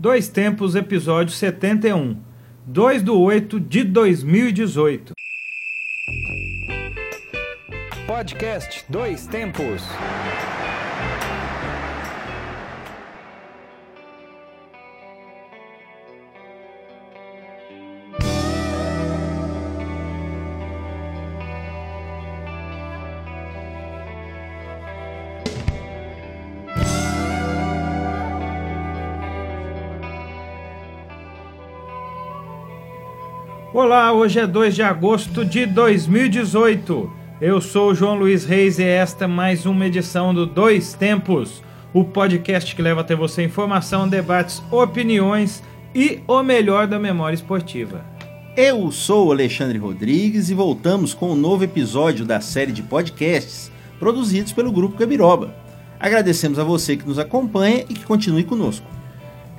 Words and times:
Dois 0.00 0.28
Tempos, 0.28 0.76
episódio 0.76 1.34
71, 1.34 2.22
2 2.64 3.02
do 3.02 3.20
8 3.20 3.58
de 3.58 3.82
2018. 3.82 5.12
Podcast 8.06 8.84
Dois 8.88 9.26
Tempos. 9.26 9.82
Olá, 33.80 34.12
hoje 34.12 34.40
é 34.40 34.44
2 34.44 34.74
de 34.74 34.82
agosto 34.82 35.44
de 35.44 35.64
2018. 35.64 37.12
Eu 37.40 37.60
sou 37.60 37.94
João 37.94 38.18
Luiz 38.18 38.44
Reis 38.44 38.80
e 38.80 38.82
esta 38.82 39.26
é 39.26 39.28
mais 39.28 39.66
uma 39.66 39.86
edição 39.86 40.34
do 40.34 40.44
Dois 40.44 40.94
Tempos, 40.94 41.62
o 41.94 42.02
podcast 42.02 42.74
que 42.74 42.82
leva 42.82 43.02
até 43.02 43.14
você 43.14 43.44
informação, 43.44 44.08
debates, 44.08 44.60
opiniões 44.72 45.62
e 45.94 46.18
o 46.26 46.42
melhor 46.42 46.88
da 46.88 46.98
memória 46.98 47.36
esportiva. 47.36 48.04
Eu 48.56 48.90
sou 48.90 49.30
Alexandre 49.30 49.78
Rodrigues 49.78 50.50
e 50.50 50.54
voltamos 50.54 51.14
com 51.14 51.30
um 51.30 51.36
novo 51.36 51.62
episódio 51.62 52.24
da 52.24 52.40
série 52.40 52.72
de 52.72 52.82
podcasts 52.82 53.70
produzidos 54.00 54.52
pelo 54.52 54.72
Grupo 54.72 54.98
Gabiroba. 54.98 55.54
Agradecemos 56.00 56.58
a 56.58 56.64
você 56.64 56.96
que 56.96 57.06
nos 57.06 57.20
acompanha 57.20 57.84
e 57.88 57.94
que 57.94 58.04
continue 58.04 58.42
conosco. 58.42 58.97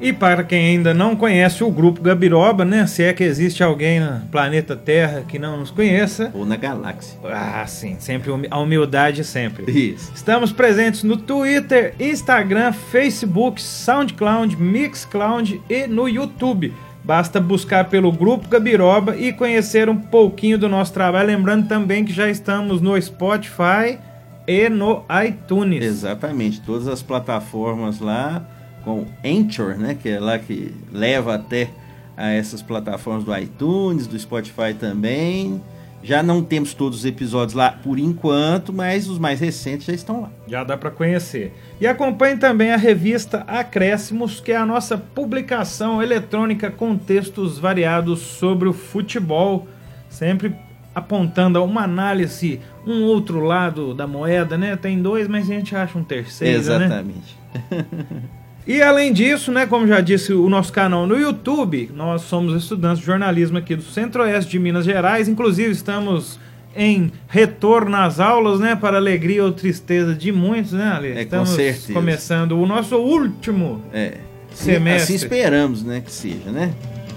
E 0.01 0.13
para 0.13 0.43
quem 0.45 0.67
ainda 0.67 0.93
não 0.93 1.13
conhece 1.13 1.61
o 1.61 1.69
grupo 1.69 2.01
Gabiroba, 2.01 2.63
né? 2.63 2.87
Se 2.87 3.03
é 3.03 3.11
que 3.11 3.23
existe 3.23 3.61
alguém 3.61 3.99
no 3.99 4.21
planeta 4.31 4.75
Terra 4.75 5.25
que 5.27 5.37
não 5.37 5.57
nos 5.57 5.71
conheça. 5.71 6.31
Ou 6.33 6.45
na 6.45 6.55
galáxia. 6.55 7.19
Ah, 7.25 7.65
sim, 7.67 7.97
sempre 7.99 8.31
a 8.49 8.59
humildade 8.59 9.25
sempre. 9.25 9.69
Isso. 9.69 10.11
Estamos 10.15 10.53
presentes 10.53 11.03
no 11.03 11.17
Twitter, 11.17 11.93
Instagram, 11.99 12.71
Facebook, 12.71 13.61
SoundCloud, 13.61 14.55
Mixcloud 14.55 15.61
e 15.69 15.85
no 15.85 16.07
YouTube. 16.07 16.73
Basta 17.03 17.41
buscar 17.41 17.89
pelo 17.89 18.11
Grupo 18.11 18.47
Gabiroba 18.47 19.17
e 19.17 19.33
conhecer 19.33 19.89
um 19.89 19.97
pouquinho 19.97 20.57
do 20.57 20.69
nosso 20.69 20.93
trabalho. 20.93 21.27
Lembrando 21.27 21.67
também 21.67 22.05
que 22.05 22.13
já 22.13 22.29
estamos 22.29 22.79
no 22.79 23.01
Spotify 23.01 23.99
e 24.47 24.69
no 24.69 25.03
iTunes. 25.25 25.83
Exatamente, 25.83 26.61
todas 26.61 26.87
as 26.87 27.01
plataformas 27.01 27.99
lá 27.99 28.45
com 28.83 29.05
Anchor, 29.23 29.77
né, 29.77 29.95
que 29.95 30.09
é 30.09 30.19
lá 30.19 30.39
que 30.39 30.73
leva 30.91 31.35
até 31.35 31.69
a 32.15 32.31
essas 32.31 32.61
plataformas 32.61 33.23
do 33.23 33.37
iTunes, 33.37 34.05
do 34.05 34.19
Spotify 34.19 34.73
também. 34.77 35.61
Já 36.01 36.23
não 36.23 36.41
temos 36.41 36.73
todos 36.73 36.99
os 36.99 37.05
episódios 37.05 37.53
lá 37.53 37.71
por 37.71 37.99
enquanto, 37.99 38.71
mas 38.71 39.09
os 39.09 39.19
mais 39.19 39.39
recentes 39.39 39.85
já 39.85 39.93
estão 39.93 40.21
lá. 40.21 40.31
Já 40.47 40.63
dá 40.63 40.77
para 40.77 40.89
conhecer. 40.89 41.53
E 41.79 41.85
acompanhe 41.85 42.37
também 42.37 42.71
a 42.71 42.77
revista 42.77 43.43
Acréscimos, 43.47 44.39
que 44.39 44.51
é 44.51 44.55
a 44.55 44.65
nossa 44.65 44.97
publicação 44.97 46.01
eletrônica 46.01 46.71
com 46.71 46.97
textos 46.97 47.57
variados 47.59 48.19
sobre 48.19 48.69
o 48.69 48.73
futebol, 48.73 49.67
sempre 50.09 50.55
apontando 50.95 51.63
uma 51.63 51.83
análise, 51.83 52.59
um 52.85 53.03
outro 53.03 53.41
lado 53.41 53.93
da 53.93 54.07
moeda, 54.07 54.57
né? 54.57 54.75
Tem 54.75 55.01
dois, 55.01 55.27
mas 55.27 55.49
a 55.49 55.53
gente 55.53 55.75
acha 55.75 55.97
um 55.97 56.03
terceiro, 56.03 56.53
né? 56.53 56.59
Exatamente. 56.59 57.37
E 58.69 58.83
além 58.83 59.11
disso, 59.11 59.51
né, 59.51 59.65
como 59.65 59.87
já 59.87 59.99
disse 59.99 60.31
o 60.31 60.47
nosso 60.47 60.71
canal 60.71 61.07
no 61.07 61.17
YouTube, 61.17 61.89
nós 61.95 62.21
somos 62.21 62.53
estudantes 62.53 62.99
de 62.99 63.05
jornalismo 63.07 63.57
aqui 63.57 63.75
do 63.75 63.81
Centro-Oeste 63.81 64.51
de 64.51 64.59
Minas 64.59 64.85
Gerais, 64.85 65.27
inclusive 65.27 65.71
estamos 65.71 66.39
em 66.75 67.11
retorno 67.27 67.97
às 67.97 68.19
aulas, 68.19 68.59
né, 68.59 68.75
para 68.75 68.97
alegria 68.97 69.43
ou 69.43 69.51
tristeza 69.51 70.13
de 70.13 70.31
muitos, 70.31 70.73
né, 70.73 70.83
Ale? 70.83 71.07
É, 71.07 71.13
com 71.13 71.19
estamos 71.21 71.49
certeza. 71.49 71.93
começando 71.93 72.51
o 72.61 72.67
nosso 72.67 72.95
último, 72.97 73.81
É. 73.91 74.17
Semestre. 74.53 75.15
Assim 75.15 75.15
esperamos, 75.15 75.83
né, 75.83 76.03
que 76.05 76.11
seja, 76.11 76.51
né? 76.51 76.71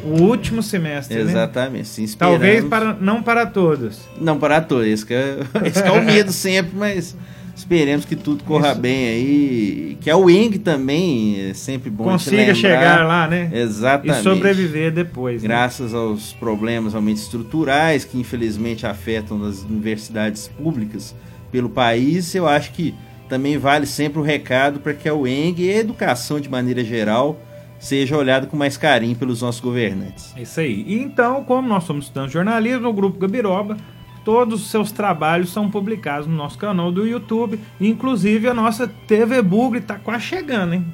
o 0.04 0.22
último 0.22 0.62
semestre, 0.62 1.22
né? 1.22 1.30
Exatamente, 1.30 1.86
sim, 1.86 2.04
esperamos. 2.04 2.40
Talvez 2.40 2.64
para 2.64 2.94
não 2.94 3.22
para 3.22 3.44
todos. 3.44 4.00
Não 4.18 4.38
para 4.38 4.60
todos, 4.62 4.86
esse 4.86 5.04
que 5.04 5.12
é, 5.12 5.36
esse 5.64 5.82
que 5.82 5.88
é 5.88 5.92
o 5.92 6.02
medo 6.02 6.32
sempre, 6.32 6.72
mas 6.74 7.14
esperemos 7.54 8.04
que 8.04 8.16
tudo 8.16 8.44
corra 8.44 8.72
Isso. 8.72 8.80
bem 8.80 9.08
aí. 9.08 9.98
Que 10.00 10.10
a 10.10 10.16
Wing 10.16 10.58
também 10.58 11.50
é 11.50 11.54
sempre 11.54 11.90
bom 11.90 12.04
Consiga 12.04 12.54
chegar 12.54 13.06
lá, 13.06 13.28
né? 13.28 13.50
Exatamente. 13.52 14.20
E 14.20 14.22
sobreviver 14.22 14.92
depois. 14.92 15.42
né? 15.42 15.48
Graças 15.48 15.94
aos 15.94 16.32
problemas 16.32 16.92
realmente 16.92 17.18
estruturais 17.18 18.04
que 18.04 18.18
infelizmente 18.18 18.86
afetam 18.86 19.44
as 19.44 19.62
universidades 19.62 20.48
públicas 20.48 21.14
pelo 21.50 21.68
país, 21.68 22.34
eu 22.34 22.48
acho 22.48 22.72
que 22.72 22.94
também 23.28 23.58
vale 23.58 23.86
sempre 23.86 24.18
o 24.18 24.22
recado 24.22 24.80
para 24.80 24.94
que 24.94 25.08
a 25.08 25.14
UENG 25.14 25.62
e 25.62 25.70
a 25.70 25.78
educação 25.78 26.40
de 26.40 26.48
maneira 26.48 26.82
geral 26.82 27.38
seja 27.78 28.16
olhada 28.16 28.46
com 28.46 28.56
mais 28.56 28.76
carinho 28.76 29.16
pelos 29.16 29.42
nossos 29.42 29.60
governantes. 29.60 30.32
Isso 30.36 30.60
aí. 30.60 30.84
E 30.86 30.94
então, 30.94 31.42
como 31.42 31.66
nós 31.66 31.84
somos 31.84 32.04
estudantes 32.04 32.30
de 32.30 32.34
jornalismo, 32.34 32.88
o 32.88 32.92
Grupo 32.92 33.18
Gabiroba, 33.18 33.76
todos 34.24 34.62
os 34.62 34.70
seus 34.70 34.92
trabalhos 34.92 35.50
são 35.50 35.70
publicados 35.70 36.26
no 36.26 36.34
nosso 36.34 36.58
canal 36.58 36.90
do 36.92 37.06
YouTube. 37.06 37.58
Inclusive 37.80 38.48
a 38.48 38.54
nossa 38.54 38.86
TV 38.86 39.42
Bugre 39.42 39.80
tá 39.80 39.96
quase 39.96 40.24
chegando, 40.24 40.74
hein? 40.74 40.86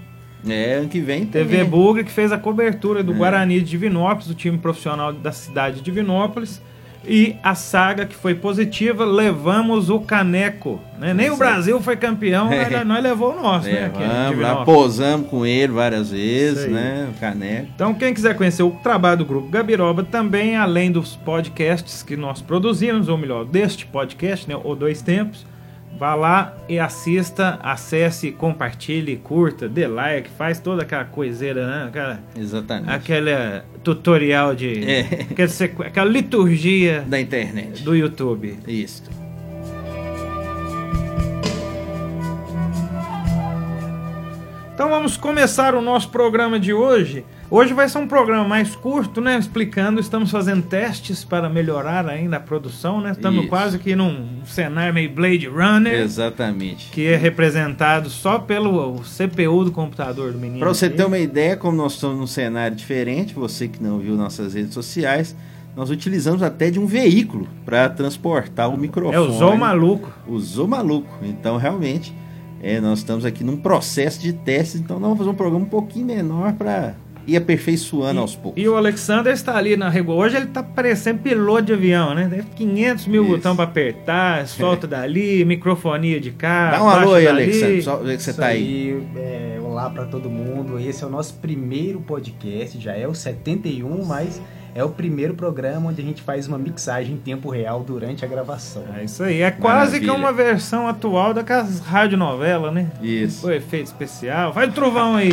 É, 0.46 0.74
ano 0.74 0.88
que 0.88 1.00
vem 1.00 1.26
TV 1.26 1.58
também. 1.58 1.70
Bugre 1.70 2.04
que 2.04 2.12
fez 2.12 2.30
a 2.30 2.38
cobertura 2.38 3.02
do 3.02 3.12
É. 3.12 3.16
Guarani 3.16 3.60
de 3.60 3.70
Divinópolis, 3.70 4.28
do 4.28 4.34
time 4.34 4.56
profissional 4.58 5.12
da 5.12 5.32
cidade 5.32 5.76
de 5.76 5.82
Divinópolis. 5.82 6.62
E 7.08 7.36
a 7.42 7.54
saga 7.54 8.04
que 8.04 8.14
foi 8.14 8.34
positiva, 8.34 9.04
levamos 9.04 9.88
o 9.88 9.98
caneco. 10.00 10.78
Né? 10.98 11.14
Nem 11.14 11.30
o. 11.30 11.36
Brasil 11.36 11.80
foi 11.80 11.96
campeão, 11.96 12.52
É. 12.52 12.68
nós, 12.68 12.86
nós 12.86 13.02
levou 13.02 13.32
o 13.36 13.40
nosso, 13.40 13.66
né? 13.66 13.84
É, 13.84 13.86
em 13.86 14.34
vamos, 14.34 14.40
lá 14.42 14.64
posamos 14.64 15.28
com 15.28 15.46
ele 15.46 15.72
várias 15.72 16.10
vezes, 16.10 16.70
né? 16.70 17.08
O 17.14 17.18
caneco. 17.18 17.68
Então, 17.74 17.94
quem 17.94 18.12
quiser 18.12 18.36
conhecer 18.36 18.62
o 18.62 18.70
trabalho 18.82 19.18
do 19.18 19.24
Grupo 19.24 19.48
Gabiroba, 19.48 20.02
também 20.02 20.56
além 20.56 20.90
dos 20.92 21.16
podcasts 21.16 22.02
que 22.02 22.16
nós 22.16 22.42
produzimos, 22.42 23.08
ou 23.08 23.16
melhor, 23.16 23.44
deste 23.44 23.86
podcast, 23.86 24.48
né, 24.48 24.56
o 24.62 24.74
Dois 24.74 25.00
Tempos, 25.00 25.46
vá 25.96 26.14
lá 26.14 26.56
e 26.68 26.78
assista, 26.78 27.58
acesse, 27.62 28.30
compartilhe, 28.32 29.16
curta, 29.16 29.68
dê 29.68 29.86
like, 29.86 30.30
faz 30.30 30.60
toda 30.60 30.82
aquela 30.82 31.04
coiseira, 31.04 31.66
né? 31.66 31.84
Aquela, 31.88 32.20
Exatamente. 32.36 32.90
aquela 32.90 33.64
tutorial 33.82 34.54
de. 34.54 34.84
É. 34.88 35.00
aquele 35.30 35.48
sequ- 35.48 35.82
aquela 35.86 36.08
liturgia 36.10 37.04
Da 37.06 37.20
internet. 37.20 37.82
do 37.82 37.94
YouTube. 37.96 38.58
Isso. 38.66 39.02
Então 44.74 44.88
vamos 44.88 45.16
começar 45.16 45.74
o 45.74 45.80
nosso 45.82 46.08
programa 46.10 46.58
de 46.60 46.72
hoje. 46.72 47.24
Hoje 47.50 47.72
vai 47.72 47.88
ser 47.88 47.96
um 47.96 48.06
programa 48.06 48.46
mais 48.46 48.76
curto, 48.76 49.22
né? 49.22 49.38
Explicando, 49.38 49.98
estamos 49.98 50.30
fazendo 50.30 50.62
testes 50.62 51.24
para 51.24 51.48
melhorar 51.48 52.06
ainda 52.06 52.36
a 52.36 52.40
produção, 52.40 53.00
né? 53.00 53.12
Estamos 53.12 53.40
Isso. 53.40 53.48
quase 53.48 53.78
que 53.78 53.96
num 53.96 54.44
cenário 54.44 54.92
meio 54.92 55.10
Blade 55.10 55.46
Runner, 55.48 55.94
Exatamente. 55.94 56.90
que 56.90 57.06
é 57.06 57.16
representado 57.16 58.10
só 58.10 58.38
pelo 58.38 59.00
CPU 59.00 59.64
do 59.64 59.72
computador 59.72 60.32
do 60.32 60.38
menino. 60.38 60.58
Para 60.58 60.68
você 60.68 60.90
ter 60.90 61.06
uma 61.06 61.18
ideia, 61.18 61.56
como 61.56 61.74
nós 61.74 61.94
estamos 61.94 62.18
num 62.18 62.26
cenário 62.26 62.76
diferente, 62.76 63.32
você 63.32 63.66
que 63.66 63.82
não 63.82 63.98
viu 63.98 64.14
nossas 64.14 64.52
redes 64.52 64.74
sociais, 64.74 65.34
nós 65.74 65.88
utilizamos 65.88 66.42
até 66.42 66.70
de 66.70 66.78
um 66.78 66.84
veículo 66.84 67.48
para 67.64 67.88
transportar 67.88 68.68
o 68.68 68.76
microfone. 68.76 69.16
É 69.16 69.20
o 69.20 69.30
Zou 69.30 69.56
Maluco. 69.56 70.12
Usou 70.26 70.68
maluco. 70.68 71.08
Então, 71.22 71.56
realmente, 71.56 72.14
é, 72.60 72.78
nós 72.78 72.98
estamos 72.98 73.24
aqui 73.24 73.42
num 73.42 73.56
processo 73.56 74.20
de 74.20 74.32
testes, 74.34 74.80
então 74.80 74.98
nós 74.98 75.08
vamos 75.08 75.18
fazer 75.18 75.30
um 75.30 75.34
programa 75.34 75.64
um 75.64 75.68
pouquinho 75.68 76.06
menor 76.06 76.52
para 76.54 76.94
ir 77.28 77.36
aperfeiçoando 77.36 78.20
aos 78.20 78.34
poucos. 78.34 78.60
E 78.60 78.66
o 78.66 78.74
Alexander 78.76 79.32
está 79.32 79.56
ali 79.56 79.76
na 79.76 79.88
régua. 79.90 80.14
Hoje 80.14 80.36
ele 80.36 80.46
tá 80.46 80.62
parecendo 80.62 81.20
piloto 81.20 81.62
de 81.62 81.74
avião, 81.74 82.14
né? 82.14 82.26
Tem 82.30 82.42
500 82.42 83.06
mil 83.06 83.22
Isso. 83.22 83.32
botões 83.36 83.54
para 83.54 83.64
apertar, 83.64 84.46
solta 84.48 84.86
dali, 84.86 85.44
microfonia 85.44 86.18
de 86.18 86.30
cá. 86.30 86.70
Dá 86.70 86.82
um 86.82 86.88
alô 86.88 87.14
aí, 87.14 87.26
dali. 87.26 87.42
Alexandre, 87.44 87.82
só 87.82 87.96
ver 87.96 88.16
que 88.16 88.22
você 88.22 88.30
Isso 88.30 88.40
tá 88.40 88.46
aí. 88.46 89.06
é, 89.16 89.58
olá 89.62 89.90
para 89.90 90.06
todo 90.06 90.30
mundo. 90.30 90.78
Esse 90.80 91.04
é 91.04 91.06
o 91.06 91.10
nosso 91.10 91.34
primeiro 91.34 92.00
podcast, 92.00 92.80
já 92.80 92.94
é 92.94 93.06
o 93.06 93.14
71, 93.14 94.04
mas 94.06 94.40
é 94.74 94.82
o 94.82 94.88
primeiro 94.88 95.34
programa 95.34 95.90
onde 95.90 96.00
a 96.00 96.04
gente 96.04 96.22
faz 96.22 96.46
uma 96.48 96.56
mixagem 96.56 97.14
em 97.14 97.18
tempo 97.18 97.50
real 97.50 97.82
durante 97.82 98.24
a 98.24 98.28
gravação. 98.28 98.84
É 98.96 99.04
isso 99.04 99.22
aí. 99.22 99.42
É 99.42 99.50
quase 99.50 100.00
que 100.00 100.06
Maravilha. 100.06 100.28
uma 100.28 100.32
versão 100.32 100.88
atual 100.88 101.34
daquelas 101.34 101.80
radionovelas, 101.80 102.72
né? 102.72 102.86
Isso. 103.02 103.42
Foi 103.42 103.56
efeito 103.56 103.86
especial. 103.86 104.52
Vai 104.52 104.68
o 104.68 104.72
trovão 104.72 105.14
aí. 105.14 105.32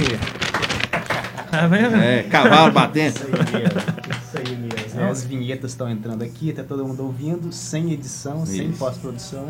Tá 1.56 1.68
vendo? 1.68 1.96
É, 1.96 2.24
cavalo 2.24 2.72
batendo. 2.72 3.16
Isso 3.16 3.26
aí 3.26 3.32
mesmo. 3.62 3.80
Isso 4.12 4.38
aí 4.38 4.56
mesmo. 4.58 5.00
né? 5.00 5.10
As 5.10 5.24
vinhetas 5.24 5.72
estão 5.72 5.90
entrando 5.90 6.24
aqui, 6.24 6.52
tá 6.54 6.64
todo 6.64 6.86
mundo 6.86 7.04
ouvindo, 7.04 7.52
sem 7.52 7.92
edição, 7.92 8.46
sem 8.46 8.70
Isso. 8.70 8.80
pós-produção. 8.80 9.46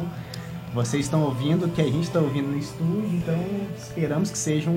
Vocês 0.74 1.06
estão 1.06 1.22
ouvindo 1.24 1.66
o 1.68 1.70
que 1.70 1.82
a 1.82 1.86
gente 1.86 2.04
está 2.04 2.20
ouvindo 2.20 2.48
no 2.50 2.58
estúdio, 2.58 3.10
então 3.14 3.38
esperamos 3.78 4.30
que 4.30 4.38
seja 4.38 4.70
um, 4.70 4.74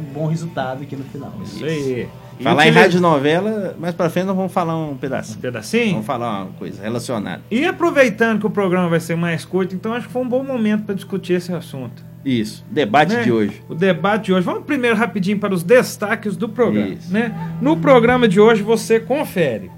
um 0.00 0.12
bom 0.14 0.26
resultado 0.28 0.82
aqui 0.82 0.96
no 0.96 1.04
final. 1.04 1.32
Isso 1.44 1.62
aí. 1.64 2.08
E 2.38 2.42
Falar 2.42 2.66
em 2.66 2.70
rádio 2.70 3.00
novela, 3.00 3.74
mais 3.78 3.94
pra 3.94 4.08
frente 4.10 4.26
nós 4.26 4.36
vamos 4.36 4.52
falar 4.52 4.76
um 4.76 4.92
Um 4.92 4.96
pedacinho. 4.96 5.38
pedacinho? 5.38 5.90
Vamos 5.92 6.06
falar 6.06 6.42
uma 6.44 6.52
coisa 6.52 6.82
relacionada. 6.82 7.42
E 7.50 7.64
aproveitando 7.66 8.40
que 8.40 8.46
o 8.46 8.50
programa 8.50 8.88
vai 8.88 9.00
ser 9.00 9.16
mais 9.16 9.44
curto, 9.44 9.74
então 9.74 9.92
acho 9.94 10.06
que 10.06 10.12
foi 10.12 10.22
um 10.22 10.28
bom 10.28 10.42
momento 10.42 10.84
para 10.84 10.94
discutir 10.94 11.34
esse 11.34 11.52
assunto. 11.52 12.02
Isso, 12.26 12.64
debate 12.70 13.14
né? 13.14 13.22
de 13.22 13.30
hoje. 13.30 13.62
O 13.68 13.74
debate 13.74 14.24
de 14.26 14.32
hoje. 14.32 14.44
Vamos 14.44 14.64
primeiro 14.64 14.96
rapidinho 14.96 15.38
para 15.38 15.54
os 15.54 15.62
destaques 15.62 16.36
do 16.36 16.48
programa. 16.48 16.88
Isso. 16.88 17.12
Né? 17.12 17.32
No 17.60 17.76
programa 17.76 18.26
de 18.26 18.40
hoje 18.40 18.62
você 18.62 18.98
confere. 18.98 19.70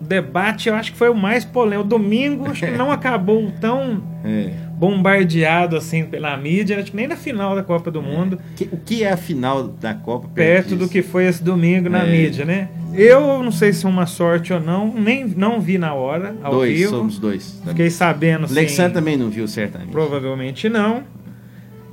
O 0.00 0.04
debate 0.04 0.68
eu 0.68 0.74
acho 0.74 0.92
que 0.92 0.98
foi 0.98 1.08
o 1.10 1.14
mais 1.14 1.44
polêmico. 1.44 1.86
O 1.86 1.88
domingo 1.88 2.48
acho 2.50 2.64
que 2.64 2.70
não 2.72 2.90
acabou 2.92 3.50
tão 3.60 4.02
É. 4.24 4.50
bombardeado 4.72 5.76
assim 5.76 6.04
pela 6.04 6.36
mídia, 6.36 6.78
acho 6.80 6.90
que 6.90 6.96
nem 6.96 7.06
na 7.06 7.16
final 7.16 7.54
da 7.54 7.62
Copa 7.62 7.90
do 7.90 8.02
Mundo, 8.02 8.38
Que- 8.56 8.68
o 8.72 8.76
que 8.78 9.02
é 9.04 9.12
a 9.12 9.16
final 9.16 9.64
da 9.64 9.94
Copa? 9.94 10.28
perto 10.34 10.70
do 10.70 10.76
disso? 10.78 10.90
que 10.90 11.02
foi 11.02 11.24
esse 11.26 11.42
domingo 11.42 11.88
na 11.88 12.04
É. 12.04 12.10
mídia, 12.10 12.44
né? 12.44 12.68
Eu 12.94 13.42
não 13.42 13.50
sei 13.52 13.72
se 13.74 13.84
é 13.84 13.88
uma 13.88 14.06
sorte 14.06 14.52
ou 14.52 14.60
não, 14.60 14.92
nem 14.92 15.26
não 15.26 15.60
vi 15.60 15.76
na 15.78 15.92
hora, 15.94 16.34
ao 16.42 16.52
Dois, 16.52 16.76
vivo. 16.78 16.90
somos 16.90 17.18
dois. 17.18 17.60
Fiquei 17.66 17.90
sabendo 17.90 18.46
Alexandre 18.46 18.92
também 18.94 19.16
não 19.16 19.28
viu, 19.28 19.46
certamente. 19.46 19.90
Provavelmente 19.92 20.68
não. 20.68 21.02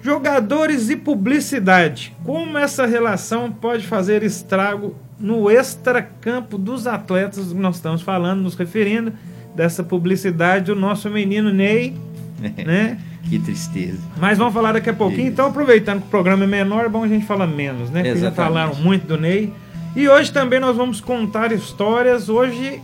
Jogadores 0.04 0.90
e 0.90 0.98
publicidade. 0.98 2.14
Como 2.26 2.58
essa 2.58 2.86
relação 2.86 3.50
pode 3.50 3.88
fazer 3.88 4.22
estrago 4.22 4.96
no 5.18 5.50
extracampo 5.50 6.58
dos 6.58 6.86
atletas 6.88 7.48
que 7.48 7.54
nós 7.54 7.78
estamos 7.78 8.02
falando, 8.02 8.42
nos 8.42 8.56
referindo 8.56 9.14
dessa 9.56 9.82
publicidade 9.82 10.66
do 10.66 10.76
nosso 10.76 11.10
menino 11.10 11.54
Ney, 11.54 11.96
né? 12.66 13.00
Que 13.30 13.40
tristeza. 13.40 14.00
Mas 14.18 14.38
vamos 14.38 14.54
falar 14.54 14.74
daqui 14.74 14.90
a 14.90 14.94
pouquinho. 14.94 15.22
Isso. 15.22 15.30
Então, 15.32 15.48
aproveitando 15.48 16.02
que 16.02 16.08
o 16.08 16.10
programa 16.10 16.44
é 16.44 16.48
menor, 16.48 16.84
é 16.84 16.90
bom 16.90 17.04
a 17.04 17.08
gente 17.08 17.26
falar 17.26 17.48
menos, 17.48 17.90
né? 17.90 18.04
Porque 18.04 18.20
já 18.20 18.32
falaram 18.32 18.76
muito 18.76 19.08
do 19.08 19.18
Ney. 19.18 19.54
E 19.96 20.10
hoje 20.10 20.34
também 20.34 20.60
nós 20.60 20.76
vamos 20.76 21.00
contar 21.00 21.54
histórias. 21.54 22.28
Hoje 22.28 22.82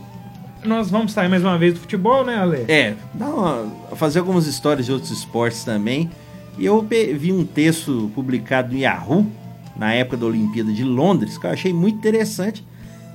nós 0.64 0.90
vamos 0.90 1.12
sair 1.12 1.28
mais 1.28 1.42
uma 1.42 1.58
vez 1.58 1.74
do 1.74 1.80
futebol, 1.80 2.24
né, 2.24 2.36
Ale? 2.38 2.64
É, 2.68 2.94
dá 3.12 3.26
uma- 3.26 3.66
fazer 3.96 4.20
algumas 4.20 4.46
histórias 4.46 4.86
de 4.86 4.92
outros 4.92 5.10
esportes 5.10 5.64
também. 5.64 6.10
E 6.60 6.66
eu 6.66 6.86
vi 7.16 7.32
um 7.32 7.42
texto 7.42 8.10
publicado 8.14 8.74
no 8.74 8.78
Yahoo, 8.78 9.26
na 9.74 9.94
época 9.94 10.18
da 10.18 10.26
Olimpíada 10.26 10.70
de 10.70 10.84
Londres, 10.84 11.38
que 11.38 11.46
eu 11.46 11.50
achei 11.50 11.72
muito 11.72 11.96
interessante. 11.96 12.62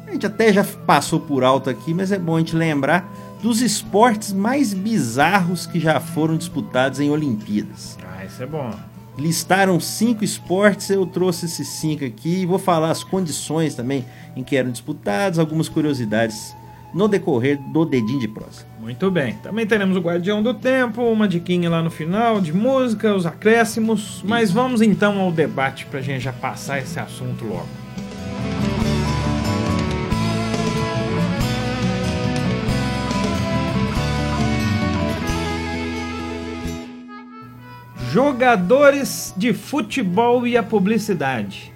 A 0.08 0.12
gente 0.12 0.26
até 0.26 0.52
já 0.52 0.64
passou 0.64 1.20
por 1.20 1.44
alto 1.44 1.70
aqui, 1.70 1.94
mas 1.94 2.12
é 2.12 2.18
bom 2.18 2.38
a 2.38 2.40
gente 2.40 2.56
lembrar 2.56 3.08
dos 3.44 3.62
esportes 3.62 4.34
mais 4.34 4.74
bizarros 4.74 5.68
que 5.68 5.80
já 5.80 6.00
foram 6.00 6.36
disputados 6.38 7.00
em 7.00 7.12
Olimpíadas. 7.12 8.00
Ah, 8.04 8.26
isso 8.26 8.42
é 8.42 8.48
bom. 8.48 8.74
Listaram 9.16 9.80
cinco 9.80 10.24
esportes, 10.24 10.90
eu 10.90 11.06
trouxe 11.06 11.46
esses 11.46 11.68
cinco 11.68 12.04
aqui 12.04 12.42
e 12.42 12.46
vou 12.48 12.58
falar 12.58 12.90
as 12.90 13.04
condições 13.04 13.76
também 13.76 14.04
em 14.36 14.44
que 14.44 14.56
eram 14.56 14.72
disputados, 14.72 15.38
algumas 15.38 15.70
curiosidades 15.70 16.56
no 16.96 17.08
decorrer 17.08 17.60
do 17.72 17.86
dedinho 17.86 18.20
de 18.20 18.28
prosa. 18.28 18.66
Muito 18.86 19.10
bem. 19.10 19.34
Também 19.42 19.66
teremos 19.66 19.98
o 19.98 20.00
Guardião 20.00 20.44
do 20.44 20.54
Tempo, 20.54 21.02
uma 21.02 21.28
diquinha 21.28 21.68
lá 21.68 21.82
no 21.82 21.90
final 21.90 22.40
de 22.40 22.54
música, 22.54 23.16
os 23.16 23.26
acréscimos. 23.26 24.22
Mas 24.24 24.52
vamos 24.52 24.80
então 24.80 25.20
ao 25.20 25.32
debate 25.32 25.88
pra 25.88 26.02
gente 26.02 26.22
já 26.22 26.32
passar 26.32 26.78
esse 26.78 27.00
assunto 27.00 27.44
logo. 27.46 27.68
Jogadores 38.12 39.34
de 39.36 39.52
futebol 39.52 40.46
e 40.46 40.56
a 40.56 40.62
publicidade. 40.62 41.74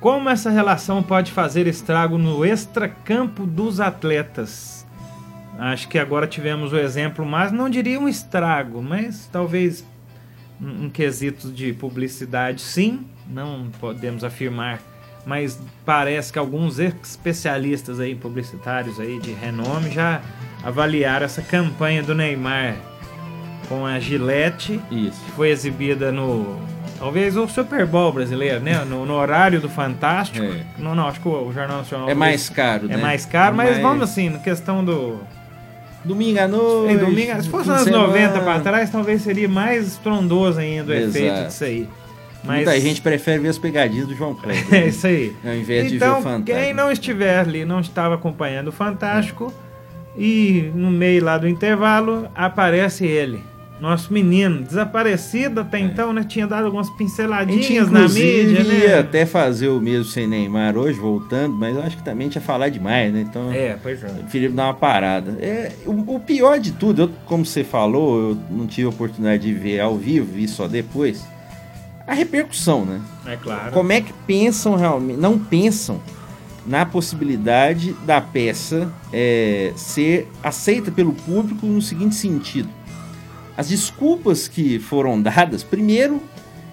Como 0.00 0.30
essa 0.30 0.48
relação 0.48 1.02
pode 1.02 1.30
fazer 1.30 1.66
estrago 1.66 2.16
no 2.16 2.42
extracampo 2.42 3.44
dos 3.44 3.80
atletas? 3.80 4.77
Acho 5.58 5.88
que 5.88 5.98
agora 5.98 6.26
tivemos 6.26 6.72
o 6.72 6.78
exemplo, 6.78 7.26
mas 7.26 7.50
não 7.50 7.68
diria 7.68 7.98
um 7.98 8.08
estrago, 8.08 8.80
mas 8.80 9.28
talvez 9.32 9.84
um, 10.60 10.88
quesito 10.88 11.50
de 11.50 11.72
publicidade, 11.72 12.60
sim, 12.60 13.04
não 13.28 13.68
podemos 13.80 14.22
afirmar, 14.22 14.80
mas 15.26 15.60
parece 15.84 16.32
que 16.32 16.38
alguns 16.38 16.78
especialistas 16.78 17.98
aí 17.98 18.14
publicitários 18.14 19.00
aí 19.00 19.18
de 19.18 19.32
renome 19.32 19.90
já 19.90 20.22
avaliaram 20.62 21.26
essa 21.26 21.42
campanha 21.42 22.04
do 22.04 22.14
Neymar 22.14 22.76
com 23.68 23.84
a 23.84 23.98
Gillette 23.98 24.80
Isso. 24.90 25.20
que 25.24 25.32
foi 25.32 25.50
exibida 25.50 26.12
no 26.12 26.56
talvez 26.98 27.36
o 27.36 27.46
Super 27.48 27.84
Bowl 27.84 28.12
brasileiro, 28.12 28.60
né? 28.60 28.84
No, 28.84 29.04
no 29.04 29.14
horário 29.14 29.60
do 29.60 29.68
Fantástico. 29.68 30.44
É. 30.44 30.64
Não, 30.78 30.94
não, 30.94 31.06
acho 31.06 31.20
que 31.20 31.28
o 31.28 31.52
Jornal 31.52 31.78
Nacional 31.78 32.08
É 32.08 32.14
mais 32.14 32.48
caro, 32.48 32.86
é 32.86 32.96
né? 32.96 33.02
mais 33.02 33.26
caro, 33.26 33.54
mas 33.54 33.78
vamos 33.78 34.04
assim, 34.04 34.30
na 34.30 34.38
questão 34.38 34.84
do 34.84 35.20
Domingo 36.04 36.38
à 36.40 36.48
noite. 36.48 36.92
Ei, 36.92 36.98
domingo, 36.98 37.42
se 37.42 37.48
fosse 37.48 37.68
anos 37.70 37.86
90 37.86 38.32
semana. 38.32 38.40
para 38.44 38.60
trás, 38.60 38.90
talvez 38.90 39.22
seria 39.22 39.48
mais 39.48 39.86
estrondoso 39.88 40.58
ainda 40.60 40.92
o 40.92 40.94
Exato. 40.94 41.18
efeito 41.18 41.46
disso 41.48 41.64
aí. 41.64 41.88
Mas 42.44 42.56
Muita 42.64 42.80
gente 42.80 43.00
prefere 43.02 43.40
ver 43.40 43.48
as 43.48 43.58
pegadinhas 43.58 44.06
do 44.06 44.14
João 44.14 44.34
Kleber. 44.34 44.64
é 44.74 44.86
isso 44.86 45.06
aí. 45.06 45.34
Ao 45.44 45.54
invés 45.54 45.84
de 45.90 45.98
ver 45.98 46.04
Então, 46.06 46.20
o 46.20 46.22
Fantástico. 46.22 46.58
quem 46.58 46.72
não 46.72 46.90
estiver 46.90 47.38
ali, 47.40 47.64
não 47.64 47.80
estava 47.80 48.14
acompanhando 48.14 48.68
o 48.68 48.72
Fantástico, 48.72 49.52
e 50.16 50.70
no 50.74 50.90
meio 50.90 51.24
lá 51.24 51.36
do 51.36 51.48
intervalo 51.48 52.28
aparece 52.34 53.04
ele. 53.04 53.42
Nosso 53.80 54.12
menino, 54.12 54.62
desaparecido 54.64 55.60
até 55.60 55.78
então, 55.78 56.12
né? 56.12 56.24
Tinha 56.26 56.46
dado 56.46 56.64
algumas 56.64 56.88
É. 56.88 56.92
Pinceladinhas 56.98 57.90
na 57.90 58.08
mídia, 58.08 58.60
ia 58.60 58.88
né? 58.88 58.98
até 58.98 59.24
fazer 59.24 59.68
o 59.68 59.80
mesmo 59.80 60.04
sem 60.04 60.26
Neymar 60.26 60.76
hoje, 60.76 60.98
voltando, 60.98 61.54
mas 61.54 61.76
eu 61.76 61.82
acho 61.82 61.96
que 61.96 62.02
também 62.02 62.26
a 62.26 62.28
gente 62.28 62.34
ia 62.36 62.40
falar 62.42 62.70
demais, 62.70 63.12
né? 63.12 63.20
Então, 63.20 63.52
É, 63.52 63.76
pois 63.80 64.02
é. 64.02 64.08
preferi 64.08 64.48
dar 64.48 64.64
uma 64.64 64.74
parada. 64.74 65.36
É, 65.40 65.72
o, 65.86 66.16
o 66.16 66.20
pior 66.20 66.58
de 66.58 66.72
tudo, 66.72 67.02
eu, 67.02 67.10
como 67.24 67.46
você 67.46 67.62
falou, 67.62 68.30
eu 68.30 68.38
não 68.50 68.66
tive 68.66 68.86
a 68.86 68.90
oportunidade 68.90 69.42
de 69.42 69.54
ver 69.54 69.78
ao 69.80 69.96
vivo, 69.96 70.26
vi 70.32 70.48
só 70.48 70.66
depois. 70.66 71.24
A 72.06 72.14
repercussão, 72.14 72.84
né? 72.84 73.00
É 73.26 73.36
claro. 73.36 73.70
Como 73.72 73.92
é 73.92 74.00
que 74.00 74.12
pensam 74.26 74.74
realmente, 74.74 75.20
não 75.20 75.38
pensam 75.38 76.00
na 76.66 76.84
possibilidade 76.84 77.94
da 78.04 78.20
peça 78.20 78.92
é, 79.12 79.72
ser 79.76 80.26
aceita 80.42 80.90
pelo 80.90 81.12
público 81.12 81.64
no 81.66 81.80
seguinte 81.80 82.14
sentido. 82.14 82.68
As 83.58 83.68
desculpas 83.68 84.46
que 84.46 84.78
foram 84.78 85.20
dadas, 85.20 85.64
primeiro, 85.64 86.22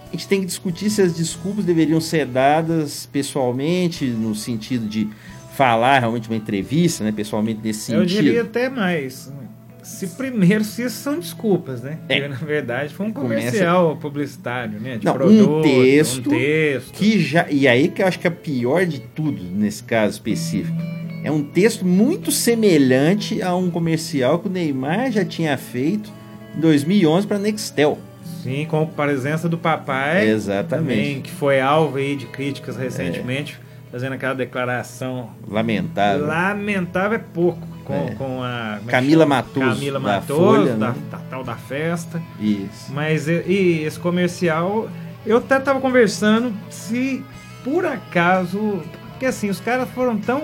a 0.08 0.12
gente 0.12 0.28
tem 0.28 0.40
que 0.42 0.46
discutir 0.46 0.92
se 0.92 1.02
as 1.02 1.14
desculpas 1.16 1.66
deveriam 1.66 2.00
ser 2.00 2.28
dadas 2.28 3.10
pessoalmente, 3.12 4.06
no 4.06 4.36
sentido 4.36 4.86
de 4.88 5.10
falar 5.58 5.98
realmente 5.98 6.30
uma 6.30 6.36
entrevista, 6.38 7.04
né, 7.04 7.12
pessoalmente 7.12 7.60
nesse 7.64 7.92
Eu 7.92 8.02
sentido. 8.02 8.22
diria 8.24 8.42
até 8.44 8.70
mais. 8.70 9.34
Se 9.82 10.08
primeiro, 10.10 10.64
se 10.64 10.84
isso 10.84 10.98
são 10.98 11.20
desculpas, 11.20 11.82
né? 11.82 11.98
É. 12.08 12.20
Porque, 12.20 12.28
na 12.28 12.46
verdade, 12.48 12.94
foi 12.94 13.08
um 13.08 13.12
Começa- 13.14 13.46
comercial 13.48 13.98
publicitário, 13.98 14.80
né? 14.80 14.98
De 14.98 15.06
Não, 15.06 15.14
um 15.14 15.18
produto, 15.18 15.62
texto 15.64 16.28
um 16.28 16.30
texto. 16.30 16.94
que 16.94 17.20
já 17.20 17.48
e 17.50 17.68
aí 17.68 17.88
que 17.88 18.02
eu 18.04 18.08
acho 18.08 18.20
que 18.20 18.28
é 18.28 18.32
pior 18.32 18.86
de 18.86 19.00
tudo 19.00 19.42
nesse 19.44 19.84
caso 19.84 20.14
específico 20.14 20.78
é 21.24 21.32
um 21.32 21.44
texto 21.44 21.84
muito 21.86 22.32
semelhante 22.32 23.42
a 23.42 23.56
um 23.56 23.70
comercial 23.72 24.38
que 24.40 24.48
o 24.48 24.52
Neymar 24.52 25.12
já 25.12 25.24
tinha 25.26 25.56
feito 25.58 26.12
em 26.56 26.60
2011 26.60 27.28
para 27.28 27.38
Nextel 27.38 27.98
Sim, 28.42 28.66
com 28.66 28.84
a 28.84 28.86
presença 28.86 29.50
do 29.50 29.58
papai. 29.58 30.28
exatamente 30.30 30.70
Também, 30.70 31.22
que 31.22 31.32
foi 31.32 31.60
alvo 31.60 31.98
aí 31.98 32.16
de 32.16 32.28
críticas 32.28 32.78
recentemente, 32.78 33.60
fazendo 33.92 34.14
aquela 34.14 34.36
declaração 34.36 35.32
lamentável 35.48 36.28
lamentável 36.28 37.18
é 37.18 37.22
pouco. 37.34 37.76
Com, 37.84 37.94
É. 37.94 38.16
com 38.16 38.42
a 38.44 38.80
é 38.86 38.90
Camila? 38.92 39.26
Matoso, 39.26 39.76
Camila 39.76 40.00
da 40.00 40.08
Matoso, 40.08 40.40
Folha, 40.40 40.76
da, 40.76 40.90
né? 40.90 40.96
da 41.12 41.18
tal 41.30 41.44
da 41.44 41.56
festa. 41.56 42.22
isso 42.40 42.92
Mas 42.92 43.28
e, 43.28 43.44
e 43.48 43.84
esse 43.84 44.00
comercial, 44.00 44.90
eu 45.26 45.38
até 45.38 45.60
tava 45.60 45.80
conversando 45.80 46.52
se 46.70 47.24
por 47.64 47.86
acaso. 47.86 48.82
Porque 49.12 49.28
assim, 49.28 49.50
os 49.50 49.60
caras 49.60 49.90
foram 49.90 50.18
tão. 50.18 50.42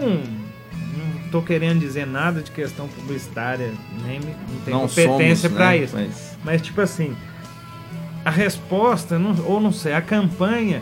Não 1.32 1.40
tô 1.40 1.48
querendo 1.48 1.80
dizer 1.80 2.06
nada 2.06 2.42
de 2.42 2.52
questão 2.52 2.90
publicitária, 2.90 3.72
nem 4.06 4.20
não 4.20 4.60
tenho 4.66 4.78
não 4.78 4.88
competência 4.90 5.50
pra 5.50 5.70
né, 5.70 5.78
isso. 5.78 5.96
mas 5.96 6.38
Mas 6.44 6.62
tipo 6.62 6.82
assim, 6.82 7.16
a 8.26 8.30
resposta, 8.30 9.18
não- 9.18 9.42
ou 9.46 9.62
não 9.62 9.72
sei, 9.72 9.94
a 9.94 10.02
campanha, 10.02 10.82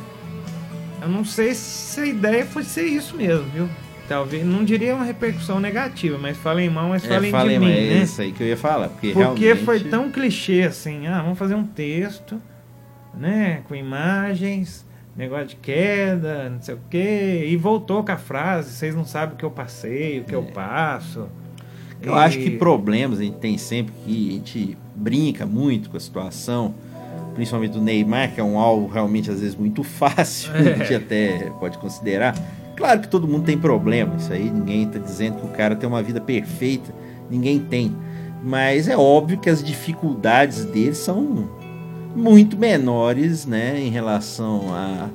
eu 1.03 1.07
não 1.07 1.23
sei 1.23 1.53
se 1.53 1.99
a 1.99 2.05
ideia 2.07 2.43
foi 2.47 2.63
ser 2.63 2.85
isso 2.85 3.15
mesmo, 3.15 3.45
viu? 3.53 3.69
Talvez, 4.07 4.43
não 4.43 4.63
diria 4.65 4.95
uma 4.95 5.05
repercussão 5.05 5.59
negativa, 5.59 6.17
mas 6.19 6.35
falem 6.35 6.67
mal, 6.67 6.89
mas 6.89 7.05
é, 7.05 7.09
falem 7.09 7.29
falei, 7.29 7.59
de 7.59 7.65
mim, 7.65 7.71
mas 7.71 7.77
é 7.77 7.87
né? 7.93 8.03
isso 8.03 8.19
aí 8.19 8.31
que 8.31 8.41
eu 8.41 8.47
ia 8.47 8.57
falar 8.57 8.89
porque, 8.89 9.11
Porque 9.13 9.43
realmente 9.45 9.65
foi 9.65 9.79
tão 9.81 10.09
clichê 10.09 10.63
assim, 10.63 11.05
ah, 11.05 11.21
vamos 11.21 11.37
fazer 11.37 11.53
um 11.53 11.63
texto, 11.63 12.41
né, 13.13 13.61
com 13.67 13.75
imagens, 13.75 14.83
negócio 15.15 15.47
de 15.47 15.55
queda, 15.57 16.49
não 16.49 16.61
sei 16.61 16.75
o 16.75 16.79
quê, 16.89 17.45
e 17.49 17.57
voltou 17.57 18.03
com 18.03 18.11
a 18.11 18.17
frase, 18.17 18.71
vocês 18.71 18.95
não 18.95 19.03
sabem 19.05 19.35
o 19.35 19.37
que 19.37 19.43
eu 19.45 19.51
passei, 19.51 20.19
o 20.19 20.23
que 20.23 20.33
eu 20.33 20.43
É. 20.47 20.51
passo. 20.51 21.27
Eu 22.01 22.13
E- 22.13 22.17
acho 22.19 22.37
que 22.37 22.51
problemas 22.51 23.19
a 23.19 23.23
gente 23.23 23.37
tem 23.37 23.57
sempre 23.57 23.93
que 24.05 24.29
a 24.29 24.33
gente 24.33 24.77
brinca 24.95 25.45
muito 25.45 25.89
com 25.89 25.97
a 25.97 25.99
situação, 25.99 26.73
principalmente 27.35 27.71
do 27.73 27.81
Neymar, 27.81 28.33
que 28.33 28.39
é 28.39 28.43
um 28.43 28.57
alvo 28.57 28.87
realmente 28.87 29.29
às 29.29 29.41
vezes 29.41 29.55
muito 29.55 29.83
fácil, 29.83 30.53
É. 30.55 30.73
a 30.73 30.75
gente 30.77 30.93
até 30.95 31.51
pode 31.59 31.77
considerar. 31.77 32.33
Claro 32.77 33.01
que 33.01 33.09
todo 33.09 33.27
mundo 33.27 33.43
tem 33.43 33.57
problema, 33.57 34.15
isso 34.15 34.31
aí 34.31 34.49
ninguém 34.49 34.83
está 34.83 34.99
dizendo 34.99 35.41
que 35.41 35.45
o 35.45 35.49
cara 35.49 35.75
tem 35.75 35.89
uma 35.89 36.01
vida 36.01 36.21
perfeita, 36.21 36.93
ninguém 37.29 37.59
tem. 37.59 37.93
Mas 38.41 38.87
é 38.87 38.95
óbvio 38.95 39.37
que 39.37 39.49
as 39.49 39.61
dificuldades 39.61 40.63
dele 40.63 40.95
são 40.95 41.49
muito 42.19 42.57
menores, 42.57 43.45
né, 43.45 43.79
em 43.79 43.89
relação 43.89 44.73
a 44.73 45.09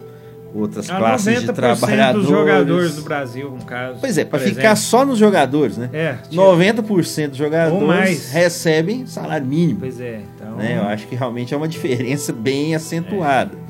outras 0.54 0.88
A 0.88 0.96
classes 0.96 1.40
de 1.40 1.46
90% 1.48 1.54
trabalhadores. 1.54 2.26
dos 2.26 2.38
jogadores 2.38 2.94
do 2.96 3.02
Brasil, 3.02 3.50
no 3.50 3.64
caso. 3.64 3.98
Pois 4.00 4.16
é, 4.16 4.24
para 4.24 4.38
ficar 4.38 4.76
só 4.76 5.04
nos 5.04 5.18
jogadores, 5.18 5.76
né? 5.76 5.90
É, 5.92 6.12
tipo, 6.28 6.36
90% 6.36 7.28
dos 7.28 7.36
jogadores 7.36 8.30
recebem 8.30 9.04
salário 9.06 9.46
mínimo. 9.46 9.80
Pois 9.80 10.00
é, 10.00 10.22
então. 10.34 10.56
Né? 10.56 10.78
Eu 10.78 10.84
acho 10.84 11.06
que 11.08 11.16
realmente 11.16 11.52
é 11.52 11.56
uma 11.56 11.66
diferença 11.68 12.32
bem 12.32 12.74
acentuada. 12.74 13.64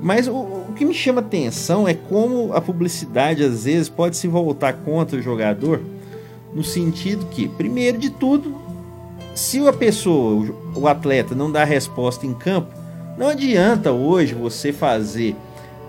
Mas 0.00 0.26
o, 0.26 0.32
o 0.32 0.72
que 0.74 0.84
me 0.84 0.94
chama 0.94 1.20
atenção 1.20 1.86
é 1.86 1.94
como 1.94 2.52
a 2.52 2.60
publicidade 2.60 3.44
às 3.44 3.64
vezes 3.64 3.88
pode 3.88 4.16
se 4.16 4.26
voltar 4.26 4.72
contra 4.72 5.18
o 5.18 5.22
jogador, 5.22 5.80
no 6.54 6.64
sentido 6.64 7.26
que, 7.26 7.48
primeiro 7.48 7.98
de 7.98 8.10
tudo, 8.10 8.54
se 9.34 9.66
a 9.66 9.72
pessoa, 9.72 10.54
o, 10.76 10.86
atleta, 10.86 11.34
não 11.34 11.50
dá 11.50 11.64
resposta 11.64 12.24
em 12.24 12.32
campo, 12.32 12.72
não 13.18 13.28
adianta 13.28 13.90
hoje 13.90 14.32
você 14.32 14.72
fazer 14.72 15.34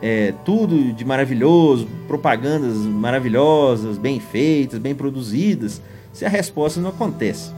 é, 0.01 0.33
tudo 0.43 0.91
de 0.93 1.05
maravilhoso, 1.05 1.87
propagandas 2.07 2.75
maravilhosas, 2.77 3.97
bem 3.97 4.19
feitas, 4.19 4.79
bem 4.79 4.95
produzidas, 4.95 5.79
se 6.11 6.25
a 6.25 6.29
resposta 6.29 6.81
não 6.81 6.89
acontece. 6.89 7.51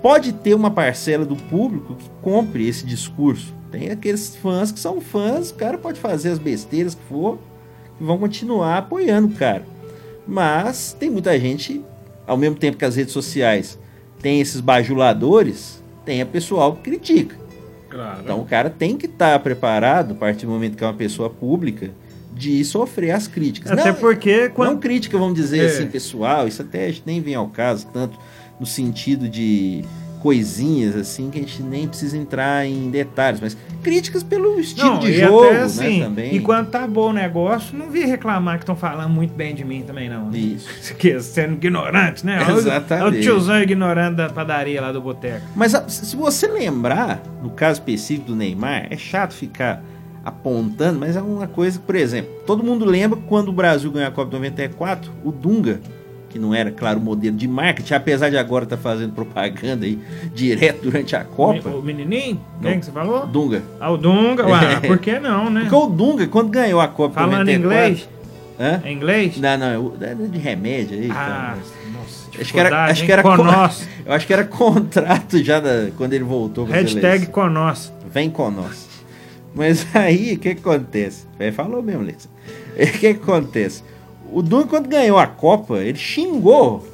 Pode 0.00 0.32
ter 0.32 0.54
uma 0.54 0.70
parcela 0.70 1.26
do 1.26 1.36
público 1.36 1.94
que 1.94 2.08
compre 2.22 2.66
esse 2.66 2.86
discurso. 2.86 3.54
Tem 3.70 3.90
aqueles 3.90 4.34
fãs 4.36 4.72
que 4.72 4.80
são 4.80 5.00
fãs, 5.02 5.50
o 5.50 5.54
cara 5.54 5.76
pode 5.76 6.00
fazer 6.00 6.30
as 6.30 6.38
besteiras 6.38 6.94
que 6.94 7.02
for, 7.04 7.38
e 8.00 8.04
vão 8.04 8.16
continuar 8.16 8.78
apoiando 8.78 9.28
o 9.28 9.36
cara. 9.36 9.66
Mas 10.26 10.96
tem 10.98 11.10
muita 11.10 11.38
gente, 11.38 11.84
ao 12.26 12.38
mesmo 12.38 12.56
tempo 12.56 12.78
que 12.78 12.84
as 12.86 12.96
redes 12.96 13.12
sociais 13.12 13.78
tem 14.20 14.40
esses 14.40 14.60
bajuladores, 14.60 15.82
tem 16.04 16.20
a 16.22 16.26
pessoal 16.26 16.74
que 16.76 16.82
critica. 16.82 17.36
Claro. 17.88 18.20
Então 18.22 18.40
o 18.40 18.44
cara 18.44 18.70
tem 18.70 18.96
que 18.96 19.06
estar 19.06 19.38
preparado, 19.40 20.12
a 20.12 20.14
partir 20.14 20.46
do 20.46 20.52
momento 20.52 20.76
que 20.76 20.84
é 20.84 20.86
uma 20.86 20.94
pessoa 20.94 21.28
pública, 21.28 21.90
de 22.32 22.64
sofrer 22.64 23.10
as 23.10 23.26
críticas. 23.26 23.72
Até 23.72 23.86
Não- 23.90 23.94
porque 23.98 24.48
quando. 24.50 24.70
não 24.70 24.78
crítica, 24.78 25.18
vamos 25.18 25.34
dizer 25.34 25.64
É. 25.64 25.66
assim, 25.66 25.86
pessoal, 25.88 26.46
isso 26.46 26.62
até 26.62 26.94
nem 27.04 27.20
vem 27.20 27.34
ao 27.34 27.48
caso, 27.48 27.86
tanto 27.92 28.16
no 28.58 28.64
sentido 28.66 29.28
de 29.28 29.84
coisinhas 30.20 30.94
assim 30.94 31.30
que 31.30 31.38
a 31.38 31.40
gente 31.42 31.62
nem 31.62 31.88
precisa 31.88 32.16
entrar 32.16 32.66
em 32.66 32.90
detalhes, 32.90 33.40
mas 33.40 33.56
críticas 33.82 34.22
pelo 34.22 34.60
estilo 34.60 34.90
Não, 34.90 34.98
de 35.00 35.14
jogo, 35.18 35.44
até 35.46 35.62
assim, 35.62 35.98
né, 36.00 36.04
também. 36.04 36.34
E 36.36 36.40
quando 36.40 36.68
tá 36.68 36.86
bom 36.86 37.08
o 37.10 37.12
negócio, 37.12 37.76
não 37.76 37.90
vi 37.90 38.04
reclamar 38.04 38.56
que 38.58 38.62
estão 38.62 38.76
falando 38.76 39.10
muito 39.10 39.32
bem 39.32 39.54
de 39.54 39.64
mim 39.64 39.82
também, 39.82 40.08
não. 40.08 40.30
né? 40.30 40.38
Isso. 40.38 40.68
Que, 41.00 41.18
sendo 41.20 41.54
ignorante, 41.54 42.24
né? 42.26 42.38
Exatamente. 42.50 43.04
olha 43.06 43.18
o 43.18 43.22
tiozão 43.22 43.60
ignorante 43.62 44.16
da 44.16 44.28
padaria 44.28 44.80
lá 44.82 44.92
do 44.92 45.00
boteco. 45.00 45.46
Mas 45.56 45.74
a- 45.74 45.88
se 45.88 46.14
você 46.14 46.46
lembrar, 46.46 47.22
no 47.42 47.50
caso 47.50 47.80
específico 47.80 48.26
do 48.28 48.36
Neymar, 48.36 48.86
é 48.90 48.96
chato 48.98 49.32
ficar 49.32 49.82
apontando, 50.22 50.98
mas 51.00 51.16
é 51.16 51.22
uma 51.22 51.46
coisa, 51.46 51.78
que, 51.78 51.84
por 51.86 51.94
exemplo, 51.96 52.30
todo 52.46 52.62
mundo 52.62 52.84
lembra 52.84 53.18
quando 53.26 53.48
o 53.48 53.52
Brasil 53.52 53.90
ganhou 53.90 54.08
a 54.08 54.12
Copa 54.12 54.30
94, 54.32 55.10
o 55.24 55.32
Dunga, 55.32 55.80
que 56.30 56.38
não 56.38 56.54
era, 56.54 56.70
claro, 56.70 57.00
o 57.00 57.02
modelo 57.02 57.36
de 57.36 57.46
marketing, 57.48 57.92
apesar 57.92 58.30
de 58.30 58.38
agora 58.38 58.64
estar 58.64 58.76
fazendo 58.76 59.12
propaganda 59.12 59.84
aí 59.84 59.98
direto 60.32 60.82
durante 60.84 61.14
a 61.16 61.24
Copa. 61.24 61.68
O 61.68 61.82
menininho? 61.82 62.40
Quem 62.62 62.78
que 62.78 62.86
você 62.86 62.92
falou? 62.92 63.26
Dunga. 63.26 63.62
Ah, 63.80 63.90
o 63.90 63.96
Dunga. 63.98 64.46
Ué, 64.46 64.80
por 64.86 64.98
que 64.98 65.18
não, 65.18 65.50
né? 65.50 65.62
Porque 65.62 65.74
o 65.74 65.86
Dunga, 65.88 66.26
quando 66.28 66.48
ganhou 66.48 66.80
a 66.80 66.86
Copa 66.88 67.14
Falando 67.20 67.46
94... 67.46 67.58
inglês? 67.58 68.08
Hã? 68.60 68.80
É 68.84 68.92
inglês? 68.92 69.36
Não, 69.38 69.58
não, 69.58 69.94
é 70.00 70.10
é 70.12 70.14
de 70.14 70.38
remédio 70.38 70.98
aí. 70.98 71.10
Ah, 71.10 71.56
então. 71.58 72.00
nossa, 72.00 72.40
Acho 72.40 72.52
que 72.52 72.60
era, 72.60 72.84
acho 72.84 73.04
que 73.04 73.12
era 73.12 73.22
eu 74.06 74.12
acho 74.12 74.26
que 74.26 74.32
era 74.32 74.44
contrato 74.44 75.42
já 75.42 75.58
da- 75.58 75.90
quando 75.96 76.12
ele 76.12 76.24
voltou 76.24 76.66
pra 76.66 76.76
Hashtag. 76.76 77.26
Conosco. 77.26 77.94
Vem 78.12 78.30
com 78.30 78.50
nós. 78.50 78.88
Mas 79.54 79.84
aí, 79.94 80.34
o 80.34 80.38
que, 80.38 80.54
que 80.54 80.60
acontece? 80.60 81.26
É, 81.38 81.50
falou 81.50 81.82
mesmo, 81.82 82.02
Lex. 82.02 82.28
O 82.70 82.98
que, 82.98 83.14
que 83.14 83.22
acontece? 83.22 83.82
O 84.32 84.42
Dunga, 84.42 84.66
quando 84.66 84.88
ganhou 84.88 85.18
a 85.18 85.26
Copa, 85.26 85.78
ele 85.78 85.98
xingou. 85.98 86.86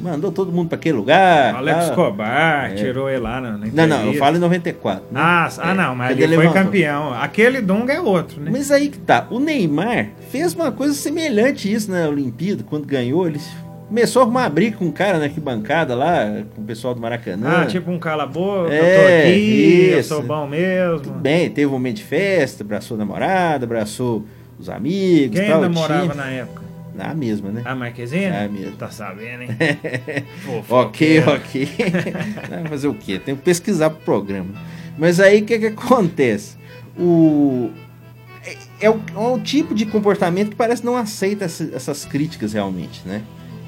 Mandou 0.00 0.32
todo 0.32 0.50
mundo 0.50 0.68
pra 0.68 0.76
aquele 0.76 0.96
lugar. 0.96 1.54
Alex 1.54 1.78
tal. 1.78 1.88
Escobar 1.90 2.72
É. 2.72 2.74
tirou 2.74 3.08
ele 3.08 3.20
lá 3.20 3.40
na, 3.40 3.52
na 3.52 3.66
Não, 3.72 3.86
não, 3.86 4.06
eu 4.06 4.14
falo 4.14 4.36
em 4.36 4.40
94. 4.40 5.04
né? 5.12 5.20
Ah, 5.22 5.48
É, 5.48 5.60
ah, 5.62 5.74
não, 5.74 5.94
mas 5.94 6.08
quando 6.10 6.20
ele 6.20 6.34
foi 6.34 6.44
levantou. 6.44 6.64
campeão. 6.64 7.14
Aquele 7.14 7.60
Dunga 7.60 7.92
é 7.92 8.00
outro, 8.00 8.40
né? 8.40 8.50
Mas 8.52 8.72
aí 8.72 8.88
que 8.88 8.98
tá. 8.98 9.28
O 9.30 9.38
Neymar 9.38 10.08
fez 10.28 10.54
uma 10.54 10.72
coisa 10.72 10.92
semelhante 10.92 11.68
a 11.68 11.70
isso 11.70 11.88
na 11.88 12.08
Olimpíada, 12.08 12.64
quando 12.68 12.84
ganhou. 12.84 13.28
Ele 13.28 13.38
começou 13.86 14.22
a 14.22 14.24
arrumar 14.24 14.48
briga 14.48 14.76
com 14.76 14.86
um 14.86 14.90
cara 14.90 15.18
na 15.18 15.24
arquibancada 15.26 15.94
lá, 15.94 16.42
com 16.52 16.62
o 16.62 16.64
pessoal 16.64 16.94
do 16.96 17.00
Maracanã. 17.00 17.60
Ah, 17.62 17.66
tipo 17.66 17.88
um 17.88 17.98
cala-boca, 18.00 18.74
É, 18.74 18.78
eu 18.78 19.00
tô 19.00 19.06
aqui, 19.30 19.88
eu 19.92 20.00
isso. 20.00 20.08
sou 20.08 20.22
bom 20.24 20.48
mesmo. 20.48 20.98
Tudo 20.98 21.18
bem, 21.20 21.48
teve 21.48 21.68
um 21.68 21.72
momento 21.74 21.98
de 21.98 22.04
festa, 22.04 22.64
abraçou 22.64 22.96
a 22.96 22.98
namorada, 22.98 23.66
abraçou 23.66 24.24
os 24.58 24.68
amigos. 24.68 25.38
Quem 25.38 25.48
tal, 25.48 25.60
namorava 25.60 26.12
na 26.14 26.26
época? 26.28 26.61
Na 26.94 27.14
mesma, 27.14 27.50
né? 27.50 27.62
A 27.64 27.74
Marquezine? 27.74 28.26
Ah, 28.26 28.48
mesmo. 28.48 28.76
Tá 28.76 28.90
sabendo, 28.90 29.42
hein? 29.44 29.48
Ok, 29.58 30.22
Fofoqueiro. 31.22 31.32
ok. 31.32 31.68
Vai 32.50 32.64
fazer 32.66 32.88
o 32.88 32.94
quê? 32.94 33.18
Tem 33.18 33.34
que 33.34 33.42
pesquisar 33.42 33.90
pro 33.90 34.00
programa. 34.00 34.50
Mas 34.98 35.18
aí 35.20 35.40
o 35.40 35.44
que, 35.46 35.58
que 35.58 35.66
acontece? 35.66 36.56
O... 36.98 37.70
É, 38.44 38.56
é 38.86 38.90
o, 38.90 39.00
é 39.14 39.18
o 39.18 39.38
tipo 39.40 39.74
de 39.74 39.86
comportamento 39.86 40.50
que 40.50 40.56
parece 40.56 40.84
não 40.84 40.96
aceita 40.96 41.44
essa- 41.46 41.70
essas 41.74 42.04
críticas 42.04 42.52
realmente, 42.52 43.00
né? 43.06 43.22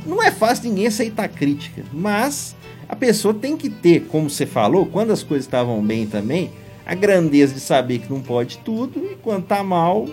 Não 0.04 0.22
é 0.22 0.30
fácil 0.30 0.68
ninguém 0.68 0.86
aceitar 0.86 1.28
crítica, 1.28 1.82
mas 1.92 2.54
a 2.88 2.94
pessoa 2.94 3.32
tem 3.32 3.56
que 3.56 3.70
ter, 3.70 4.00
como 4.08 4.28
você 4.28 4.44
falou, 4.44 4.84
quando 4.84 5.12
as 5.12 5.22
coisas 5.22 5.46
estavam 5.46 5.80
bem 5.82 6.06
também, 6.06 6.50
a 6.84 6.94
grandeza 6.94 7.54
de 7.54 7.60
saber 7.60 8.00
que 8.00 8.12
não 8.12 8.20
pode 8.20 8.58
tudo 8.58 8.98
e 9.10 9.14
quando 9.22 9.44
tá 9.46 9.62
mal, 9.64 10.06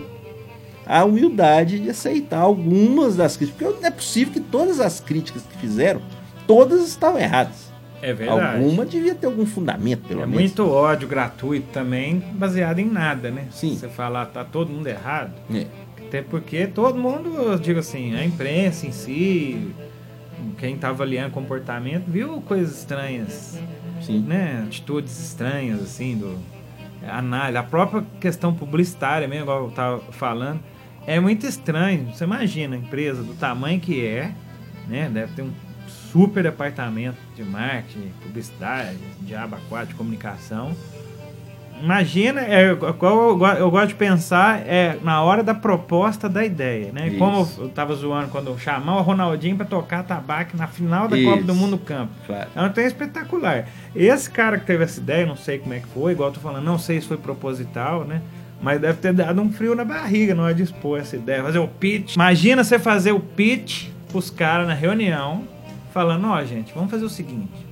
a 0.86 1.04
humildade 1.04 1.78
de 1.78 1.90
aceitar 1.90 2.40
algumas 2.40 3.16
das 3.16 3.36
críticas. 3.36 3.66
Porque 3.68 3.80
não 3.80 3.88
é 3.88 3.90
possível 3.90 4.32
que 4.34 4.40
todas 4.40 4.80
as 4.80 5.00
críticas 5.00 5.42
que 5.42 5.58
fizeram, 5.58 6.00
todas 6.46 6.86
estavam 6.88 7.20
erradas. 7.20 7.70
É 8.00 8.12
verdade. 8.12 8.56
Alguma 8.64 8.84
devia 8.84 9.14
ter 9.14 9.26
algum 9.26 9.46
fundamento, 9.46 10.02
pelo 10.08 10.22
É 10.22 10.26
menos. 10.26 10.40
muito 10.40 10.68
ódio 10.68 11.06
gratuito 11.06 11.68
também, 11.72 12.18
baseado 12.32 12.80
em 12.80 12.84
nada, 12.84 13.30
né? 13.30 13.46
Sim. 13.52 13.76
Você 13.76 13.88
falar, 13.88 14.26
tá 14.26 14.44
todo 14.44 14.70
mundo 14.72 14.88
errado. 14.88 15.32
É. 15.54 15.66
Até 16.08 16.20
porque 16.20 16.66
todo 16.66 16.98
mundo, 16.98 17.32
eu 17.36 17.58
digo 17.58 17.78
assim, 17.78 18.14
a 18.16 18.24
imprensa 18.24 18.86
em 18.88 18.92
si, 18.92 19.70
quem 20.58 20.76
tá 20.76 20.88
avaliando 20.88 21.30
comportamento, 21.30 22.04
viu 22.08 22.42
coisas 22.42 22.76
estranhas, 22.76 23.56
Sim. 24.00 24.18
né? 24.26 24.64
Atitudes 24.66 25.18
estranhas, 25.24 25.80
assim, 25.80 26.16
do. 26.16 26.36
Análise, 27.08 27.56
a 27.56 27.62
própria 27.64 28.04
questão 28.20 28.52
publicitária 28.54 29.26
mesmo, 29.26 29.44
igual 29.44 29.64
eu 29.64 29.70
tava 29.70 30.00
falando, 30.12 30.60
é 31.06 31.18
muito 31.20 31.46
estranho. 31.46 32.12
Você 32.12 32.24
imagina 32.24 32.76
a 32.76 32.78
empresa 32.78 33.22
do 33.22 33.34
tamanho 33.34 33.80
que 33.80 34.04
é, 34.04 34.32
né? 34.88 35.10
Deve 35.12 35.32
ter 35.34 35.42
um 35.42 35.52
super 36.12 36.42
departamento 36.42 37.16
de 37.34 37.42
marketing, 37.42 38.12
publicidade, 38.22 38.98
4, 39.68 39.88
de 39.88 39.94
comunicação. 39.94 40.76
Imagina, 41.82 42.42
é, 42.42 42.76
qual 42.76 43.30
eu, 43.30 43.46
eu 43.56 43.70
gosto 43.70 43.88
de 43.88 43.94
pensar 43.96 44.60
é 44.60 44.96
na 45.02 45.20
hora 45.20 45.42
da 45.42 45.52
proposta 45.52 46.28
da 46.28 46.44
ideia, 46.44 46.92
né? 46.92 47.08
Isso. 47.08 47.18
Como 47.18 47.48
eu 47.58 47.68
tava 47.70 47.92
zoando 47.94 48.28
quando 48.28 48.56
chamar 48.56 48.98
o 48.98 49.02
Ronaldinho 49.02 49.56
pra 49.56 49.66
tocar 49.66 50.04
tabaco 50.04 50.56
na 50.56 50.68
final 50.68 51.08
da 51.08 51.18
Isso. 51.18 51.28
Copa 51.28 51.42
do 51.42 51.54
Mundo 51.54 51.76
Campo. 51.78 52.12
Claro. 52.24 52.48
É 52.54 52.62
um 52.62 52.70
trem 52.70 52.86
espetacular. 52.86 53.66
Esse 53.96 54.30
cara 54.30 54.60
que 54.60 54.66
teve 54.66 54.84
essa 54.84 55.00
ideia, 55.00 55.26
não 55.26 55.34
sei 55.34 55.58
como 55.58 55.74
é 55.74 55.80
que 55.80 55.88
foi, 55.88 56.12
igual 56.12 56.28
eu 56.28 56.34
tô 56.34 56.40
falando, 56.40 56.64
não 56.64 56.78
sei 56.78 57.00
se 57.00 57.08
foi 57.08 57.16
proposital, 57.16 58.04
né? 58.04 58.22
Mas 58.62 58.80
deve 58.80 58.98
ter 58.98 59.12
dado 59.12 59.40
um 59.42 59.52
frio 59.52 59.74
na 59.74 59.84
barriga 59.84 60.34
na 60.34 60.44
hora 60.44 60.54
de 60.54 60.62
expor 60.62 61.00
essa 61.00 61.16
ideia. 61.16 61.42
Fazer 61.42 61.58
o 61.58 61.66
pitch. 61.66 62.14
Imagina 62.14 62.62
você 62.62 62.78
fazer 62.78 63.10
o 63.10 63.18
pitch 63.18 63.88
pros 64.08 64.30
caras 64.30 64.68
na 64.68 64.74
reunião, 64.74 65.44
falando, 65.92 66.28
ó, 66.28 66.44
gente, 66.44 66.72
vamos 66.72 66.90
fazer 66.90 67.04
o 67.04 67.08
seguinte. 67.08 67.66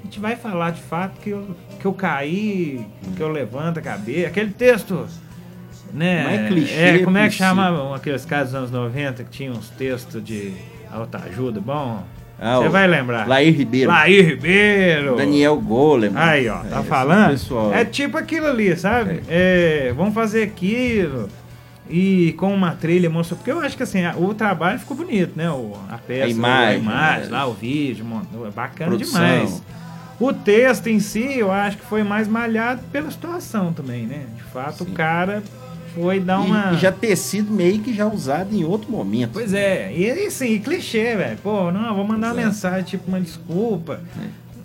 A 0.00 0.04
gente 0.04 0.20
vai 0.20 0.36
falar 0.36 0.72
de 0.72 0.82
fato 0.82 1.18
que 1.20 1.30
eu, 1.30 1.56
que 1.80 1.86
eu 1.86 1.94
caí, 1.94 2.86
que 3.16 3.22
eu 3.22 3.28
levanto 3.28 3.78
a 3.78 3.82
cabeça. 3.82 4.28
Aquele 4.28 4.50
texto, 4.50 5.06
né? 5.92 6.24
Mais 6.24 6.48
clichê 6.48 6.74
é, 6.74 6.98
como 6.98 7.16
é 7.16 7.28
que 7.28 7.34
chamavam 7.34 7.94
aqueles 7.94 8.26
caras 8.26 8.48
dos 8.48 8.54
anos 8.56 8.70
90 8.70 9.24
que 9.24 9.30
tinham 9.30 9.54
uns 9.54 9.70
textos 9.70 10.22
de 10.22 10.52
autoajuda? 10.90 11.58
Bom, 11.58 12.04
Ah, 12.40 12.58
você 12.58 12.68
vai 12.68 12.86
lembrar. 12.88 13.26
Lair 13.28 13.54
Ribeiro. 13.56 13.90
Lair 13.90 14.26
Ribeiro. 14.26 15.16
Daniel 15.16 15.56
Goleman. 15.60 16.20
Aí, 16.20 16.48
ó, 16.48 16.58
tá 16.58 16.80
É, 16.80 16.82
falando? 16.82 17.30
pessoal. 17.30 17.72
É 17.72 17.84
tipo 17.84 18.16
aquilo 18.18 18.46
ali, 18.46 18.76
sabe? 18.76 19.20
É, 19.28 19.92
vamos 19.96 20.14
fazer 20.14 20.42
aquilo. 20.42 21.28
e 21.88 22.32
com 22.38 22.52
uma 22.54 22.72
trilha 22.72 23.10
mostrou 23.10 23.36
porque 23.36 23.52
eu 23.52 23.60
acho 23.60 23.76
que 23.76 23.82
assim 23.82 24.00
o 24.16 24.32
trabalho 24.32 24.78
ficou 24.78 24.96
bonito 24.96 25.32
né 25.36 25.50
o, 25.50 25.74
a 25.90 25.98
peça 25.98 26.24
A 26.24 26.28
imagem, 26.30 26.68
a 26.76 26.78
imagem 26.78 27.24
né? 27.24 27.30
lá 27.30 27.46
o 27.46 27.52
vídeo 27.52 28.06
é 28.46 28.50
bacana 28.50 28.88
Produção. 28.90 29.20
demais 29.20 29.62
o 30.18 30.32
texto 30.32 30.86
em 30.86 30.98
si 30.98 31.38
eu 31.40 31.52
acho 31.52 31.76
que 31.76 31.84
foi 31.84 32.02
mais 32.02 32.26
malhado 32.26 32.80
pela 32.90 33.10
situação 33.10 33.70
também 33.74 34.06
né 34.06 34.24
de 34.34 34.42
fato 34.44 34.82
Sim. 34.82 34.92
o 34.92 34.94
cara 34.94 35.42
foi 35.94 36.20
dar 36.20 36.40
E- 36.42 36.46
uma 36.46 36.72
E, 36.72 36.78
já 36.78 36.90
ter 36.92 37.16
sido 37.16 37.52
meio 37.52 37.80
que 37.80 37.94
já 37.94 38.06
usado 38.06 38.54
em 38.54 38.64
outro 38.64 38.90
momento. 38.90 39.30
Pois 39.34 39.52
é, 39.54 39.92
e 39.96 40.10
assim, 40.26 40.58
clichê, 40.58 41.16
velho. 41.16 41.38
Pô, 41.42 41.70
não, 41.70 41.94
vou 41.94 42.04
mandar 42.06 42.34
uma 42.34 42.42
mensagem, 42.44 42.82
tipo, 42.84 43.08
uma 43.08 43.20
desculpa. 43.20 44.00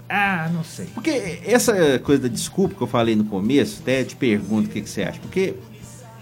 Ah, 0.08 0.50
não 0.52 0.64
sei. 0.64 0.88
Porque 0.94 1.40
essa 1.46 2.00
coisa 2.00 2.24
da 2.24 2.28
desculpa 2.28 2.74
que 2.74 2.82
eu 2.82 2.88
falei 2.88 3.16
no 3.16 3.26
começo, 3.26 3.80
até 3.84 4.04
te 4.04 4.16
pergunto 4.16 4.68
o 4.68 4.72
que, 4.72 4.82
que 4.82 4.90
você 4.90 5.04
acha. 5.04 5.20
Porque, 5.20 5.54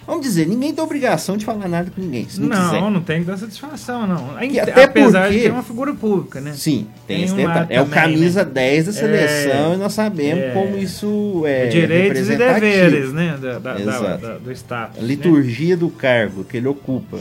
vamos 0.08 0.24
dizer, 0.26 0.48
ninguém 0.48 0.74
tem 0.74 0.84
obrigação 0.84 1.36
de 1.38 1.44
falar 1.46 1.68
nada 1.68 1.92
com 1.94 2.02
ninguém. 2.02 2.26
Não, 2.38 2.48
Não, 2.48 2.90
não 2.92 3.02
tem 3.02 3.20
que 3.20 3.28
dar 3.28 3.38
satisfação, 3.38 4.08
não. 4.08 4.38
Que 4.48 4.60
até 4.60 4.86
Apesar 4.86 5.24
porque- 5.24 5.36
de 5.38 5.44
ter 5.44 5.52
uma 5.52 5.62
figura 5.64 5.94
pública, 5.94 6.40
né? 6.42 6.54
Sim, 6.56 6.88
tem, 7.06 7.18
Tem 7.18 7.26
esse 7.26 7.34
um 7.34 7.38
detalhe. 7.38 7.68
É 7.70 7.82
o 7.82 7.86
camisa 7.88 8.44
10 8.46 8.86
da 8.88 8.94
seleção 8.94 9.72
É, 9.72 9.76
e 9.76 9.78
nós 9.78 9.94
sabemos 9.94 10.44
é. 10.46 10.52
como 10.52 10.78
isso 10.78 11.44
é. 11.46 11.68
Direitos 11.68 12.30
e 12.30 12.36
deveres, 12.38 13.12
né? 13.14 13.38
Da, 13.40 13.60
da- 13.60 13.74
da- 13.74 13.80
Exato. 13.82 14.40
do 14.40 14.52
status. 14.54 14.98
A 14.98 15.02
né? 15.02 15.08
liturgia 15.08 15.76
do 15.78 15.90
cargo 15.90 16.44
que 16.46 16.58
ele 16.58 16.68
ocupa. 16.68 17.20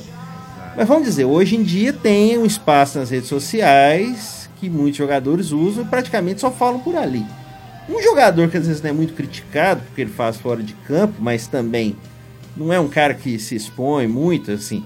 Mas 0.77 0.87
vamos 0.87 1.05
dizer, 1.05 1.25
hoje 1.25 1.57
em 1.57 1.63
dia 1.63 1.93
tem 1.93 2.37
um 2.39 2.45
espaço 2.47 2.99
nas 2.99 3.11
redes 3.11 3.29
sociais 3.29 4.49
que 4.61 4.69
muitos 4.71 4.97
jogadores 4.99 5.51
usam 5.51 5.85
e 5.85 5.87
praticamente 5.87 6.41
só 6.41 6.51
falam 6.51 6.79
por 6.81 6.95
ali. 6.97 7.25
Um 7.89 8.03
jogador 8.03 8.49
que 8.49 8.57
às 8.57 8.67
vezes 8.67 8.83
não 8.83 8.91
é 8.91 8.93
muito 8.93 9.15
criticado 9.15 9.81
porque 9.87 10.01
ele 10.03 10.11
faz 10.11 10.37
fora 10.37 10.63
de 10.63 10.73
campo, 10.87 11.15
mas 11.21 11.47
também 11.47 11.95
não 12.57 12.73
é 12.73 12.81
um 12.81 12.89
cara 12.89 13.15
que 13.15 13.39
se 13.39 13.55
expõe 13.55 14.07
muito, 14.07 14.51
assim. 14.51 14.85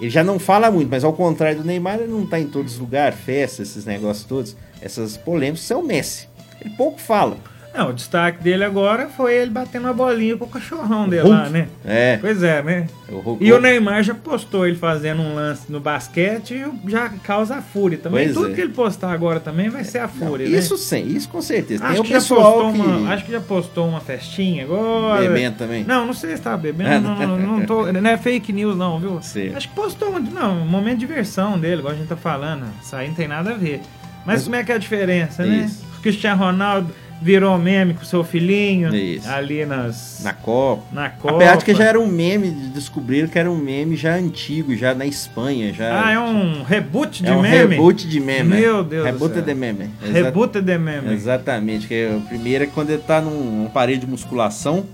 Ele 0.00 0.10
já 0.10 0.24
não 0.24 0.38
fala 0.38 0.70
muito, 0.70 0.90
mas 0.90 1.04
ao 1.04 1.12
contrário 1.12 1.58
do 1.58 1.64
Neymar, 1.64 2.00
ele 2.00 2.10
não 2.10 2.26
tá 2.26 2.40
em 2.40 2.46
todos 2.46 2.74
os 2.74 2.78
lugares, 2.78 3.18
festas, 3.20 3.68
esses 3.68 3.84
negócios 3.84 4.26
todos, 4.26 4.56
essas 4.80 5.16
polêmicas, 5.16 5.70
é 5.70 5.76
o 5.76 5.82
Messi. 5.82 6.28
Ele 6.60 6.74
pouco 6.76 7.00
fala. 7.00 7.38
Não, 7.76 7.90
o 7.90 7.92
destaque 7.92 8.42
dele 8.42 8.62
agora 8.64 9.08
foi 9.08 9.34
ele 9.34 9.50
batendo 9.50 9.88
a 9.88 9.92
bolinha 9.92 10.36
com 10.36 10.44
o 10.44 10.48
cachorrão 10.48 11.08
dele 11.08 11.22
Hulk. 11.22 11.36
lá, 11.36 11.48
né? 11.48 11.66
É. 11.84 12.16
Pois 12.20 12.40
é, 12.42 12.62
né? 12.62 12.86
o 13.08 13.16
Hulk- 13.18 13.44
E 13.44 13.52
o 13.52 13.60
Neymar 13.60 14.02
já 14.04 14.14
postou 14.14 14.64
ele 14.66 14.76
fazendo 14.76 15.20
um 15.22 15.34
lance 15.34 15.70
no 15.70 15.80
basquete 15.80 16.54
e 16.54 16.90
já 16.90 17.08
causa 17.08 17.56
a 17.56 17.62
fúria 17.62 17.98
também. 17.98 18.26
Pois 18.26 18.34
Tudo 18.36 18.52
é. 18.52 18.54
que 18.54 18.60
ele 18.60 18.72
postar 18.72 19.10
agora 19.12 19.40
também 19.40 19.68
vai 19.70 19.82
ser 19.82 19.98
a 19.98 20.02
Não, 20.02 20.08
fúria, 20.28 20.48
né? 20.48 20.56
isso 20.56 20.78
sim, 20.78 21.04
isso 21.08 21.28
com 21.28 21.42
certeza. 21.42 21.84
Acho 21.84 21.92
tem 21.94 22.00
o 22.00 22.04
que, 22.04 22.10
já 22.12 22.20
postou 22.20 22.72
que... 22.72 22.78
uma, 22.80 23.12
acho 23.12 23.24
que 23.24 23.32
já 23.32 23.40
postou 23.40 23.88
uma 23.88 24.00
festinha 24.00 24.62
agora. 24.64 25.22
Bebendo 25.22 25.56
também? 25.56 25.82
Não, 25.84 26.06
não 26.06 26.14
sei 26.14 26.36
se 26.36 26.42
tá 26.42 26.56
bebendo. 26.56 27.00
não, 27.08 27.26
não, 27.26 27.38
não, 27.38 27.66
tô, 27.66 27.90
não 27.92 28.08
é 28.10 28.16
fake 28.16 28.52
news, 28.52 28.76
não, 28.76 29.00
viu? 29.00 29.18
Sim. 29.20 29.52
Acho 29.54 29.68
que 29.68 29.74
postou 29.74 30.14
um, 30.14 30.20
não, 30.20 30.62
um 30.62 30.66
momento 30.66 30.98
de 31.00 31.06
diversão 31.06 31.58
dele, 31.58 31.80
igual 31.80 31.92
a 31.92 31.96
gente 31.96 32.06
tá 32.08 32.16
falando. 32.16 32.66
Isso 32.80 32.94
aí 32.94 33.08
não 33.08 33.14
tem 33.16 33.26
nada 33.26 33.50
a 33.50 33.54
ver. 33.54 33.80
Mas, 34.24 34.36
Mas- 34.36 34.44
como 34.44 34.54
é 34.56 34.62
que 34.62 34.70
é 34.70 34.76
a 34.76 34.78
diferença, 34.78 35.44
né? 35.44 35.64
Isso. 35.66 35.84
O 35.98 36.02
Cristiano 36.04 36.40
Ronaldo 36.42 36.94
virou 37.22 37.56
meme 37.58 37.94
com 37.94 38.04
seu 38.04 38.22
filhinho 38.22 38.94
Isso. 38.94 39.28
ali 39.28 39.64
nas, 39.64 40.20
Na 40.22 40.32
Copa. 40.32 40.82
na 40.92 41.08
Copa. 41.10 41.36
Apesar 41.36 41.56
de 41.56 41.64
que 41.64 41.74
já 41.74 41.84
era 41.84 41.98
um 42.00 42.06
meme, 42.06 42.50
descobriram 42.50 43.28
que 43.28 43.38
era 43.38 43.50
um 43.50 43.56
meme 43.56 43.96
já 43.96 44.14
antigo, 44.14 44.74
já 44.76 44.94
na 44.94 45.06
Espanha. 45.06 45.72
Já, 45.72 46.06
Ah, 46.06 46.12
é 46.12 46.18
um 46.18 46.62
reboot 46.62 47.22
de 47.22 47.28
É 47.28 47.32
um 47.36 47.40
meme? 47.40 47.56
reboot 47.74 48.06
de 48.06 48.20
meme. 48.20 48.56
Meu 48.56 48.84
Deus 48.84 49.06
Reboot 49.06 49.40
de 49.40 49.54
meme. 49.54 49.90
Reboot 50.02 50.60
de 50.60 50.78
meme. 50.78 51.12
Exatamente. 51.14 51.86
Que 51.86 51.94
é, 51.94 52.14
o 52.14 52.20
primeiro 52.20 52.64
é 52.64 52.66
quando 52.66 52.90
ele 52.90 53.02
tá 53.02 53.20
num, 53.20 53.30
num 53.60 53.66
aparelho 53.66 54.00
de 54.00 54.06
musculação 54.06 54.84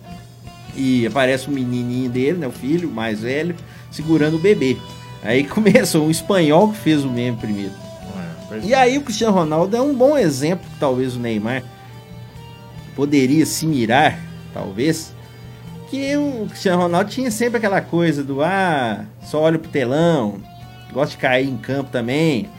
e 0.77 1.07
aparece 1.07 1.49
o 1.49 1.50
menininho 1.50 2.09
dele, 2.09 2.39
né, 2.39 2.47
o 2.47 2.53
filho 2.53 2.89
mais 2.89 3.21
velho, 3.23 3.57
segurando 3.91 4.37
o 4.37 4.39
bebê. 4.41 4.77
Aí 5.23 5.43
começou 5.49 6.07
um 6.07 6.11
espanhol 6.11 6.71
que 6.71 6.79
fez 6.79 7.05
o 7.05 7.09
meme 7.11 7.37
primeiro. 7.37 7.73
E 8.62 8.75
aí 8.75 8.99
o 8.99 9.03
Cristiano 9.03 9.33
Ronaldo 9.35 9.77
é 9.77 9.81
um 9.81 9.95
bom 9.95 10.17
exemplo 10.19 10.65
que 10.73 10.79
talvez 10.81 11.15
o 11.17 11.21
Neymar 11.21 11.62
poderia 13.00 13.47
se 13.47 13.66
mirar, 13.66 14.21
talvez. 14.52 15.14
Que 15.88 16.14
o 16.19 16.45
Cristiano 16.50 16.83
Ronaldo 16.83 17.09
tinha 17.09 17.30
sempre 17.30 17.57
aquela 17.57 17.80
coisa 17.80 18.23
do 18.23 18.42
ah, 18.42 19.07
só 19.23 19.40
olha 19.40 19.59
pro 19.59 19.71
telão, 19.71 20.38
gosta 20.92 21.12
de 21.12 21.16
cair 21.16 21.49
em 21.49 21.57
campo 21.57 21.90
também. 21.90 22.50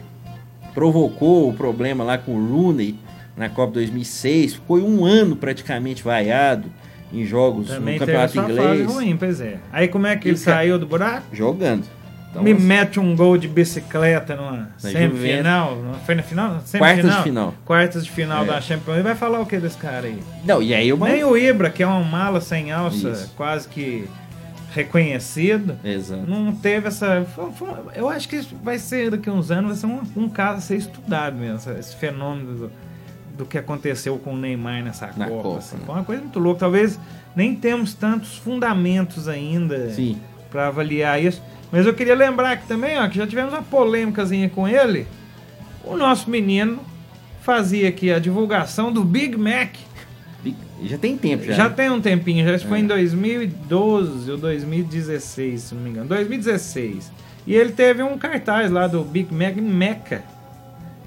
Provocou 0.74 1.48
o 1.48 1.53
problema 1.53 2.03
lá 2.03 2.17
com 2.17 2.33
o 2.33 2.50
Rooney 2.50 2.95
na 3.38 3.49
Copa 3.49 3.73
2006, 3.73 4.56
ficou 4.56 4.80
um 4.80 5.06
ano 5.06 5.36
praticamente 5.36 6.01
vaiado 6.01 6.67
em 7.13 7.23
jogos 7.23 7.67
Também 7.67 7.99
no 7.99 8.06
teve 8.06 8.17
Campeonato 8.17 8.34
fase 8.34 8.51
Inglês, 8.51 8.91
ruim, 8.91 9.17
pois 9.17 9.41
é. 9.41 9.60
Aí 9.71 9.88
como 9.89 10.08
é 10.08 10.15
que 10.15 10.27
ele 10.27 10.39
E, 10.39 10.41
cara, 10.43 10.58
saiu 10.58 10.80
do 10.80 10.88
buraco? 10.88 11.27
jogando. 11.32 11.86
Então, 12.32 12.44
Me 12.44 12.54
assim, 12.54 12.63
mete 12.63 12.98
um 13.00 13.13
gol 13.13 13.38
de 13.38 13.46
bicicleta 13.48 14.36
numa 14.38 14.70
semifinal. 14.78 15.78
Foi 16.06 16.15
na 16.15 16.24
final? 16.24 16.62
Quartas 16.78 17.15
de 17.17 17.24
final. 17.24 17.54
Quartas 17.65 18.06
de 18.06 18.12
final 18.12 18.44
É. 18.44 18.48
da 18.48 18.62
Champions 18.62 18.88
League. 18.88 19.04
Vai 19.04 19.15
falar 19.15 19.41
o 19.41 19.46
que 19.46 19.58
desse 19.58 19.78
cara 19.78 20.08
aí? 20.08 20.17
Não, 20.46 20.62
e 20.63 20.74
aí 20.74 20.88
eu 20.88 20.98
Nem 20.98 21.24
o 21.26 21.36
Ibra, 21.38 21.70
que 21.70 21.84
é 21.84 21.88
uma 21.88 22.02
mala 22.04 22.39
sem 22.39 22.72
alça, 22.72 23.10
Isso. 23.10 23.34
quase 23.36 23.67
que 23.67 24.08
reconhecido, 24.74 25.78
Exato. 25.84 26.24
não 26.30 26.54
teve 26.56 26.88
essa. 26.88 27.26
foi- 27.36 27.52
foi- 27.52 27.70
eu 27.96 28.08
acho 28.10 28.28
que 28.30 28.38
isso 28.38 28.56
vai 28.63 28.80
ser 28.80 29.12
daqui 29.12 29.30
a 29.30 29.34
uns 29.34 29.52
anos, 29.52 29.72
vai 29.72 29.78
ser 29.78 29.86
um, 30.17 30.24
um 30.24 30.30
caso 30.30 30.60
a 30.60 30.62
ser 30.62 30.78
estudado 30.78 31.36
mesmo, 31.36 31.72
esse 31.74 31.96
fenômeno 31.96 32.54
do, 32.58 32.72
do 33.39 33.46
que 33.46 33.58
aconteceu 33.58 34.17
com 34.17 34.34
o 34.34 34.38
Neymar 34.38 34.82
nessa 34.84 35.08
Na 35.17 35.28
Copa. 35.28 35.44
Copa, 35.44 35.58
assim. 35.60 35.76
né? 35.76 35.84
Foi 35.86 35.96
uma 35.96 36.04
coisa 36.06 36.22
muito 36.22 36.39
louca. 36.39 36.62
Talvez 36.62 36.98
nem 37.36 37.54
temos 37.56 37.94
tantos 37.94 38.38
fundamentos 38.38 39.28
ainda 39.28 39.89
para 40.50 40.67
avaliar 40.67 41.22
isso. 41.22 41.41
Mas 41.71 41.86
eu 41.86 41.93
queria 41.93 42.15
lembrar 42.15 42.51
aqui 42.51 42.67
também, 42.67 42.97
ó, 42.99 43.07
que 43.07 43.17
já 43.17 43.25
tivemos 43.25 43.53
uma 43.53 43.62
polêmicazinha 43.63 44.49
com 44.49 44.67
ele. 44.67 45.07
O 45.84 45.95
nosso 45.95 46.29
menino 46.29 46.79
fazia 47.41 47.89
aqui 47.89 48.12
a 48.12 48.19
divulgação 48.19 48.91
do 48.91 49.03
Big 49.03 49.38
Mac. 49.38 49.75
Já 50.84 50.97
tem 50.97 51.15
tempo 51.17 51.43
já. 51.45 51.53
Já, 51.53 51.69
né? 51.69 51.75
tem 51.75 51.89
um 51.91 52.01
tempinho, 52.01 52.45
já 52.45 52.55
isso 52.55 52.67
foi 52.67 52.79
É. 52.79 52.81
em 52.81 52.88
2012 52.88 54.31
ou 54.31 54.38
2016, 54.38 55.62
se 55.62 55.75
não 55.75 55.81
me 55.81 55.89
engano. 55.91 56.07
2016. 56.07 57.12
E 57.45 57.53
ele 57.55 57.71
teve 57.71 58.01
um 58.03 58.17
cartaz 58.17 58.71
lá 58.71 58.88
do 58.88 59.03
Big 59.03 59.34
Mac 59.34 59.57
em 59.57 59.62
Meca 59.62 60.23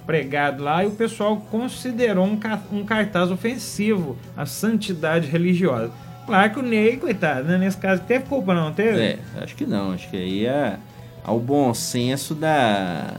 pregado 0.06 0.62
lá 0.62 0.84
e 0.84 0.86
o 0.86 0.90
pessoal 0.90 1.36
considerou 1.50 2.26
um, 2.26 2.38
um 2.72 2.84
cartaz 2.84 3.30
ofensivo 3.30 4.16
à 4.36 4.44
santidade 4.44 5.28
religiosa. 5.28 5.90
Claro 6.26 6.52
que 6.52 6.58
o 6.58 6.62
Ney, 6.62 6.96
coitado, 6.96 7.44
né? 7.48 7.58
nesse 7.58 7.76
caso 7.76 8.02
teve 8.02 8.24
culpa 8.24 8.54
não, 8.54 8.72
teve? 8.72 8.98
É, 9.00 9.18
acho 9.42 9.54
que 9.54 9.66
não. 9.66 9.92
Acho 9.92 10.08
que 10.08 10.16
aí 10.16 10.46
é 10.46 10.76
ao 11.24 11.38
bom 11.38 11.72
senso 11.74 12.34
da, 12.34 13.14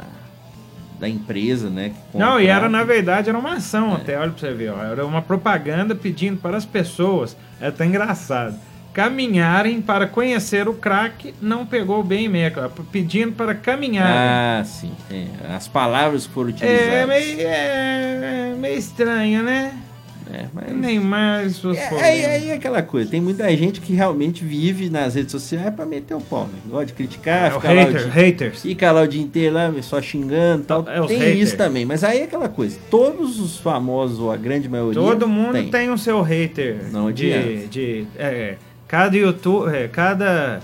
da 0.99 1.07
empresa, 1.09 1.69
né? 1.69 1.91
Não, 2.13 2.39
e 2.39 2.47
era 2.47 2.69
na 2.69 2.83
verdade 2.83 3.29
era 3.29 3.37
uma 3.37 3.53
ação 3.53 3.93
É. 3.93 3.95
até, 3.95 4.17
olha 4.19 4.31
pra 4.31 4.39
você 4.39 4.53
ver, 4.53 4.71
ó, 4.71 4.83
era 4.83 5.05
uma 5.05 5.21
propaganda 5.21 5.93
pedindo 5.95 6.37
para 6.37 6.55
as 6.57 6.65
pessoas, 6.65 7.35
é 7.59 7.67
até 7.67 7.85
engraçado, 7.85 8.55
caminharem 8.93 9.81
para 9.81 10.07
conhecer 10.07 10.67
o 10.67 10.73
crack, 10.73 11.33
não 11.41 11.65
pegou 11.65 12.03
bem 12.03 12.29
ó, 12.57 12.69
pedindo 12.91 13.33
para 13.33 13.53
caminharem. 13.53 14.13
Ah, 14.15 14.63
sim. 14.63 14.91
é. 15.11 15.53
As 15.55 15.67
palavras 15.67 16.25
que 16.27 16.33
foram 16.33 16.49
utilizadas. 16.49 16.81
é, 16.87 17.05
meio, 17.05 17.41
é 17.41 18.55
meio 18.57 18.77
estranho, 18.77 19.43
né? 19.43 19.73
É, 20.35 20.47
mas... 20.53 20.69
Neymar 20.75 21.45
e 21.45 21.49
suas 21.49 21.77
É, 21.77 21.87
aí 22.01 22.49
é 22.49 22.53
aquela 22.53 22.81
coisa, 22.81 23.09
tem 23.09 23.21
muita 23.21 23.49
gente 23.55 23.79
que 23.79 23.93
realmente 23.93 24.43
vive 24.43 24.89
nas 24.89 25.15
redes 25.15 25.31
sociais 25.31 25.73
pra 25.73 25.85
meter 25.85 26.13
o 26.13 26.19
pau, 26.19 26.43
né? 26.43 26.59
Gosta 26.67 26.87
de 26.87 26.93
criticar, 26.93 27.51
É, 27.51 27.55
o 27.55 27.61
fica, 27.61 27.67
lá 27.73 27.73
o 27.73 27.85
hater, 27.85 28.01
dia, 28.01 28.11
haters. 28.11 28.61
fica 28.61 28.91
lá 28.91 29.01
o 29.03 29.07
dia 29.07 29.21
inteiro 29.21 29.55
lá, 29.55 29.73
só 29.81 30.01
xingando 30.01 30.63
e 30.63 30.65
tal. 30.65 30.85
É, 30.89 31.07
tem 31.07 31.17
haters. 31.19 31.39
isso 31.39 31.57
também, 31.57 31.85
mas 31.85 32.03
aí 32.03 32.19
é 32.19 32.23
aquela 32.23 32.49
coisa, 32.49 32.77
todos 32.91 33.39
os 33.39 33.57
famosos, 33.57 34.19
ou 34.19 34.31
a 34.31 34.35
grande 34.35 34.67
maioria. 34.67 35.01
Todo 35.01 35.27
mundo 35.27 35.69
tem, 35.69 35.89
o 35.89 35.97
seu 35.97 36.21
hater. 36.21 36.91
Não 36.91 37.11
de, 37.11 37.31
adianta. 37.31 37.67
de 37.67 38.07
é, 38.17 38.55
cada 38.87 39.15
YouTube, 39.15 39.73
é, 39.73 39.87
cada 39.87 40.59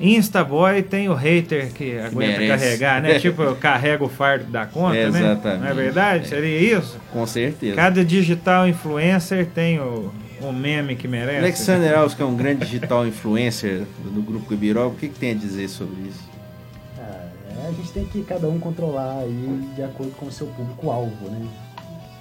Instaboy 0.00 0.82
tem 0.82 1.08
o 1.08 1.14
hater 1.14 1.72
que 1.72 1.98
aguenta 1.98 2.38
merece. 2.38 2.64
carregar, 2.64 3.02
né? 3.02 3.18
tipo, 3.20 3.42
eu 3.42 3.56
carrego 3.56 4.04
o 4.04 4.08
fardo 4.08 4.44
da 4.44 4.64
conta, 4.64 4.94
né? 4.94 5.20
Exatamente. 5.20 5.60
Não 5.60 5.68
é 5.68 5.74
verdade? 5.74 6.24
É. 6.24 6.28
Seria 6.28 6.78
isso? 6.78 6.98
Com 7.12 7.26
certeza. 7.26 7.74
Cada 7.74 8.04
digital 8.04 8.68
influencer 8.68 9.46
tem 9.46 9.80
o, 9.80 10.12
o 10.40 10.52
meme 10.52 10.94
que 10.94 11.08
merece. 11.08 11.38
Alexander 11.38 11.98
Alves, 11.98 12.14
que 12.14 12.22
é 12.22 12.24
um 12.24 12.36
grande 12.36 12.64
digital 12.64 13.06
influencer 13.06 13.82
do, 14.04 14.22
grupo 14.22 14.52
Ibiroba, 14.54 14.94
o 14.94 14.96
que, 14.96 15.08
que 15.08 15.18
tem 15.18 15.32
a 15.32 15.34
dizer 15.34 15.68
sobre 15.68 16.08
isso? 16.08 16.28
Ah, 16.98 17.24
é, 17.64 17.68
a 17.68 17.72
gente 17.72 17.92
tem 17.92 18.04
que 18.04 18.22
cada 18.22 18.48
um 18.48 18.58
controlar 18.58 19.18
aí 19.20 19.60
de 19.74 19.82
acordo 19.82 20.12
com 20.12 20.26
o 20.26 20.32
seu 20.32 20.46
público-alvo, 20.46 21.28
né? 21.28 21.46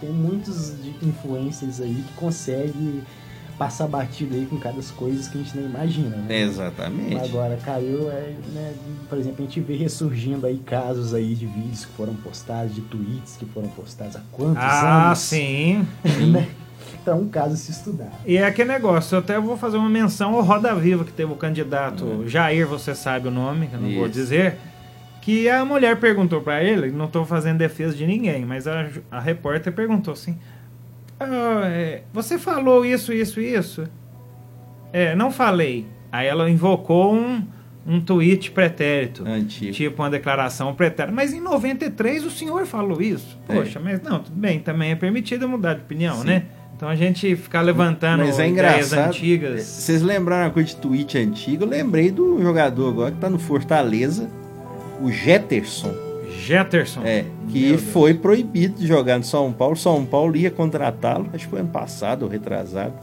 Tem 0.01 0.09
muitos 0.09 0.75
de 0.81 0.89
influencers 1.01 1.81
aí 1.81 2.03
que 2.07 2.13
conseguem 2.13 3.03
passar 3.57 3.87
batido 3.87 4.35
aí 4.35 4.45
com 4.45 4.57
cada 4.57 4.79
coisas 4.95 5.27
que 5.27 5.37
a 5.39 5.41
gente 5.41 5.57
nem 5.57 5.65
imagina, 5.65 6.15
né? 6.15 6.41
Exatamente. 6.41 7.15
Agora, 7.17 7.57
caiu, 7.63 8.09
é, 8.11 8.35
né, 8.53 8.73
por 9.09 9.17
exemplo, 9.17 9.37
a 9.39 9.47
gente 9.47 9.59
vê 9.61 9.75
ressurgindo 9.75 10.45
aí 10.45 10.57
casos 10.59 11.13
aí 11.13 11.33
de 11.33 11.45
vídeos 11.47 11.85
que 11.85 11.91
foram 11.93 12.13
postados, 12.15 12.75
de 12.75 12.81
tweets 12.81 13.35
que 13.37 13.45
foram 13.45 13.67
postados 13.69 14.15
há 14.15 14.21
quantos 14.31 14.63
Ah, 14.63 15.07
anos? 15.07 15.19
sim. 15.19 15.85
Sim. 16.05 16.31
né? 16.31 16.47
Então, 17.01 17.21
um 17.21 17.29
caso 17.29 17.53
a 17.53 17.57
se 17.57 17.71
estudar. 17.71 18.11
E 18.25 18.37
é 18.37 18.45
aquele 18.45 18.69
negócio, 18.71 19.15
eu 19.15 19.19
até 19.19 19.39
vou 19.39 19.57
fazer 19.57 19.77
uma 19.77 19.89
menção 19.89 20.35
ao 20.35 20.41
Roda 20.41 20.75
Viva, 20.75 21.03
que 21.05 21.11
teve 21.13 21.31
o 21.31 21.35
candidato 21.35 22.27
Jair, 22.27 22.67
você 22.67 22.93
sabe 22.93 23.27
o 23.27 23.31
nome, 23.31 23.67
que 23.67 23.75
eu 23.75 23.81
não 23.81 23.91
vou 23.93 24.03
Isso. 24.05 24.13
dizer, 24.13 24.57
que 25.21 25.49
a 25.49 25.63
mulher 25.65 25.99
perguntou 25.99 26.41
pra 26.41 26.63
ele, 26.63 26.91
não 26.91 27.07
tô 27.07 27.25
fazendo 27.25 27.57
defesa 27.57 27.95
de 27.95 28.05
ninguém, 28.05 28.45
mas 28.45 28.67
a, 28.67 28.87
a 29.09 29.19
repórter 29.19 29.73
perguntou 29.73 30.13
assim, 30.13 30.37
"Ah, 31.19 31.61
é, 31.65 32.03
você 32.13 32.37
falou 32.37 32.85
isso, 32.85 33.11
isso, 33.13 33.39
isso? 33.39 33.87
É, 34.91 35.15
não 35.15 35.31
falei. 35.31 35.85
Aí 36.11 36.27
ela 36.27 36.49
invocou 36.49 37.13
um, 37.13 37.43
um 37.85 37.99
tweet 38.01 38.51
pretérito. 38.51 39.25
Antigo. 39.27 39.71
Tipo 39.71 40.01
uma 40.01 40.09
declaração 40.09 40.73
pretérita. 40.73 41.13
Mas 41.13 41.33
em 41.33 41.41
93 41.41 42.25
o 42.25 42.31
senhor 42.31 42.65
falou 42.65 43.01
isso. 43.01 43.37
É. 43.47 43.55
Poxa, 43.55 43.79
mas 43.79 44.01
não, 44.01 44.19
tudo 44.19 44.35
bem, 44.35 44.59
também 44.59 44.91
é 44.91 44.95
permitido 44.95 45.47
mudar 45.47 45.73
de 45.75 45.81
opinião, 45.81 46.17
Sim. 46.17 46.27
né? 46.27 46.43
Então 46.75 46.87
a 46.87 46.95
gente 46.95 47.35
ficar 47.35 47.61
levantando 47.61 48.23
Mas 48.23 48.37
é 48.37 48.47
ideias 48.47 48.93
antigas. 48.93 49.63
Vocês 49.63 50.03
lembraram 50.03 50.45
uma 50.45 50.51
coisa 50.51 50.69
de 50.69 50.75
tweet 50.75 51.17
antigo? 51.17 51.63
Eu 51.63 51.67
lembrei 51.67 52.11
do 52.11 52.39
jogador 52.39 52.89
agora 52.89 53.11
que 53.11 53.17
tá 53.17 53.29
no 53.29 53.39
Fortaleza, 53.39 54.29
o 55.01 55.11
Jetterson. 55.11 56.06
Jetterson. 56.37 57.01
É, 57.03 57.25
que 57.49 57.59
Meu 57.61 57.77
Deus. 57.77 57.81
foi 57.91 58.13
proibido 58.13 58.79
de 58.79 58.87
jogar 58.87 59.17
no 59.17 59.23
São 59.23 59.51
Paulo. 59.51 59.75
São 59.75 60.05
Paulo 60.05 60.35
ia 60.35 60.51
contratá-lo, 60.51 61.29
acho 61.33 61.45
que 61.45 61.49
foi 61.49 61.59
ano 61.59 61.69
passado 61.69 62.23
ou 62.23 62.29
retrasado. 62.29 62.93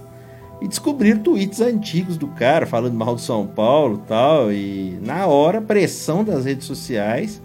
E 0.62 0.68
descobriram 0.68 1.18
tweets 1.18 1.60
antigos 1.60 2.16
do 2.16 2.28
cara 2.28 2.64
falando 2.64 2.94
mal 2.94 3.14
do 3.14 3.20
São 3.20 3.46
Paulo 3.46 4.00
e 4.02 4.08
tal. 4.08 4.52
E 4.52 4.98
na 5.02 5.26
hora, 5.26 5.58
a 5.58 5.62
pressão 5.62 6.24
das 6.24 6.44
redes 6.44 6.66
sociais 6.66 7.42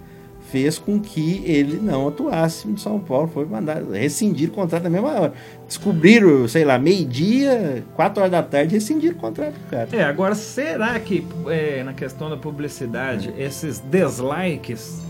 fez 0.51 0.79
com 0.79 0.99
que 0.99 1.43
ele 1.45 1.79
não 1.79 2.07
atuasse 2.07 2.67
no 2.67 2.77
São 2.77 2.99
Paulo. 2.99 3.27
Foi 3.27 3.45
mandado 3.45 3.91
rescindir 3.91 4.49
o 4.49 4.51
contrato 4.51 4.83
na 4.83 4.89
mesma 4.89 5.09
hora. 5.09 5.33
Descobriram, 5.67 6.47
sei 6.47 6.63
lá, 6.63 6.79
meio-dia, 6.79 7.83
quatro 7.95 8.21
horas 8.21 8.31
da 8.31 8.43
tarde, 8.43 8.75
rescindiram 8.75 9.15
o 9.15 9.19
contrato 9.19 9.53
do 9.53 9.69
cara. 9.69 9.89
É, 9.91 10.03
agora 10.03 10.33
será 10.35 10.99
que 10.99 11.25
é, 11.47 11.83
na 11.83 11.93
questão 11.93 12.29
da 12.29 12.37
publicidade, 12.37 13.33
esses 13.37 13.79
dislikes 13.79 15.01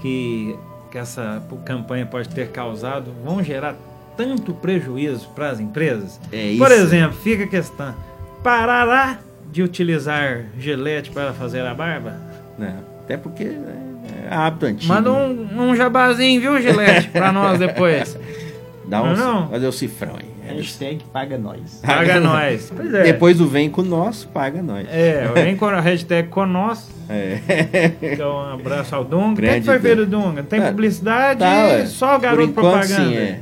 que, 0.00 0.56
que 0.90 0.98
essa 0.98 1.42
campanha 1.64 2.06
pode 2.06 2.28
ter 2.28 2.48
causado 2.48 3.12
vão 3.24 3.42
gerar 3.42 3.76
tanto 4.16 4.52
prejuízo 4.54 5.28
para 5.34 5.50
as 5.50 5.60
empresas? 5.60 6.20
É 6.32 6.54
Por 6.56 6.70
exemplo, 6.70 7.16
fica 7.18 7.44
a 7.44 7.46
questão: 7.46 7.94
parará 8.42 9.18
de 9.50 9.62
utilizar 9.62 10.44
gelete 10.58 11.10
para 11.10 11.32
fazer 11.32 11.66
a 11.66 11.74
barba? 11.74 12.16
Né? 12.58 12.76
Até 13.02 13.16
porque 13.16 13.44
né, 13.44 13.76
é 14.30 14.34
hábito 14.34 14.66
antigo. 14.66 14.92
Manda 14.92 15.12
um, 15.12 15.70
um 15.70 15.76
jabazinho, 15.76 16.40
viu, 16.40 16.60
gelete, 16.60 17.08
para 17.08 17.32
nós 17.32 17.58
depois. 17.58 18.18
Dá 18.86 19.02
um, 19.02 19.14
Não, 19.14 19.16
não. 19.16 19.48
Fazer 19.50 19.66
o 19.66 19.72
cifrão 19.72 20.16
aí. 20.16 20.28
Hashtag 20.56 21.04
paga 21.12 21.38
nós. 21.38 21.80
Paga 21.84 22.18
nós. 22.20 22.72
Pois 22.74 22.94
é. 22.94 23.02
Depois 23.04 23.38
do 23.38 23.46
vem 23.46 23.68
com 23.70 23.82
nós, 23.82 24.24
paga 24.24 24.62
nós. 24.62 24.86
É, 24.90 25.28
vem 25.34 25.56
com 25.56 25.66
a 25.66 25.80
hashtag 25.80 26.28
conosco. 26.28 26.88
É. 27.08 27.38
Então, 28.00 28.30
um 28.36 28.54
abraço 28.54 28.94
ao 28.94 29.04
Dunga. 29.04 29.32
O 29.32 29.36
que, 29.36 29.42
é 29.42 29.44
Grande 29.46 29.60
que 29.60 29.66
foi 29.66 29.78
ver 29.78 29.96
Dunga. 29.96 30.06
do 30.06 30.10
Dunga? 30.28 30.42
Tem 30.44 30.60
Tá- 30.60 30.68
publicidade 30.70 31.40
Tá, 31.40 31.86
só 31.86 32.10
o 32.10 32.10
Por 32.14 32.20
garoto 32.22 32.42
enquanto, 32.50 32.54
propaganda. 32.64 32.86
sim, 33.10 33.16
é. 33.16 33.40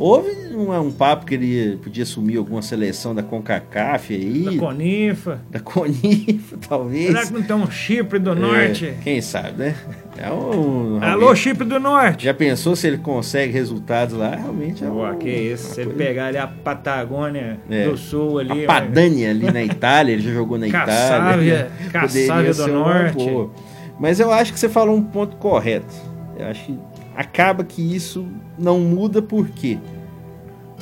Houve 0.00 0.30
um, 0.56 0.72
um 0.80 0.90
papo 0.90 1.26
que 1.26 1.34
ele 1.34 1.76
podia 1.76 2.02
assumir 2.04 2.38
alguma 2.38 2.62
seleção 2.62 3.14
da 3.14 3.22
CONCACAF 3.22 4.14
aí, 4.14 4.44
Da 4.44 4.56
Conifa. 4.56 5.40
da 5.50 5.60
CONIFA, 5.60 6.56
talvez. 6.68 7.06
Será 7.08 7.26
que 7.26 7.32
não 7.34 7.42
tem 7.42 7.56
um 7.56 7.70
Chipre 7.70 8.18
do 8.18 8.34
Norte? 8.34 8.86
É, 8.86 8.94
quem 9.04 9.20
sabe, 9.20 9.58
né? 9.58 9.74
É 10.16 10.30
um, 10.30 10.98
Alô, 11.02 11.34
Chipre 11.34 11.66
do 11.66 11.78
Norte! 11.78 12.24
Já 12.24 12.32
pensou 12.34 12.74
se 12.74 12.86
ele 12.86 12.98
consegue 12.98 13.52
resultados 13.52 14.14
lá? 14.16 14.34
Realmente 14.36 14.82
é 14.84 14.86
Pô, 14.88 15.06
um, 15.06 15.16
que 15.18 15.28
isso, 15.30 15.74
se 15.74 15.80
ele 15.82 15.90
coisa- 15.90 16.04
pegar 16.04 16.26
ali 16.28 16.38
a 16.38 16.46
Patagônia 16.46 17.58
É. 17.70 17.84
do 17.88 17.96
Sul 17.96 18.38
ali. 18.38 18.64
A 18.64 18.66
Padania 18.66 19.30
ali 19.30 19.52
na 19.52 19.62
Itália, 19.62 20.12
ele 20.14 20.22
já 20.22 20.32
jogou 20.32 20.56
na 20.58 20.66
Itália. 20.66 21.70
Cassávia 21.92 22.30
Poderia 22.32 22.44
do 22.50 22.54
ser 22.54 22.70
uma 22.70 22.94
Norte. 23.02 23.14
boa. 23.16 23.50
Mas 23.98 24.18
eu 24.18 24.30
acho 24.32 24.52
que 24.52 24.58
você 24.58 24.68
falou 24.68 24.96
um 24.96 25.02
ponto 25.02 25.36
correto. 25.36 25.94
Eu 26.38 26.46
acho 26.46 26.64
que 26.64 26.78
acaba 27.20 27.62
que 27.64 27.94
isso 27.94 28.26
não 28.58 28.80
muda 28.80 29.20
porque 29.20 29.78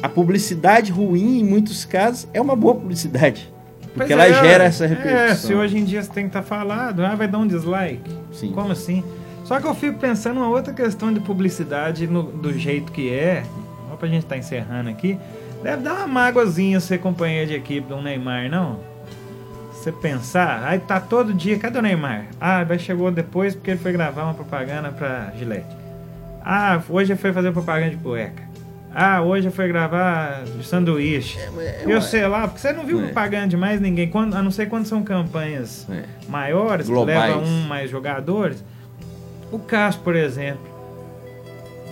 a 0.03 0.09
publicidade 0.09 0.92
ruim, 0.92 1.40
em 1.40 1.44
muitos 1.44 1.85
casos, 1.85 2.29
é 2.33 2.40
uma 2.40 2.55
boa 2.55 2.74
publicidade. 2.77 3.53
Porque 3.94 3.98
Pois 3.98 4.11
ela 4.11 4.27
é, 4.27 4.33
gera 4.35 4.64
essa 4.64 4.85
É, 4.85 4.88
repercussão. 4.88 5.37
se 5.48 5.55
hoje 5.55 5.79
em 5.79 5.85
dia 5.85 6.01
você 6.03 6.11
tem 6.12 6.24
que 6.24 6.29
estar 6.29 6.42
falado, 6.42 7.05
ah, 7.05 7.14
vai 7.16 7.27
dar 7.27 7.38
um 7.38 7.46
dislike. 7.46 8.09
Sim. 8.33 8.53
Como 8.53 8.70
assim? 8.70 9.03
Só 9.44 9.59
que 9.59 9.66
eu 9.66 9.74
fico 9.74 9.98
pensando 9.98 10.37
uma 10.37 10.48
outra 10.48 10.72
questão 10.72 11.12
de 11.12 11.18
publicidade 11.20 12.07
no- 12.07 12.22
do 12.22 12.53
jeito 12.57 12.92
que 12.92 13.12
é. 13.12 13.42
Só 13.90 13.96
pra 13.96 14.07
gente 14.09 14.22
estar 14.22 14.37
encerrando 14.37 14.88
aqui. 14.90 15.18
Deve 15.62 15.83
dar 15.83 15.94
uma 15.94 16.07
mágoazinha 16.07 16.79
ser 16.79 16.98
companheiro 16.98 17.48
de 17.48 17.55
equipe 17.57 17.88
do 17.88 18.01
Neymar, 18.01 18.48
não? 18.48 18.79
Você 19.72 19.90
pensar, 19.90 20.62
aí 20.64 20.79
tá 20.79 21.01
todo 21.01 21.33
dia, 21.35 21.59
cadê 21.59 21.79
o 21.79 21.83
Neymar? 21.83 22.27
Ah, 22.40 22.62
vai 22.62 22.79
chegou 22.79 23.11
depois 23.11 23.55
porque 23.57 23.70
ele 23.72 23.81
foi 23.81 23.90
gravar 23.90 24.24
uma 24.24 24.35
propaganda 24.35 24.90
pra 24.92 25.33
Gillette. 25.37 25.77
Ah, 26.50 26.80
hoje 26.88 27.14
foi 27.14 27.30
fazer 27.30 27.52
propaganda 27.52 27.90
de 27.90 27.96
cueca. 27.98 28.42
Ah, 28.94 29.20
hoje 29.20 29.50
foi 29.50 29.68
gravar 29.68 30.44
sanduíche. 30.62 31.38
É, 31.58 31.82
Eu 31.87 32.00
sei 32.00 32.26
lá, 32.26 32.48
porque 32.48 32.61
você 32.61 32.72
não 32.72 32.87
viu 32.87 33.00
É. 33.00 33.04
propaganda 33.04 33.48
de 33.48 33.56
mais 33.56 33.80
ninguém, 33.82 34.08
quando, 34.08 34.34
a 34.34 34.42
não 34.42 34.50
ser 34.50 34.66
quando 34.66 34.87
são 34.87 35.02
campanhas 35.02 35.87
É. 35.90 36.04
maiores, 36.26 36.87
que 36.87 36.92
Globais. 36.92 37.20
levam 37.34 37.44
um 37.44 37.66
mais 37.66 37.90
jogadores. 37.90 38.64
O 39.52 39.58
Cássio, 39.58 40.00
por 40.00 40.16
exemplo, 40.16 40.62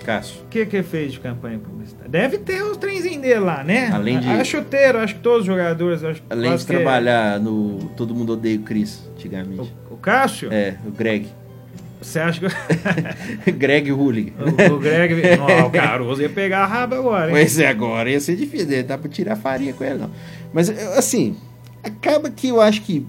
Cássio. 0.06 0.42
o 0.44 0.46
que 0.48 0.64
que 0.64 0.76
ele 0.76 0.82
fez 0.84 1.12
de 1.12 1.20
campanha 1.20 1.58
publicitária? 1.58 2.08
Deve 2.10 2.38
ter 2.38 2.62
os 2.62 2.78
trenzinhos 2.78 3.20
dele 3.20 3.40
lá, 3.40 3.62
né? 3.62 3.90
Além 3.92 4.18
de- 4.18 4.28
A, 4.28 4.40
a 4.40 4.44
chuteiro, 4.44 4.98
acho 4.98 5.16
que 5.16 5.20
todos 5.20 5.40
os 5.40 5.46
jogadores. 5.46 6.02
Acho, 6.02 6.22
Além 6.30 6.56
de 6.56 6.64
que- 6.64 6.72
trabalhar 6.72 7.38
no 7.38 7.90
Todo 7.96 8.14
Mundo 8.14 8.32
Odeia 8.32 8.56
o 8.58 8.62
Chris, 8.62 9.06
antigamente. 9.14 9.70
O, 9.90 9.94
o 9.94 9.96
Cássio? 9.98 10.50
É, 10.50 10.76
o 10.86 10.90
Greg. 10.90 11.28
Você 12.06 12.20
acha 12.20 12.40
que 12.40 13.50
Greg 13.52 13.90
Hooligan. 13.92 14.32
o, 14.70 14.74
o 14.74 14.78
Greg. 14.78 15.36
Não, 15.36 15.66
o 15.66 15.70
Caruso 15.70 16.22
ia 16.22 16.28
pegar 16.28 16.60
a 16.60 16.66
raba 16.66 16.96
agora, 16.96 17.26
hein? 17.26 17.32
Pois 17.32 17.58
é, 17.58 17.66
agora 17.68 18.08
ia 18.10 18.20
ser 18.20 18.36
difícil, 18.36 18.68
não 18.68 18.86
dá 18.86 18.96
pra 18.96 19.10
tirar 19.10 19.36
farinha 19.36 19.72
com 19.72 19.82
ele, 19.84 19.98
não. 19.98 20.10
Mas, 20.52 20.70
assim, 20.96 21.36
acaba 21.82 22.30
que 22.30 22.48
eu 22.48 22.60
acho 22.60 22.82
que 22.82 23.04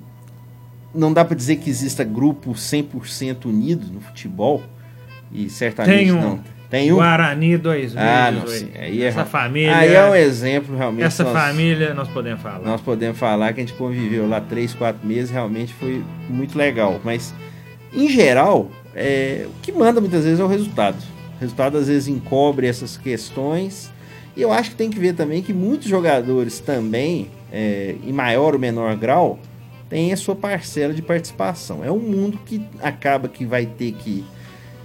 não 0.94 1.14
dá 1.14 1.24
pra 1.24 1.36
dizer 1.36 1.58
que 1.58 1.70
exista 1.70 2.04
grupo 2.04 2.52
100% 2.54 3.46
unido 3.46 3.86
no 3.94 4.02
futebol. 4.02 4.64
E 5.32 5.50
certamente 5.50 5.96
Tem 5.96 6.12
um. 6.12 6.22
não. 6.22 6.40
Tem 6.70 6.92
um. 6.92 6.96
Guarani 6.96 7.56
dois 7.58 7.94
vezes. 7.94 7.98
Ah, 7.98 8.32
não, 8.32 8.48
sim. 8.48 8.70
Aí 8.78 9.02
é, 9.02 9.06
Essa 9.06 9.24
família. 9.26 9.76
aí 9.78 9.94
é 9.94 10.06
um 10.10 10.16
exemplo, 10.16 10.76
realmente. 10.76 11.06
essa 11.06 11.24
nós, 11.24 11.34
família 11.34 11.94
nós 11.94 12.08
podemos 12.10 12.42
falar. 12.42 12.60
Nós 12.60 12.82
podemos 12.82 13.18
falar 13.18 13.54
que 13.54 13.62
a 13.62 13.64
gente 13.64 13.74
conviveu 13.78 14.28
lá 14.28 14.42
três, 14.42 14.74
quatro 14.74 15.06
meses, 15.08 15.30
realmente 15.30 15.74
foi 15.74 16.04
muito 16.30 16.58
legal. 16.58 17.00
Mas, 17.06 17.34
em 17.94 18.10
geral, 18.10 18.70
é, 18.98 19.48
o 19.48 19.62
que 19.62 19.72
manda 19.72 20.02
muitas 20.02 20.24
vezes 20.24 20.40
é 20.40 20.44
o 20.44 20.48
resultado. 20.48 20.98
O 21.38 21.40
resultado 21.40 21.78
às 21.78 21.88
vezes 21.88 22.08
encobre 22.08 22.66
essas 22.66 22.98
questões. 22.98 23.92
E 24.36 24.42
eu 24.42 24.52
acho 24.52 24.72
que 24.72 24.76
tem 24.76 24.90
que 24.90 25.00
ver 25.00 25.14
também 25.14 25.44
que 25.44 25.54
muitos 25.54 25.88
jogadores 25.88 26.60
também, 26.60 27.30
é, 27.52 27.96
em 28.04 28.12
maior 28.12 28.56
ou 28.56 28.60
menor 28.60 28.96
grau, 28.96 29.40
têm 29.88 30.12
a 30.12 30.18
sua 30.18 30.36
parcela 30.36 30.94
de 30.96 31.02
participação. 31.04 31.86
É 31.86 31.92
um 31.92 32.00
mundo 32.00 32.40
que 32.44 32.66
acaba 32.82 33.28
que 33.28 33.46
vai 33.46 33.68
ter 33.68 33.94
que 33.94 34.26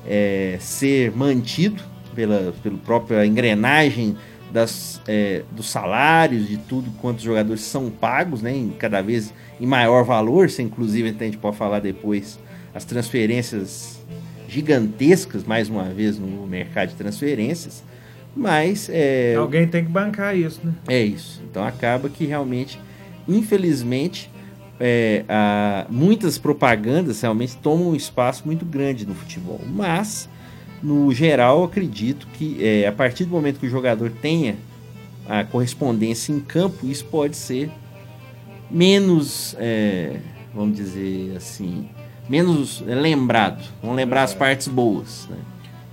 é, 0.06 0.58
ser 0.60 1.10
mantido 1.16 1.82
pela, 2.14 2.52
pela 2.62 2.76
própria 2.78 3.24
engrenagem 3.24 4.16
das, 4.52 5.00
é, 5.08 5.42
dos 5.50 5.70
salários, 5.70 6.46
de 6.46 6.58
tudo 6.58 6.90
quanto 7.00 7.16
os 7.18 7.24
jogadores 7.24 7.62
são 7.62 7.88
pagos, 7.88 8.42
né, 8.42 8.54
em 8.54 8.68
cada 8.68 9.00
vez 9.00 9.32
em 9.58 9.66
maior 9.66 10.04
valor, 10.04 10.50
se 10.50 10.62
inclusive 10.62 11.16
a 11.18 11.24
gente 11.24 11.38
pode 11.38 11.56
falar 11.56 11.80
depois 11.80 12.38
as 12.74 12.84
transferências 12.84 14.01
gigantescas, 14.52 15.44
mais 15.44 15.68
uma 15.68 15.84
vez, 15.84 16.18
no 16.18 16.46
mercado 16.46 16.90
de 16.90 16.94
transferências, 16.94 17.82
mas 18.36 18.88
é, 18.92 19.34
Alguém 19.36 19.66
tem 19.66 19.84
que 19.84 19.90
bancar 19.90 20.36
isso, 20.36 20.60
né? 20.64 20.72
é 20.88 21.02
isso. 21.02 21.40
Então 21.50 21.64
acaba 21.64 22.08
que 22.08 22.24
realmente, 22.24 22.78
infelizmente, 23.28 24.30
é, 24.80 25.24
a- 25.28 25.86
muitas 25.90 26.38
propagandas 26.38 27.20
realmente 27.20 27.56
tomam 27.56 27.90
um 27.90 27.94
espaço 27.94 28.42
muito 28.46 28.64
grande 28.64 29.06
no 29.06 29.14
futebol. 29.14 29.60
Mas, 29.66 30.28
no 30.82 31.12
geral, 31.12 31.58
eu 31.60 31.64
acredito 31.64 32.26
que 32.34 32.56
é, 32.64 32.86
a 32.86 32.92
partir 32.92 33.24
do 33.24 33.30
momento 33.30 33.58
que 33.60 33.66
o 33.66 33.70
jogador 33.70 34.10
tenha 34.10 34.56
a 35.28 35.44
correspondência 35.44 36.32
em 36.32 36.40
campo, 36.40 36.86
isso 36.86 37.04
pode 37.04 37.36
ser 37.36 37.70
menos, 38.70 39.54
é, 39.58 40.16
vamos 40.54 40.76
dizer 40.76 41.36
assim, 41.36 41.88
menos 42.32 42.82
é, 42.88 42.94
lembrado. 42.94 43.62
Vamos 43.82 43.96
lembrar 43.96 44.22
as 44.22 44.32
partes 44.34 44.66
boas. 44.66 45.28
Né? 45.30 45.36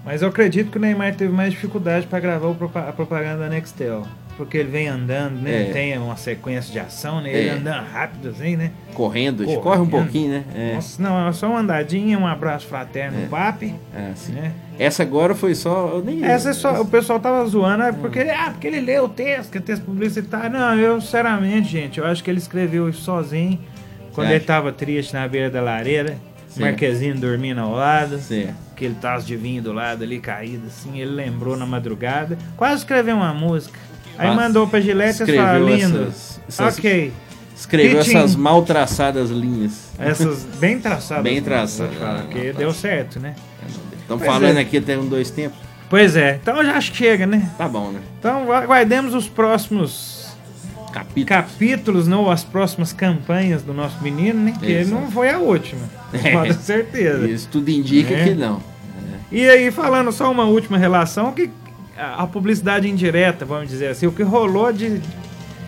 Mas 0.05 0.21
eu 0.21 0.29
acredito 0.29 0.71
que 0.71 0.77
o 0.77 0.81
Neymar 0.81 1.13
teve 1.15 1.31
mais 1.33 1.51
dificuldade 1.51 2.07
para 2.07 2.19
gravar 2.21 2.49
a 2.87 2.93
propaganda 2.93 3.39
da 3.43 3.49
Nextel. 3.49 4.07
porque 4.37 4.57
ele 4.57 4.69
vem 4.69 4.87
andando, 4.87 5.33
né? 5.41 5.69
É. 5.69 5.73
Tem 5.73 5.97
uma 5.97 6.15
sequência 6.15 6.71
de 6.71 6.79
ação, 6.79 7.19
né? 7.19 7.29
É. 7.29 7.37
Ele 7.37 7.49
andando 7.49 7.83
rápido 7.91 8.29
assim, 8.29 8.55
né? 8.55 8.71
Correndo, 8.93 9.43
Correndo. 9.43 9.61
corre 9.61 9.81
um 9.81 9.85
pouquinho, 9.87 10.29
né? 10.31 10.43
É. 10.55 10.75
Nossa, 10.75 11.03
não, 11.03 11.27
é 11.27 11.33
só 11.33 11.49
uma 11.49 11.59
andadinha, 11.59 12.17
um 12.17 12.25
abraço 12.25 12.65
fraterno 12.65 13.17
É. 13.19 13.21
no 13.23 13.27
papi, 13.27 13.75
Ah, 13.93 14.13
né? 14.29 14.53
Essa 14.79 15.03
agora 15.03 15.35
foi 15.35 15.53
só. 15.53 15.89
Eu 15.95 16.01
nem 16.05 16.23
Essa 16.23 16.51
é 16.51 16.53
só, 16.53 16.81
o 16.81 16.85
pessoal 16.85 17.19
tava 17.19 17.45
zoando, 17.45 17.83
é 17.83 17.91
porque, 17.91 18.21
ah, 18.21 18.51
porque 18.51 18.67
ele 18.67 18.79
leu 18.79 19.03
o 19.03 19.09
texto, 19.09 19.51
que 19.51 19.57
é 19.57 19.61
texto 19.61 19.83
publicitário. 19.83 20.49
Não, 20.57 20.73
eu, 20.79 21.01
sinceramente, 21.01 21.67
gente, 21.67 21.99
eu 21.99 22.05
acho 22.05 22.23
que 22.23 22.29
ele 22.31 22.39
escreveu 22.39 22.87
isso 22.87 23.01
sozinho, 23.01 23.59
quando 24.13 24.31
ele 24.31 24.39
tava 24.39 24.71
triste 24.71 25.13
na 25.13 25.27
beira 25.27 25.49
da 25.49 25.61
lareira, 25.61 26.15
Sim. 26.49 26.61
Marquezinho 26.61 27.15
dormindo 27.15 27.59
ao 27.61 27.71
lado, 27.73 28.19
Certo. 28.19 28.53
aquele 28.73 28.95
taço 28.95 29.25
de 29.25 29.35
vinho 29.35 29.61
do 29.61 29.71
lado 29.71 30.03
ali 30.03 30.19
caído, 30.19 30.67
assim, 30.67 30.99
ele 30.99 31.11
lembrou 31.11 31.55
na 31.55 31.65
madrugada, 31.65 32.37
quase 32.57 32.77
escreveu 32.77 33.15
uma 33.15 33.33
música. 33.33 33.77
Aí 34.17 34.35
mandou 34.35 34.67
pra 34.67 34.81
Gillette 34.81 35.23
e 35.23 35.35
falou, 35.37 35.69
lindo, 35.69 36.03
essas- 36.03 36.41
essas- 36.47 36.77
ok, 36.77 37.13
Escreveu 37.55 37.99
Pitinho. 37.99 38.17
essas 38.17 38.35
mal 38.35 38.63
traçadas 38.63 39.29
linhas. 39.29 39.89
essas 39.99 40.43
bem 40.59 40.79
traçadas. 40.79 41.23
Bem 41.23 41.35
né, 41.35 41.41
traçadas. 41.41 41.93
falar, 41.97 42.19
Ah, 42.19 42.23
Porque 42.23 42.53
deu 42.53 42.73
certo, 42.73 43.19
né? 43.19 43.35
Estamos 44.01 44.23
Pois 44.23 44.25
falando 44.25 44.57
é. 44.57 44.61
aqui 44.61 44.77
até 44.77 44.97
um, 44.97 45.05
dois 45.07 45.29
tempos. 45.29 45.59
Pois 45.89 46.15
é, 46.15 46.39
então 46.41 46.63
já 46.63 46.79
chega, 46.81 47.25
né? 47.27 47.49
Tá 47.57 47.67
bom, 47.67 47.91
né? 47.91 47.99
Então 48.19 48.51
aguardemos 48.51 49.13
os 49.13 49.27
próximos 49.27 50.18
Capítulo. 50.91 51.25
capítulos, 51.25 52.07
não 52.07 52.29
as 52.29 52.43
próximas 52.43 52.91
campanhas 52.93 53.61
do 53.61 53.73
nosso 53.73 54.01
menino, 54.03 54.39
né? 54.43 54.53
Que 54.59 54.65
ele 54.65 54.89
não 54.91 55.09
foi 55.11 55.29
a 55.29 55.37
última, 55.39 55.81
com 56.11 56.17
toda 56.31 56.53
certeza. 56.55 57.29
Isso 57.29 57.47
tudo 57.51 57.69
indica 57.69 58.13
É. 58.13 58.23
que 58.23 58.33
não. 58.33 58.61
E 59.31 59.47
aí, 59.47 59.69
falando 59.71 60.11
só 60.11 60.31
uma 60.31 60.45
última 60.45 60.77
relação, 60.77 61.31
que 61.31 61.49
a 61.97 62.25
publicidade 62.25 62.87
indireta, 62.89 63.45
vamos 63.45 63.69
dizer 63.69 63.87
assim, 63.89 64.07
o 64.07 64.11
que 64.11 64.23
rolou 64.23 64.71
de, 64.73 64.99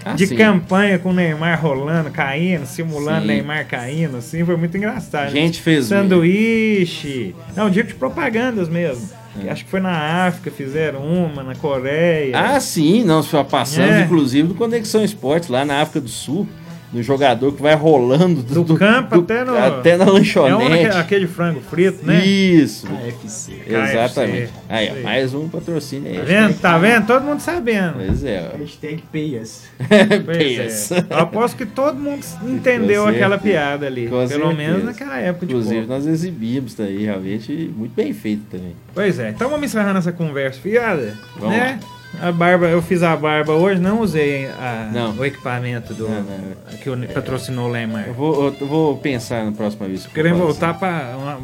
Ah, 0.04 0.14
de 0.14 0.26
sim. 0.26 0.36
campanha 0.36 0.98
com 0.98 1.10
o 1.10 1.14
Neymar 1.14 1.62
rolando, 1.62 2.10
caindo, 2.10 2.66
simulando 2.66 3.22
Sim. 3.22 3.28
Neymar 3.28 3.68
caindo, 3.68 4.18
assim, 4.18 4.44
foi 4.44 4.56
muito 4.58 4.76
engraçado. 4.76 5.28
A 5.28 5.30
gente 5.30 5.62
fez. 5.62 5.86
Sanduíche. 5.86 7.36
Não, 7.56 7.70
digo 7.70 7.88
de 7.88 7.94
propagandas 7.94 8.68
mesmo. 8.68 9.08
É. 9.46 9.50
Acho 9.50 9.64
que 9.64 9.70
foi 9.72 9.80
na 9.80 10.26
África, 10.28 10.52
fizeram 10.52 11.02
uma, 11.06 11.44
na 11.44 11.56
Coreia. 11.56 12.38
Ah, 12.38 12.60
sim, 12.60 13.04
não, 13.04 13.24
passamos, 13.46 13.90
É. 13.92 14.02
inclusive, 14.02 14.48
do 14.50 14.56
Conexão 14.56 15.04
Esportes, 15.04 15.48
lá 15.50 15.64
na 15.64 15.82
África 15.82 16.02
do 16.02 16.10
Sul, 16.10 16.48
no 16.94 17.02
jogador 17.02 17.54
que 17.54 17.62
vai 17.62 17.74
rolando 17.74 18.42
Do 18.44 18.76
campo 18.76 19.20
até 19.20 19.44
no- 19.46 19.58
até 19.58 19.96
na 19.98 20.06
é 20.06 20.08
um 20.10 20.14
lanchonete. 20.14 20.98
aquele 20.98 21.26
frango 21.28 21.62
frito, 21.62 22.06
né? 22.06 22.26
Isso, 22.26 22.86
KFC. 22.88 23.54
exatamente. 23.66 24.48
KFC. 24.48 24.52
Aí, 24.68 25.02
mais 25.04 25.34
um 25.34 25.48
patrocínio 25.48 26.12
aí. 26.12 26.18
Tá 26.18 26.24
vendo? 26.26 26.60
Tá 26.60 26.78
vendo? 26.78 27.08
Todo 27.08 27.24
mundo 27.24 27.40
sabendo. 27.40 27.94
Pois 28.06 28.24
é. 28.24 28.52
Hashtag 28.58 29.04
payas. 29.12 29.64
Pois 30.26 30.92
é. 30.92 31.06
Eu 31.10 31.18
aposto 31.20 31.56
que 31.58 31.66
todo 31.66 31.98
mundo 31.98 32.26
entendeu 32.46 33.08
aquela 33.08 33.38
piada 33.38 33.88
ali. 33.88 34.04
Com 34.08 34.18
Pelo 34.18 34.28
certeza. 34.28 34.54
menos 34.54 34.84
naquela 34.84 35.18
época 35.18 35.46
de 35.46 35.54
Inclusive, 35.54 35.76
pouco. 35.86 35.94
nós 35.94 36.06
exibimos 36.06 36.74
isso 36.74 36.82
aí, 36.82 37.06
realmente, 37.06 37.72
muito 37.76 37.94
bem 37.96 38.14
feito 38.14 38.44
também. 38.52 38.76
Pois 38.94 39.18
é. 39.20 39.30
Então 39.30 39.50
vamos 39.50 39.66
encerrando 39.66 40.00
essa 40.00 40.12
conversa 40.12 40.60
fiada. 40.60 41.18
Vamos 41.38 41.56
né? 41.56 41.80
A 42.20 42.32
barba, 42.32 42.66
eu 42.68 42.82
fiz 42.82 43.02
a 43.04 43.16
barba 43.16 43.54
hoje, 43.54 43.80
não 43.80 44.02
usei 44.02 44.46
a- 44.48 44.90
Não. 44.92 45.12
o 45.14 45.26
equipamento 45.26 45.94
do 45.94 46.10
Não, 46.10 46.22
não. 46.22 46.78
que 46.78 46.90
o- 46.90 47.08
patrocinou 47.14 47.68
o 47.68 47.72
Lemar. 47.72 48.06
Eu 48.08 48.14
vou, 48.14 48.54
eu 48.60 48.68
vou 48.68 48.98
pensar 48.98 49.46
na 49.46 49.52
próxima 49.54 49.88
vez. 49.88 50.02
que 50.02 50.08
eu 50.10 50.14
Querendo 50.14 50.38
for 50.38 50.48
voltar 50.48 50.78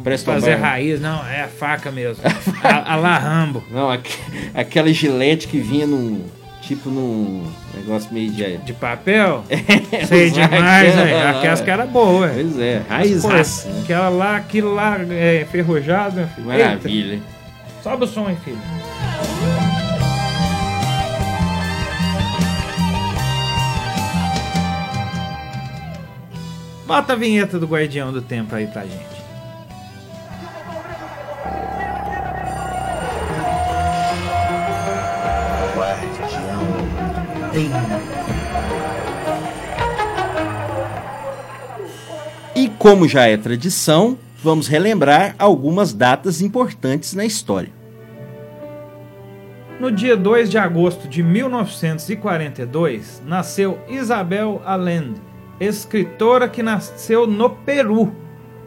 Preston 0.04 0.32
fazer 0.34 0.54
raiz. 0.56 1.00
Não, 1.00 1.26
é 1.26 1.42
a 1.42 1.48
faca 1.48 1.90
mesmo. 1.90 2.22
a, 2.62 2.92
a 2.92 2.96
la 2.96 3.18
Rambo. 3.18 3.64
Não, 3.70 3.90
aqu- 3.90 4.10
aquela 4.54 4.92
gilete 4.92 5.48
que 5.48 5.58
vinha 5.58 5.86
num. 5.86 6.24
Tipo 6.60 6.90
num 6.90 7.50
negócio 7.74 8.12
meio 8.12 8.30
de. 8.30 8.58
De 8.58 8.74
papel? 8.74 9.42
Sei 10.06 10.30
usar 10.30 10.48
demais, 10.48 10.94
velho. 10.94 11.16
lá. 11.16 11.30
Aquelas 11.30 11.60
que 11.62 11.70
era 11.70 11.86
boa. 11.86 12.28
Pois 12.28 12.58
é, 12.58 12.82
raiz 12.86 13.22
Pô, 13.22 13.28
raça, 13.28 13.68
né? 13.70 13.80
Aquela 13.84 14.08
lá, 14.10 14.36
aquilo 14.36 14.74
lá 14.74 14.98
é 15.08 15.42
enferrujado, 15.42 16.16
meu 16.16 16.28
filho. 16.28 16.46
Maravilha. 16.46 17.12
Eita, 17.14 17.24
sobe 17.82 18.04
o 18.04 18.06
som 18.06 18.26
aí, 18.26 18.36
filho. 18.44 18.58
Bota 26.88 27.12
a 27.12 27.16
vinheta 27.16 27.58
do 27.58 27.66
Guardião 27.66 28.10
do 28.10 28.22
Tempo 28.22 28.54
aí 28.54 28.66
pra 28.66 28.86
gente. 28.86 29.18
E 42.56 42.70
como 42.78 43.06
já 43.06 43.26
é 43.26 43.36
tradição, 43.36 44.16
vamos 44.42 44.66
relembrar 44.66 45.34
algumas 45.38 45.92
datas 45.92 46.40
importantes 46.40 47.12
na 47.12 47.26
história. 47.26 47.70
No 49.78 49.92
dia 49.92 50.16
2 50.16 50.48
de 50.48 50.56
agosto 50.56 51.06
de 51.06 51.22
1942, 51.22 53.22
nasceu 53.26 53.78
Isabel 53.90 54.62
Allende, 54.64 55.27
escritora 55.60 56.48
que 56.48 56.62
nasceu 56.62 57.26
no 57.26 57.50
Peru, 57.50 58.14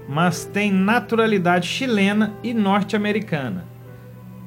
mas 0.08 0.46
tem 0.46 0.72
naturalidade 0.72 1.68
chilena 1.68 2.34
e 2.44 2.54
norte-americana. 2.54 3.66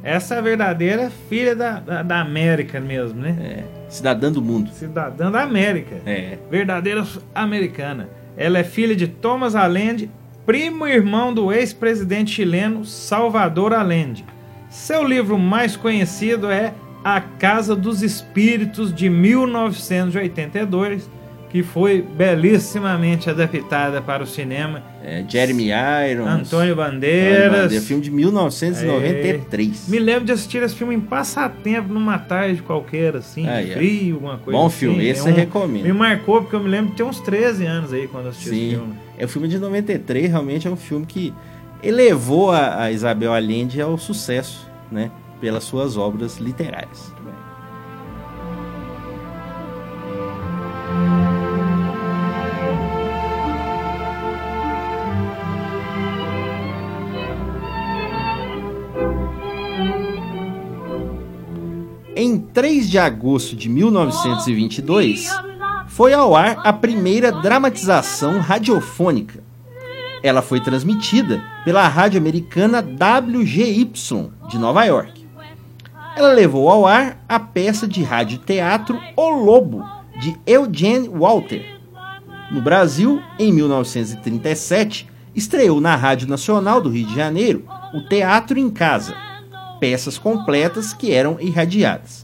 Essa 0.02 0.35
é 0.35 0.38
a 0.38 0.42
verdadeira 0.42 1.11
filha 1.30 1.57
da, 1.57 1.80
da, 1.80 2.02
da 2.02 2.20
América 2.20 2.78
mesmo, 2.78 3.22
né? 3.22 3.38
É, 3.40 3.64
cidadã 3.88 4.30
do 4.30 4.42
mundo. 4.42 4.70
Cidadã 4.70 5.30
da 5.30 5.42
América. 5.42 5.96
É, 6.04 6.37
Verdadeira 6.50 7.02
americana. 7.35 8.11
Ela 8.37 8.59
é 8.59 8.64
filha 8.64 8.94
de 8.94 9.09
Thomas 9.09 9.54
Allende, 9.54 10.11
primo 10.44 10.87
irmão 10.87 11.33
do 11.33 11.50
ex-presidente 11.50 12.33
chileno 12.33 12.85
Salvador 12.85 13.72
Allende. 13.72 14.26
Seu 14.68 15.02
livro 15.02 15.38
mais 15.38 15.74
conhecido 15.74 16.50
é 16.50 16.74
A 17.02 17.22
Casa 17.22 17.74
dos 17.74 18.02
Espíritos, 18.02 18.92
de 18.92 19.09
1982, 19.09 21.09
que 21.54 21.62
foi 21.62 22.02
belissimamente 22.02 23.30
adaptada 23.30 24.02
para 24.02 24.24
o 24.24 24.26
cinema. 24.26 24.82
é 25.04 25.24
Jeremy 25.28 25.68
Irons. 25.68 26.26
Antônio 26.26 26.40
Antônio 26.42 26.74
Bandeiras. 26.74 27.62
Bandeira, 27.62 27.80
filme 27.84 28.02
de 28.02 28.10
1993. 28.10 29.86
Me 29.86 30.00
lembro 30.00 30.24
de 30.24 30.32
assistir 30.32 30.60
esse 30.64 30.74
filme 30.74 30.96
em 30.96 31.00
passatempo, 31.00 31.94
numa 31.94 32.18
tarde 32.18 32.60
qualquer, 32.60 33.14
assim, 33.14 33.46
Aí, 33.46 33.66
de 33.66 33.70
ó. 33.70 33.74
frio, 33.76 34.14
alguma 34.16 34.38
coisa 34.38 34.58
Bom 34.58 34.66
assim. 34.66 34.78
filme, 34.78 35.06
esse 35.06 35.22
Tem 35.22 35.30
eu 35.32 35.36
recomendo. 35.38 35.84
Me 35.84 35.92
marcou, 35.92 36.40
porque 36.42 36.56
eu 36.56 36.60
me 36.60 36.68
lembro 36.68 36.90
de 36.90 36.96
ter 36.96 37.04
uns 37.04 37.20
13 37.20 37.64
anos 37.64 37.92
aí 37.92 38.08
quando 38.08 38.30
assisti 38.30 38.48
esse 38.48 38.58
Sim, 38.58 38.70
filme. 38.70 38.94
é 39.16 39.24
o 39.24 39.28
filme 39.28 39.46
de 39.46 39.56
93, 39.56 40.30
realmente 40.30 40.66
é 40.66 40.70
um 40.72 40.76
filme 40.76 41.06
que 41.06 41.32
elevou 41.84 42.50
a, 42.50 42.82
a 42.82 42.90
Isabel 42.90 43.32
Allende 43.32 43.80
ao 43.80 43.96
sucesso, 43.96 44.68
né? 44.90 45.08
Pelas 45.40 45.62
suas 45.62 45.96
obras 45.96 46.38
literárias. 46.38 47.13
3 62.54 62.88
de 62.88 63.00
agosto 63.00 63.56
de 63.56 63.68
1922, 63.68 65.28
foi 65.88 66.12
ao 66.12 66.36
ar 66.36 66.60
a 66.62 66.72
primeira 66.72 67.32
dramatização 67.32 68.38
radiofônica. 68.38 69.42
Ela 70.22 70.40
foi 70.40 70.60
transmitida 70.60 71.42
pela 71.64 71.88
rádio 71.88 72.16
americana 72.16 72.78
WGY 72.78 73.90
de 74.48 74.56
Nova 74.56 74.84
York. 74.84 75.26
Ela 76.14 76.32
levou 76.32 76.70
ao 76.70 76.86
ar 76.86 77.24
a 77.28 77.40
peça 77.40 77.88
de 77.88 78.04
rádio-teatro 78.04 79.00
O 79.16 79.30
Lobo, 79.30 79.84
de 80.20 80.36
Eugene 80.46 81.08
Walter. 81.08 81.80
No 82.52 82.62
Brasil, 82.62 83.20
em 83.36 83.52
1937, 83.52 85.08
estreou 85.34 85.80
na 85.80 85.96
Rádio 85.96 86.28
Nacional 86.28 86.80
do 86.80 86.88
Rio 86.88 87.08
de 87.08 87.16
Janeiro 87.16 87.64
o 87.92 88.00
Teatro 88.08 88.56
em 88.56 88.70
Casa, 88.70 89.12
peças 89.80 90.16
completas 90.16 90.92
que 90.92 91.10
eram 91.10 91.36
irradiadas. 91.40 92.23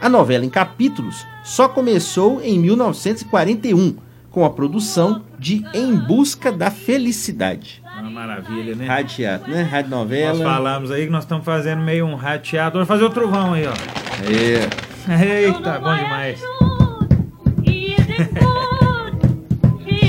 A 0.00 0.08
novela 0.08 0.44
em 0.44 0.50
capítulos 0.50 1.26
só 1.42 1.68
começou 1.68 2.40
em 2.42 2.58
1941, 2.58 3.96
com 4.30 4.44
a 4.44 4.50
produção 4.50 5.22
de 5.38 5.64
Em 5.72 5.94
Busca 5.96 6.50
da 6.52 6.70
Felicidade. 6.70 7.82
Uma 8.00 8.10
maravilha, 8.10 8.74
né? 8.74 8.86
Rádio 8.86 9.16
teatro, 9.16 9.50
né? 9.50 9.62
Rádio 9.62 9.90
Nós 9.90 10.00
novela. 10.00 10.44
falamos 10.44 10.90
aí 10.90 11.06
que 11.06 11.12
nós 11.12 11.24
estamos 11.24 11.44
fazendo 11.44 11.80
meio 11.82 12.04
um 12.06 12.16
rateado. 12.16 12.74
Vamos 12.74 12.88
fazer 12.88 13.04
o 13.04 13.10
trovão 13.10 13.54
aí, 13.54 13.66
ó. 13.66 13.72
É. 14.28 15.44
Eita, 15.46 15.78
bom 15.78 15.94
demais. 15.94 16.40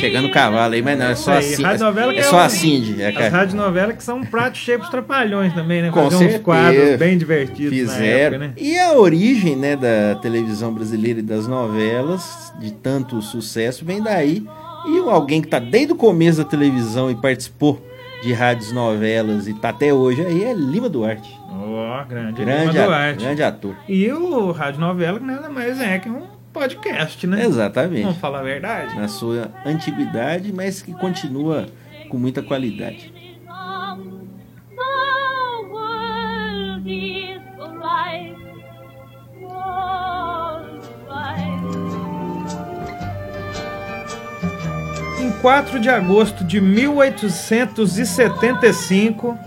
Chegando 0.06 0.28
o 0.28 0.32
cavalo 0.32 0.74
aí, 0.74 0.82
mas 0.82 0.98
não, 0.98 1.06
é 1.08 1.16
só 1.16 1.34
assim. 1.34 1.64
É 1.66 2.18
é 2.20 2.24
só 2.24 2.40
a 2.40 2.50
Cindy. 2.50 3.02
É, 3.02 3.10
As 3.10 3.32
radionovelas 3.32 3.96
que 3.96 4.04
são 4.04 4.18
um 4.18 4.26
prato 4.26 4.58
cheio 4.58 4.78
pros 4.80 4.90
trapalhões 4.92 5.54
também, 5.54 5.82
né? 5.82 5.90
Com 5.92 6.04
Fazer 6.04 6.18
certeza. 6.18 6.40
uns 6.40 6.44
quadros 6.44 6.96
bem 6.98 7.18
divertidos 7.18 7.78
Fizeram. 7.78 8.36
época, 8.36 8.38
né? 8.40 8.54
E 8.58 8.78
a 8.78 8.94
origem 8.94 9.56
né, 9.56 9.76
da 9.76 10.16
televisão 10.22 10.74
brasileira 10.74 11.20
e 11.20 11.24
das 11.24 11.48
novelas, 11.48 12.54
de 12.60 12.72
tanto 12.72 13.22
sucesso, 13.22 13.84
vem 13.86 14.02
daí. 14.02 14.44
E 14.88 15.00
alguém 15.10 15.42
que 15.42 15.48
tá 15.48 15.60
desde 15.60 15.94
o 15.94 15.96
começo 15.96 16.38
da 16.44 16.46
televisão 16.50 17.10
e 17.10 17.16
participou 17.16 17.84
de 18.22 18.32
rádios 18.34 18.72
novelas 18.72 19.48
e 19.48 19.54
tá 19.54 19.70
até 19.70 19.94
hoje 19.94 20.24
aí 20.26 20.44
é 20.44 20.54
Lima 20.54 20.88
Duarte. 20.90 21.30
Ó, 21.52 22.04
grande, 22.06 22.44
Grande, 22.44 22.72
Lima 22.72 22.84
a- 22.84 22.86
Duarte. 22.86 23.24
grande 23.24 23.44
ator. 23.44 23.76
E 23.90 24.12
o 24.12 24.52
Rádio 24.52 24.80
Novela 24.80 25.20
que 25.20 25.26
nada 25.26 25.50
mais 25.50 25.80
é 25.80 25.98
que 26.00 26.10
um 26.10 26.22
podcast, 26.56 27.28
né? 27.28 27.46
Exatamente. 27.46 28.04
Vamos 28.04 28.18
falar 28.18 28.40
a 28.40 28.44
verdade? 28.44 28.96
Na 28.96 29.10
sua 29.10 29.52
antiguidade, 29.66 30.54
mas 30.54 30.82
que 30.82 30.94
continua 30.94 31.68
com 32.08 32.18
muita 32.18 32.42
qualidade. 32.42 33.14
Em 45.20 45.30
4 45.42 45.78
de 45.80 45.90
agosto 45.90 46.46
de 46.46 46.62
1875, 46.62 49.38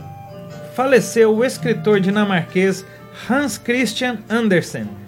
faleceu 0.75 1.35
o 1.35 1.43
escritor 1.45 2.01
dinamarquês 2.01 2.85
Hans 3.29 3.57
Christian 3.57 4.19
Andersen. 4.29 5.08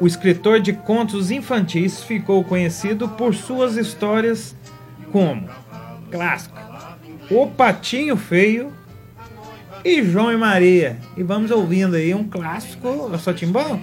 O 0.00 0.06
escritor 0.06 0.60
de 0.60 0.72
contos 0.72 1.30
infantis 1.30 2.02
ficou 2.02 2.42
conhecido 2.42 3.06
por 3.08 3.34
suas 3.34 3.76
histórias 3.76 4.56
como 5.12 5.46
clássico 6.10 6.56
O 7.30 7.46
Patinho 7.48 8.16
Feio 8.16 8.72
e 9.84 10.02
João 10.02 10.32
e 10.32 10.36
Maria. 10.36 10.98
E 11.16 11.22
vamos 11.22 11.50
ouvindo 11.50 11.96
aí 11.96 12.14
um 12.14 12.24
clássico, 12.24 13.10
só 13.18 13.32
timbão? 13.32 13.80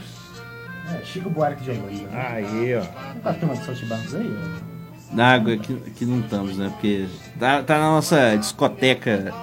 É, 0.94 1.04
Chico 1.04 1.30
Buarque 1.30 1.64
de 1.64 1.72
Holanda. 1.72 1.92
né? 1.92 2.28
Aí, 2.32 2.76
ó. 2.76 3.14
Não 3.14 3.22
tá 3.22 3.34
tomando 3.34 3.66
saltibarros 3.66 4.16
aí? 4.16 4.32
ó? 4.64 5.16
Na 5.16 5.34
água 5.34 5.54
aqui, 5.54 5.78
aqui 5.88 6.06
não 6.06 6.20
estamos, 6.20 6.58
né? 6.58 6.70
Porque 6.70 7.08
tá, 7.40 7.64
tá 7.64 7.78
na 7.78 7.86
nossa 7.92 8.36
discoteca 8.36 9.34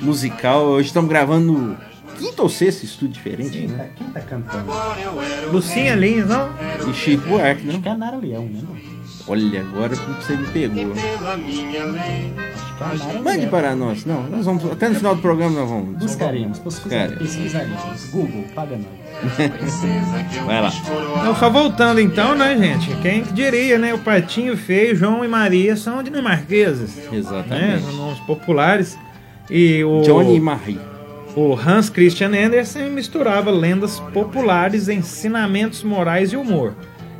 musical. 0.00 0.64
Hoje 0.64 0.88
estamos 0.88 1.08
gravando 1.08 1.76
no 2.12 2.18
quinto 2.18 2.42
ou 2.42 2.48
sexto 2.48 2.84
estúdio 2.84 3.14
diferente, 3.14 3.50
Quem 3.50 3.68
né? 3.68 3.84
tá, 3.84 3.84
quem 3.96 4.06
tá 4.08 4.20
cantando? 4.20 4.72
Lucinha 5.50 5.94
Lins, 5.94 6.26
não? 6.26 6.50
E 6.88 6.94
Chico 6.94 7.28
Buarque, 7.28 7.68
Acho 7.68 7.76
né? 7.76 7.82
que 7.82 7.88
é 7.88 7.92
a 7.92 7.96
Nara 7.96 8.16
Leão, 8.16 8.44
né? 8.44 8.60
não? 8.62 9.02
Olha, 9.28 9.60
agora 9.60 9.94
você 9.94 10.36
me 10.36 10.46
pegou. 10.48 10.92
Acho 12.80 13.08
que 13.08 13.16
é 13.16 13.20
Mande 13.20 13.46
para 13.46 13.76
nós. 13.76 14.04
Não, 14.04 14.24
nós 14.24 14.44
vamos. 14.44 14.64
Até 14.70 14.88
no 14.88 14.96
final 14.96 15.14
do 15.14 15.22
programa 15.22 15.60
nós 15.60 15.68
vamos. 15.68 15.98
Buscaremos, 15.98 16.58
pesquisaremos. 16.58 18.10
Google, 18.10 18.44
paga 18.54 18.76
nós. 18.76 19.02
Vai 20.44 20.60
lá. 20.60 20.72
Então, 21.20 21.36
só 21.36 21.48
voltando 21.48 22.00
então, 22.00 22.34
né, 22.34 22.56
gente? 22.58 22.96
Quem 23.00 23.22
diria, 23.22 23.78
né? 23.78 23.94
O 23.94 23.98
Patinho 23.98 24.56
Feio, 24.56 24.96
João 24.96 25.24
e 25.24 25.28
Maria 25.28 25.76
são 25.76 26.02
dinamarqueses, 26.02 26.96
né? 26.96 27.18
Exatamente. 27.18 27.84
São 27.84 27.92
nomes 27.92 28.18
populares. 28.20 28.98
E 29.48 29.84
o, 29.84 30.02
Johnny 30.02 30.36
e 30.36 30.40
Marie. 30.40 30.80
O 31.34 31.54
Hans 31.54 31.88
Christian 31.88 32.30
Andersen 32.34 32.90
misturava 32.90 33.50
lendas 33.50 33.98
populares, 34.12 34.88
ensinamentos 34.88 35.82
morais 35.82 36.32
e 36.32 36.36
humor. 36.36 36.74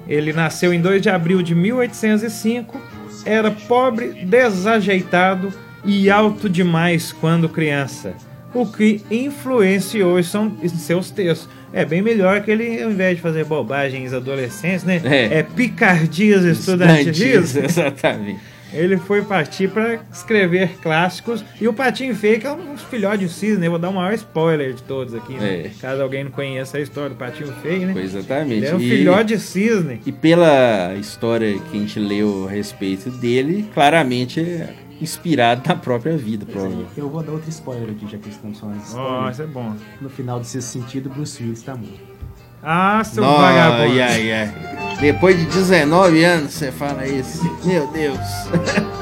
Ele 0.09 0.33
nasceu 0.33 0.73
em 0.75 0.81
2 0.81 1.01
de 1.01 1.09
abril 1.11 1.43
de 1.43 1.55
1805, 1.55 2.79
era 3.25 3.51
pobre, 3.51 4.25
desajeitado 4.25 5.53
e 5.85 6.11
alto 6.11 6.49
demais 6.49 7.13
quando 7.13 7.49
criança, 7.49 8.15
o 8.53 8.67
que 8.67 9.01
influenciou 9.11 10.19
em 10.19 10.23
são- 10.23 10.57
seus 10.77 11.11
textos. 11.11 11.49
É 11.73 11.85
bem 11.87 12.03
melhor 12.03 12.43
que 12.43 12.51
ele, 12.51 12.83
ao 12.83 12.91
invés 12.91 13.17
de 13.17 13.23
fazer 13.23 13.47
bobagens 13.47 14.13
adolescentes, 14.13 14.85
né? 14.85 15.01
É. 15.05 15.43
picardias 15.43 16.45
estudantis. 16.45 17.57
Exatamente. 17.57 18.39
Ele 18.73 18.97
foi 18.97 19.23
partir 19.23 19.69
para 19.71 20.01
escrever 20.13 20.79
clássicos. 20.83 21.45
E 21.61 21.69
o 21.69 21.73
Patinho 21.73 22.15
Feio, 22.15 22.41
que 22.41 22.47
é 22.47 22.53
um 22.53 22.77
filhote 22.77 23.27
de 23.27 23.33
cisne, 23.33 23.67
eu 23.67 23.71
vou 23.73 23.79
dar 23.81 23.91
o 23.91 23.95
maior 23.95 24.13
spoiler 24.15 24.73
de 24.73 24.83
todos 24.83 25.15
aqui, 25.15 25.35
né? 25.35 25.67
É. 25.67 25.71
Caso 25.81 26.03
alguém 26.03 26.25
não 26.25 26.31
conheça 26.31 26.79
a 26.79 26.81
história 26.81 27.11
do 27.11 27.17
Patinho 27.17 27.53
Feio, 27.63 27.87
né? 27.89 28.03
Exatamente. 28.03 28.55
Ele 28.55 28.67
é 28.67 28.75
um 28.75 28.81
E- 28.81 28.89
filhote 28.89 29.25
de 29.35 29.39
cisne. 29.41 30.01
E 30.07 30.13
pela 30.13 30.95
história 30.95 31.59
que 31.59 31.77
a 31.77 31.81
gente 31.81 31.99
leu 31.99 32.47
a 32.49 32.51
respeito 32.51 33.11
dele, 33.11 33.69
claramente 33.75 34.41
é 34.41 34.75
inspirado 35.01 35.63
na 35.67 35.75
própria 35.75 36.17
vida, 36.17 36.47
provavelmente. 36.47 36.91
Eu 36.97 37.09
vou 37.11 37.23
dar 37.23 37.33
outro 37.33 37.51
spoiler 37.51 37.91
aqui, 37.91 38.07
já 38.11 38.19
que 38.19 38.29
estamos 38.29 38.61
falando 38.61 38.77
de 38.77 38.83
Ó, 38.83 38.87
spoiler. 38.87 39.31
isso 39.33 39.43
é 39.43 39.47
bom. 39.47 39.75
No 40.01 40.09
final 40.09 40.39
de 40.41 40.47
sexto 40.47 40.69
sentido, 40.69 41.11
Bruce 41.11 41.43
Willis 41.43 41.63
tá 41.63 41.75
morto. 41.75 42.12
Ah, 42.63 43.03
seu 43.05 43.23
Nó, 43.23 43.37
vagabundo. 43.39 44.01
ai, 44.01 44.33
ai. 44.33 44.53
Depois 45.01 45.37
de 45.37 45.47
19 45.47 46.23
anos 46.25 46.53
você 46.55 46.71
fala 46.71 47.07
isso. 47.07 47.43
Meu 47.65 47.87
Deus. 47.89 48.19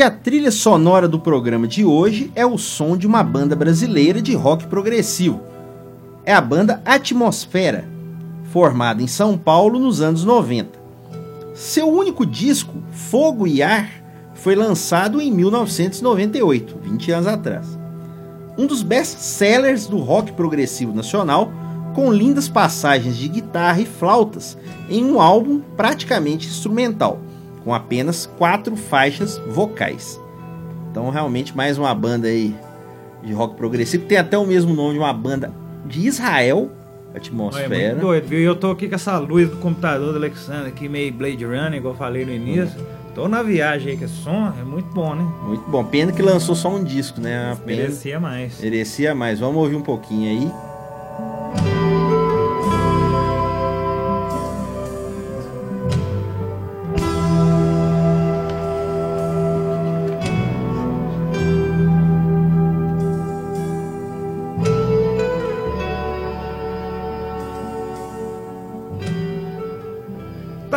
E 0.00 0.02
a 0.02 0.10
trilha 0.10 0.50
sonora 0.50 1.06
do 1.06 1.20
programa 1.20 1.68
de 1.68 1.84
hoje 1.84 2.32
é 2.34 2.46
o 2.46 2.56
som 2.56 2.96
de 2.96 3.06
uma 3.06 3.22
banda 3.22 3.54
brasileira 3.54 4.22
de 4.22 4.34
rock 4.34 4.66
progressivo. 4.66 5.42
É 6.24 6.32
a 6.32 6.40
banda 6.40 6.80
Atmosfera, 6.86 7.86
formada 8.44 9.02
em 9.02 9.06
São 9.06 9.36
Paulo 9.36 9.78
nos 9.78 10.00
anos 10.00 10.24
90. 10.24 10.70
Seu 11.52 11.86
único 11.86 12.24
disco, 12.24 12.82
Fogo 12.90 13.46
e 13.46 13.62
Ar, 13.62 13.90
foi 14.32 14.54
lançado 14.54 15.20
em 15.20 15.30
1998, 15.30 16.78
20 16.82 17.12
anos 17.12 17.26
atrás. 17.26 17.78
Um 18.56 18.66
dos 18.66 18.82
best-sellers 18.82 19.86
do 19.86 19.98
rock 19.98 20.32
progressivo 20.32 20.94
nacional, 20.94 21.52
com 21.94 22.10
lindas 22.10 22.48
passagens 22.48 23.18
de 23.18 23.28
guitarra 23.28 23.82
e 23.82 23.84
flautas 23.84 24.56
em 24.88 25.04
um 25.04 25.20
álbum 25.20 25.60
praticamente 25.76 26.48
instrumental, 26.48 27.20
com 27.70 27.74
apenas 27.74 28.26
quatro 28.36 28.74
faixas 28.74 29.38
vocais. 29.46 30.20
Então, 30.90 31.08
realmente, 31.08 31.56
mais 31.56 31.78
uma 31.78 31.94
banda 31.94 32.26
aí 32.26 32.52
de 33.22 33.32
rock 33.32 33.54
progressivo, 33.54 34.06
tem 34.06 34.18
até 34.18 34.36
o 34.36 34.44
mesmo 34.44 34.74
nome 34.74 34.94
de 34.94 34.98
uma 34.98 35.12
banda 35.12 35.52
de 35.86 36.04
Israel, 36.04 36.68
Olha, 36.68 37.14
É 37.14 37.18
Atmosfera. 37.18 37.68
muito 37.92 38.00
doido, 38.00 38.26
viu? 38.26 38.40
E 38.40 38.42
eu 38.42 38.56
tô 38.56 38.72
aqui 38.72 38.88
com 38.88 38.96
essa 38.96 39.16
luz 39.18 39.48
do 39.48 39.56
computador 39.58 40.10
do 40.10 40.16
Alexandre, 40.18 40.68
aqui 40.70 40.88
meio 40.88 41.12
Blade 41.12 41.44
Runner, 41.44 41.74
igual 41.74 41.94
eu 41.94 41.98
falei 41.98 42.26
no 42.26 42.32
início. 42.32 42.84
Tô 43.14 43.28
na 43.28 43.40
viagem 43.40 43.92
aí, 43.92 43.96
que 43.96 44.02
esse 44.04 44.14
som 44.16 44.52
é 44.60 44.64
muito 44.64 44.92
bom, 44.92 45.14
né? 45.14 45.24
Muito 45.44 45.70
bom. 45.70 45.84
Pena 45.84 46.10
que 46.10 46.22
lançou 46.22 46.56
só 46.56 46.70
um 46.70 46.82
disco, 46.82 47.20
né? 47.20 47.56
Merecia 47.64 48.18
mais. 48.18 48.60
Merecia 48.60 49.14
mais. 49.14 49.38
Vamos 49.38 49.62
ouvir 49.62 49.76
um 49.76 49.82
pouquinho 49.82 50.28
aí. 50.28 50.52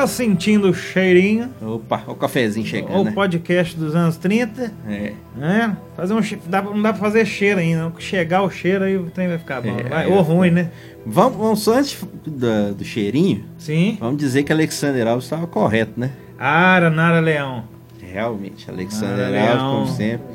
Tá 0.03 0.07
sentindo 0.07 0.69
o 0.69 0.73
cheirinho? 0.73 1.49
Opa, 1.61 2.03
o 2.07 2.15
cafezinho 2.15 2.65
chegando, 2.65 2.99
o 2.99 3.03
né? 3.05 3.11
podcast 3.13 3.73
dos 3.77 3.95
anos 3.95 4.17
30. 4.17 4.69
É. 4.85 5.13
É, 5.41 5.71
fazer 5.95 6.13
um 6.13 6.19
dá, 6.45 6.61
não 6.61 6.81
dá 6.81 6.91
pra 6.91 6.99
fazer 7.01 7.25
cheiro 7.25 7.61
ainda. 7.61 7.89
Chegar 7.99 8.41
o 8.41 8.49
cheiro 8.49 8.83
aí 8.83 8.97
o 8.97 9.05
trem 9.09 9.29
vai 9.29 9.37
ficar 9.37 9.61
bom. 9.61 9.77
É, 9.79 9.83
vai? 9.83 10.07
Ou 10.07 10.21
ruim, 10.21 10.51
né? 10.51 10.71
Vamos, 11.05 11.37
vamos 11.37 11.59
só 11.61 11.77
antes 11.77 11.97
do, 12.25 12.75
do 12.75 12.83
cheirinho, 12.83 13.45
Sim. 13.57 13.95
vamos 13.97 14.17
dizer 14.17 14.43
que 14.43 14.51
Alexander 14.51 15.07
Alves 15.07 15.23
estava 15.23 15.47
correto, 15.47 15.93
né? 15.95 16.11
Ara, 16.37 16.89
Nara 16.89 17.21
Leão. 17.21 17.63
Realmente, 18.01 18.69
Alexander 18.69 19.19
Ah, 19.19 19.39
Alves, 19.39 19.55
Leão. 19.55 19.71
como 19.71 19.87
sempre, 19.87 20.25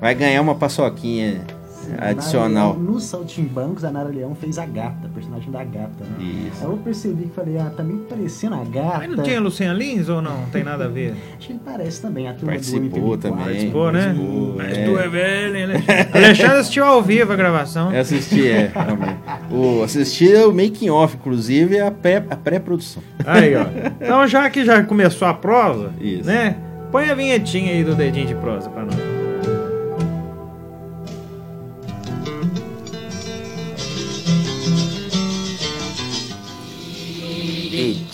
vai 0.00 0.16
ganhar 0.16 0.40
uma 0.40 0.56
paçoquinha 0.56 1.42
Nara 1.42 1.61
Adicional. 1.98 2.72
Leão, 2.72 2.82
nos 2.82 3.04
Saltimbancos, 3.04 3.84
a 3.84 3.90
Nara 3.90 4.08
Leão 4.08 4.34
fez 4.34 4.58
a 4.58 4.66
gata, 4.66 5.06
a 5.06 5.08
personagem 5.08 5.50
da 5.50 5.64
gata, 5.64 6.04
né? 6.18 6.24
Isso. 6.52 6.64
Aí 6.64 6.70
eu 6.70 6.76
percebi 6.78 7.24
que 7.24 7.34
falei, 7.34 7.58
ah, 7.58 7.70
tá 7.76 7.82
meio 7.82 8.00
parecendo 8.00 8.54
a 8.56 8.64
gata. 8.64 8.98
Mas 8.98 9.10
não 9.16 9.22
tinha 9.24 9.40
Luciana 9.40 9.74
Lins 9.78 10.08
ou 10.08 10.20
não? 10.22 10.44
Tem 10.52 10.62
nada 10.62 10.84
a 10.84 10.88
ver. 10.88 11.14
Acho 11.38 11.46
que 11.46 11.52
ele 11.52 11.60
parece 11.64 12.00
também, 12.02 12.28
a 12.28 12.32
turma 12.34 12.52
Participou 12.52 12.80
do 12.90 12.96
MPB4. 13.16 13.20
também. 13.20 13.44
Participou, 13.44 13.92
né? 13.92 14.02
Participou, 14.04 14.54
Mas 14.56 14.78
é. 14.78 14.84
tu 14.84 14.98
é 14.98 15.08
velho, 15.08 15.56
hein, 15.56 15.64
Alexandre? 15.64 16.08
Alexandre 16.14 16.56
assistiu 16.58 16.84
ao 16.84 17.02
vivo 17.02 17.32
a 17.32 17.36
gravação. 17.36 17.92
Eu 17.92 18.00
assisti, 18.00 18.48
é. 18.48 18.70
realmente. 18.74 19.16
O, 19.50 19.82
assisti 19.82 20.28
o 20.34 20.52
making 20.52 20.90
off, 20.90 21.16
inclusive, 21.16 21.78
a 21.80 21.90
pré- 21.90 22.24
a 22.30 22.36
pré-produção. 22.36 23.02
Aí, 23.26 23.54
ó. 23.56 23.64
Então, 24.00 24.26
já 24.26 24.48
que 24.50 24.64
já 24.64 24.82
começou 24.82 25.26
a 25.28 25.34
prosa, 25.34 25.90
Isso. 26.00 26.24
né? 26.26 26.56
Põe 26.90 27.08
a 27.10 27.14
vinhetinha 27.14 27.72
aí 27.72 27.82
do 27.84 27.94
dedinho 27.94 28.26
de 28.26 28.34
prosa 28.34 28.68
pra 28.68 28.84
nós. 28.84 28.94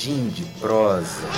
De 0.09 0.43
prosa. 0.59 1.29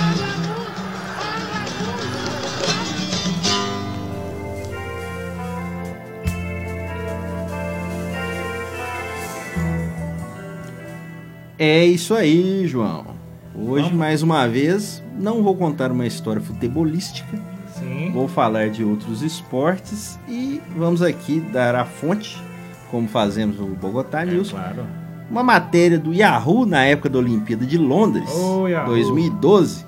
É 11.59 11.85
isso 11.85 12.13
aí, 12.15 12.65
João. 12.67 13.05
Hoje, 13.53 13.83
Vamos. 13.83 13.97
mais 13.97 14.23
uma 14.23 14.47
vez, 14.47 15.03
não 15.19 15.43
vou 15.43 15.55
contar 15.55 15.91
uma 15.91 16.07
história 16.07 16.41
futebolística, 16.41 17.37
Sim. 17.77 18.11
vou 18.13 18.27
falar 18.27 18.69
de 18.69 18.83
outros 18.83 19.21
esportes 19.21 20.17
e 20.27 20.61
vamos 20.75 21.01
aqui 21.01 21.39
dar 21.51 21.75
a 21.75 21.85
fonte, 21.85 22.41
como 22.89 23.07
fazemos 23.07 23.59
no 23.59 23.67
Bogotá 23.67 24.21
É, 24.21 24.25
News, 24.25 24.51
claro. 24.51 24.85
Uma 25.31 25.41
matéria 25.41 25.97
do 25.97 26.13
Yahoo 26.13 26.65
na 26.65 26.83
época 26.83 27.09
da 27.09 27.17
Olimpíada 27.17 27.65
de 27.65 27.77
Londres, 27.77 28.29
Yahoo. 28.67 28.87
2012, 28.87 29.85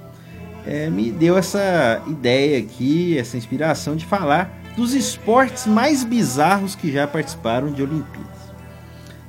é, 0.66 0.90
me 0.90 1.12
deu 1.12 1.38
essa 1.38 2.02
ideia 2.08 2.60
aqui, 2.60 3.18
essa 3.18 3.36
inspiração 3.36 3.98
de 3.98 4.06
falar 4.06 4.62
dos 4.78 4.94
esportes 4.94 5.68
mais 5.68 6.04
bizarros 6.06 6.76
que 6.76 6.90
já 6.90 7.06
participaram 7.06 7.72
de 7.74 7.84
Olimpíadas. 7.84 8.32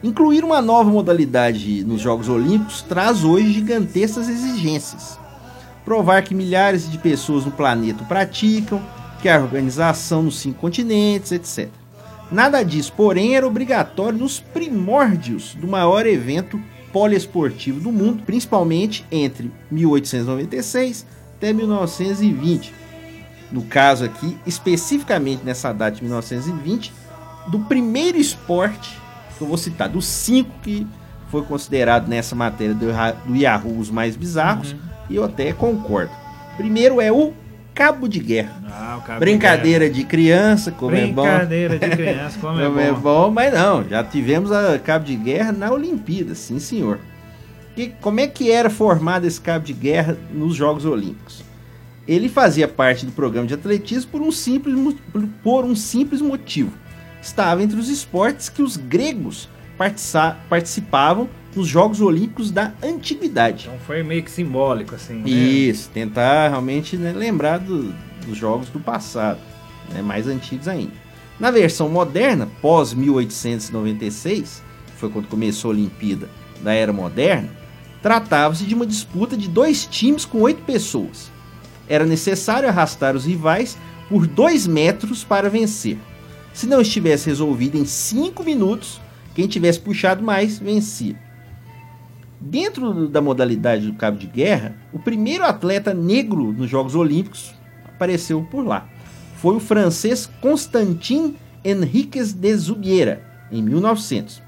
Incluir 0.04 0.44
uma 0.44 0.62
nova 0.62 0.88
modalidade 0.88 1.82
nos 1.82 2.00
Jogos 2.00 2.28
Olímpicos 2.28 2.82
traz 2.82 3.24
hoje 3.24 3.52
gigantescas 3.52 4.28
exigências. 4.28 5.18
Provar 5.84 6.22
que 6.22 6.34
milhares 6.34 6.88
de 6.90 6.96
pessoas 6.96 7.44
no 7.44 7.50
planeta 7.50 8.04
praticam, 8.04 8.80
que 9.20 9.28
a 9.28 9.40
organização 9.40 10.22
nos 10.22 10.38
cinco 10.38 10.60
continentes, 10.60 11.32
etc. 11.32 11.68
Nada 12.30 12.62
disso, 12.62 12.92
porém, 12.96 13.36
era 13.36 13.46
obrigatório 13.46 14.18
nos 14.18 14.40
primórdios 14.40 15.54
do 15.54 15.68
maior 15.68 16.06
evento 16.06 16.60
poliesportivo 16.92 17.80
do 17.80 17.90
mundo, 17.90 18.22
principalmente 18.24 19.04
entre 19.10 19.50
1896 19.70 21.06
até 21.36 21.52
1920. 21.52 22.72
No 23.50 23.62
caso 23.62 24.04
aqui, 24.04 24.38
especificamente 24.46 25.44
nessa 25.44 25.72
data 25.72 25.96
de 25.96 26.02
1920, 26.02 26.92
do 27.48 27.60
primeiro 27.60 28.16
esporte 28.16 28.98
que 29.36 29.42
eu 29.42 29.48
vou 29.48 29.56
citar, 29.56 29.88
dos 29.88 30.06
cinco 30.06 30.50
que 30.62 30.86
foi 31.28 31.42
considerado 31.42 32.08
nessa 32.08 32.34
matéria 32.34 32.74
do, 32.74 32.86
Yahoo 33.36 33.78
os 33.78 33.90
mais 33.90 34.16
bizarros, 34.16 34.74
e 35.10 35.16
eu 35.16 35.24
até 35.24 35.52
concordo. 35.52 36.12
Primeiro 36.56 37.00
é 37.00 37.10
o 37.10 37.34
cabo 37.74 38.08
de 38.08 38.20
guerra. 38.20 38.52
Ah, 38.66 39.00
cabo 39.04 39.18
de 39.18 39.20
Brincadeira 39.20 39.90
de 39.90 40.04
criança, 40.04 40.70
como 40.70 40.92
guerra. 40.92 41.08
é 41.08 41.12
bom. 41.12 41.22
Brincadeira 41.22 41.78
de 41.78 41.88
criança, 41.96 42.38
como 42.40 42.60
é 42.60 42.64
Como 42.66 42.80
é 42.80 42.92
bom. 42.92 43.00
bom, 43.00 43.30
mas 43.30 43.52
não, 43.52 43.84
já 43.88 44.02
tivemos 44.04 44.52
a 44.52 44.78
cabo 44.78 45.04
de 45.04 45.16
guerra 45.16 45.52
na 45.52 45.70
Olimpíada, 45.72 46.34
sim 46.34 46.58
senhor. 46.58 46.98
E 47.76 47.88
como 48.00 48.20
é 48.20 48.26
que 48.28 48.50
era 48.52 48.70
formado 48.70 49.26
esse 49.26 49.40
cabo 49.40 49.64
de 49.64 49.72
guerra 49.72 50.16
nos 50.32 50.54
Jogos 50.54 50.84
Olímpicos? 50.84 51.42
Ele 52.06 52.28
fazia 52.28 52.68
parte 52.68 53.04
do 53.06 53.12
programa 53.12 53.46
de 53.48 53.54
atletismo 53.54 54.10
por 54.12 54.20
um 54.20 54.30
simples, 54.30 54.76
por 55.42 55.64
um 55.64 55.74
simples 55.74 56.20
motivo. 56.20 56.70
Estava 57.20 57.62
entre 57.62 57.78
os 57.80 57.88
esportes 57.88 58.48
que 58.50 58.62
os 58.62 58.76
gregos 58.76 59.48
participavam 60.48 61.28
nos 61.54 61.68
Jogos 61.68 62.00
Olímpicos 62.00 62.50
da 62.50 62.72
Antiguidade. 62.82 63.66
Então 63.66 63.78
foi 63.86 64.02
meio 64.02 64.22
que 64.22 64.30
simbólico, 64.30 64.94
assim. 64.94 65.14
né? 65.14 65.28
Isso, 65.30 65.88
tentar 65.90 66.48
realmente 66.48 66.96
né, 66.96 67.12
lembrar 67.12 67.58
do- 67.58 67.94
dos 68.26 68.36
jogos 68.36 68.68
do 68.70 68.80
passado, 68.80 69.38
né, 69.92 70.02
mais 70.02 70.26
antigos 70.26 70.66
ainda. 70.68 70.92
Na 71.38 71.50
versão 71.50 71.88
moderna, 71.88 72.48
pós 72.62 72.92
1896, 73.68 74.62
que 74.86 74.92
foi 75.00 75.10
quando 75.10 75.26
começou 75.28 75.70
a 75.70 75.74
Olimpíada 75.74 76.28
da 76.62 76.72
Era 76.72 76.92
Moderna, 76.92 77.48
tratava-se 78.02 78.64
de 78.64 78.74
uma 78.74 78.86
disputa 78.86 79.36
de 79.36 79.48
dois 79.48 79.86
times 79.86 80.24
com 80.24 80.40
oito 80.42 80.62
pessoas. 80.62 81.30
Era 81.88 82.04
necessário 82.06 82.68
arrastar 82.68 83.14
os 83.16 83.24
rivais 83.24 83.76
por 84.08 84.26
dois 84.26 84.66
metros 84.66 85.24
para 85.24 85.50
vencer. 85.50 85.98
Se 86.52 86.66
não 86.66 86.80
estivesse 86.80 87.26
resolvido 87.26 87.76
em 87.76 87.84
cinco 87.84 88.44
minutos, 88.44 89.00
quem 89.34 89.46
tivesse 89.48 89.80
puxado 89.80 90.22
mais 90.22 90.58
vencia. 90.58 91.16
Dentro 92.46 93.08
da 93.08 93.22
modalidade 93.22 93.86
do 93.86 93.94
cabo 93.94 94.18
de 94.18 94.26
guerra, 94.26 94.76
o 94.92 94.98
primeiro 94.98 95.44
atleta 95.44 95.94
negro 95.94 96.52
nos 96.52 96.68
Jogos 96.68 96.94
Olímpicos 96.94 97.54
apareceu 97.86 98.46
por 98.50 98.66
lá. 98.66 98.86
Foi 99.36 99.56
o 99.56 99.60
francês 99.60 100.30
Constantin 100.42 101.36
Henriques 101.64 102.34
de 102.34 102.54
Zubiera, 102.54 103.24
em 103.50 103.62
1900. 103.62 104.42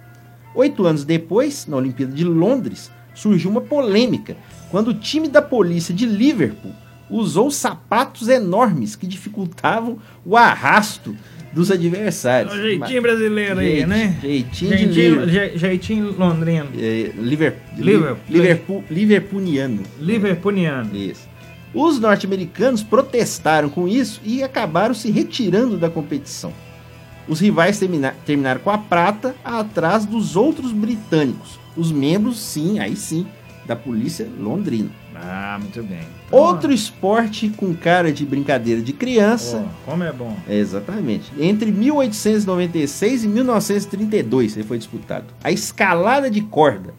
Oito 0.55 0.84
anos 0.84 1.07
depois, 1.07 1.66
na 1.66 1.78
Olimpíada 1.78 2.12
de 2.12 2.22
Londres, 2.22 2.90
surgiu 3.14 3.51
uma 3.51 3.62
polêmica 3.62 4.36
quando 4.70 4.88
o 4.88 4.94
time 4.94 5.26
da 5.26 5.40
polícia 5.40 5.94
de 5.94 6.05
Liverpool 6.05 6.72
usou 7.09 7.51
sapatos 7.51 8.28
enormes 8.28 8.94
que 8.94 9.07
dificultavam 9.07 9.97
o 10.22 10.36
arrasto 10.36 11.16
dos 11.57 11.71
adversários. 11.71 12.53
É 12.53 12.57
o 12.57 12.61
jeitinho 12.63 13.03
brasileiro 13.03 13.59
aí, 13.59 13.87
né? 13.87 14.15
Jeitinho 14.21 14.71
Jeitinho, 14.77 15.25
Liverpool. 15.25 15.29
je- 15.31 15.59
jeitinho 15.59 16.15
londrino. 16.19 16.69
É, 16.79 17.11
Liver, 17.17 17.57
Liverpool. 17.79 18.19
Liverpool, 18.29 18.85
Liverpooliano. 18.91 19.83
Liverpooliano. 19.99 20.95
Isso. 20.95 21.27
Os 21.75 21.99
norte-americanos 21.99 22.83
protestaram 22.83 23.69
com 23.71 23.89
isso 23.89 24.21
e 24.25 24.43
acabaram 24.43 24.95
se 24.95 25.11
retirando 25.11 25.79
da 25.79 25.89
competição. 25.91 26.53
Os 27.27 27.41
rivais 27.41 27.79
termina- 27.79 28.15
terminaram 28.27 28.61
com 28.61 28.71
a 28.71 28.79
prata 28.79 29.35
atrás 29.43 30.05
dos 30.05 30.37
outros 30.37 30.73
britânicos, 30.73 31.59
os 31.77 31.91
membros, 31.91 32.39
sim, 32.39 32.79
aí 32.79 32.95
sim, 32.95 33.27
da 33.67 33.75
polícia 33.75 34.29
londrina. 34.39 34.91
Ah, 35.23 35.59
muito 35.61 35.83
bem. 35.83 36.01
Então, 36.27 36.39
Outro 36.39 36.73
esporte 36.73 37.49
com 37.49 37.75
cara 37.75 38.12
de 38.12 38.25
brincadeira 38.27 38.81
de 38.81 38.93
criança. 38.93 39.64
ó, 39.67 39.91
como 39.91 40.05
é 40.05 40.12
bom. 40.12 40.37
Exatamente. 40.49 41.33
Entre 41.39 41.71
1896 41.71 43.25
e 43.25 43.29
1932 43.29 44.57
ele 44.57 44.67
foi 44.67 44.79
disputado. 44.79 45.27
A 45.43 45.51
escalada 45.51 46.31
de 46.31 46.41
corda. 46.43 46.95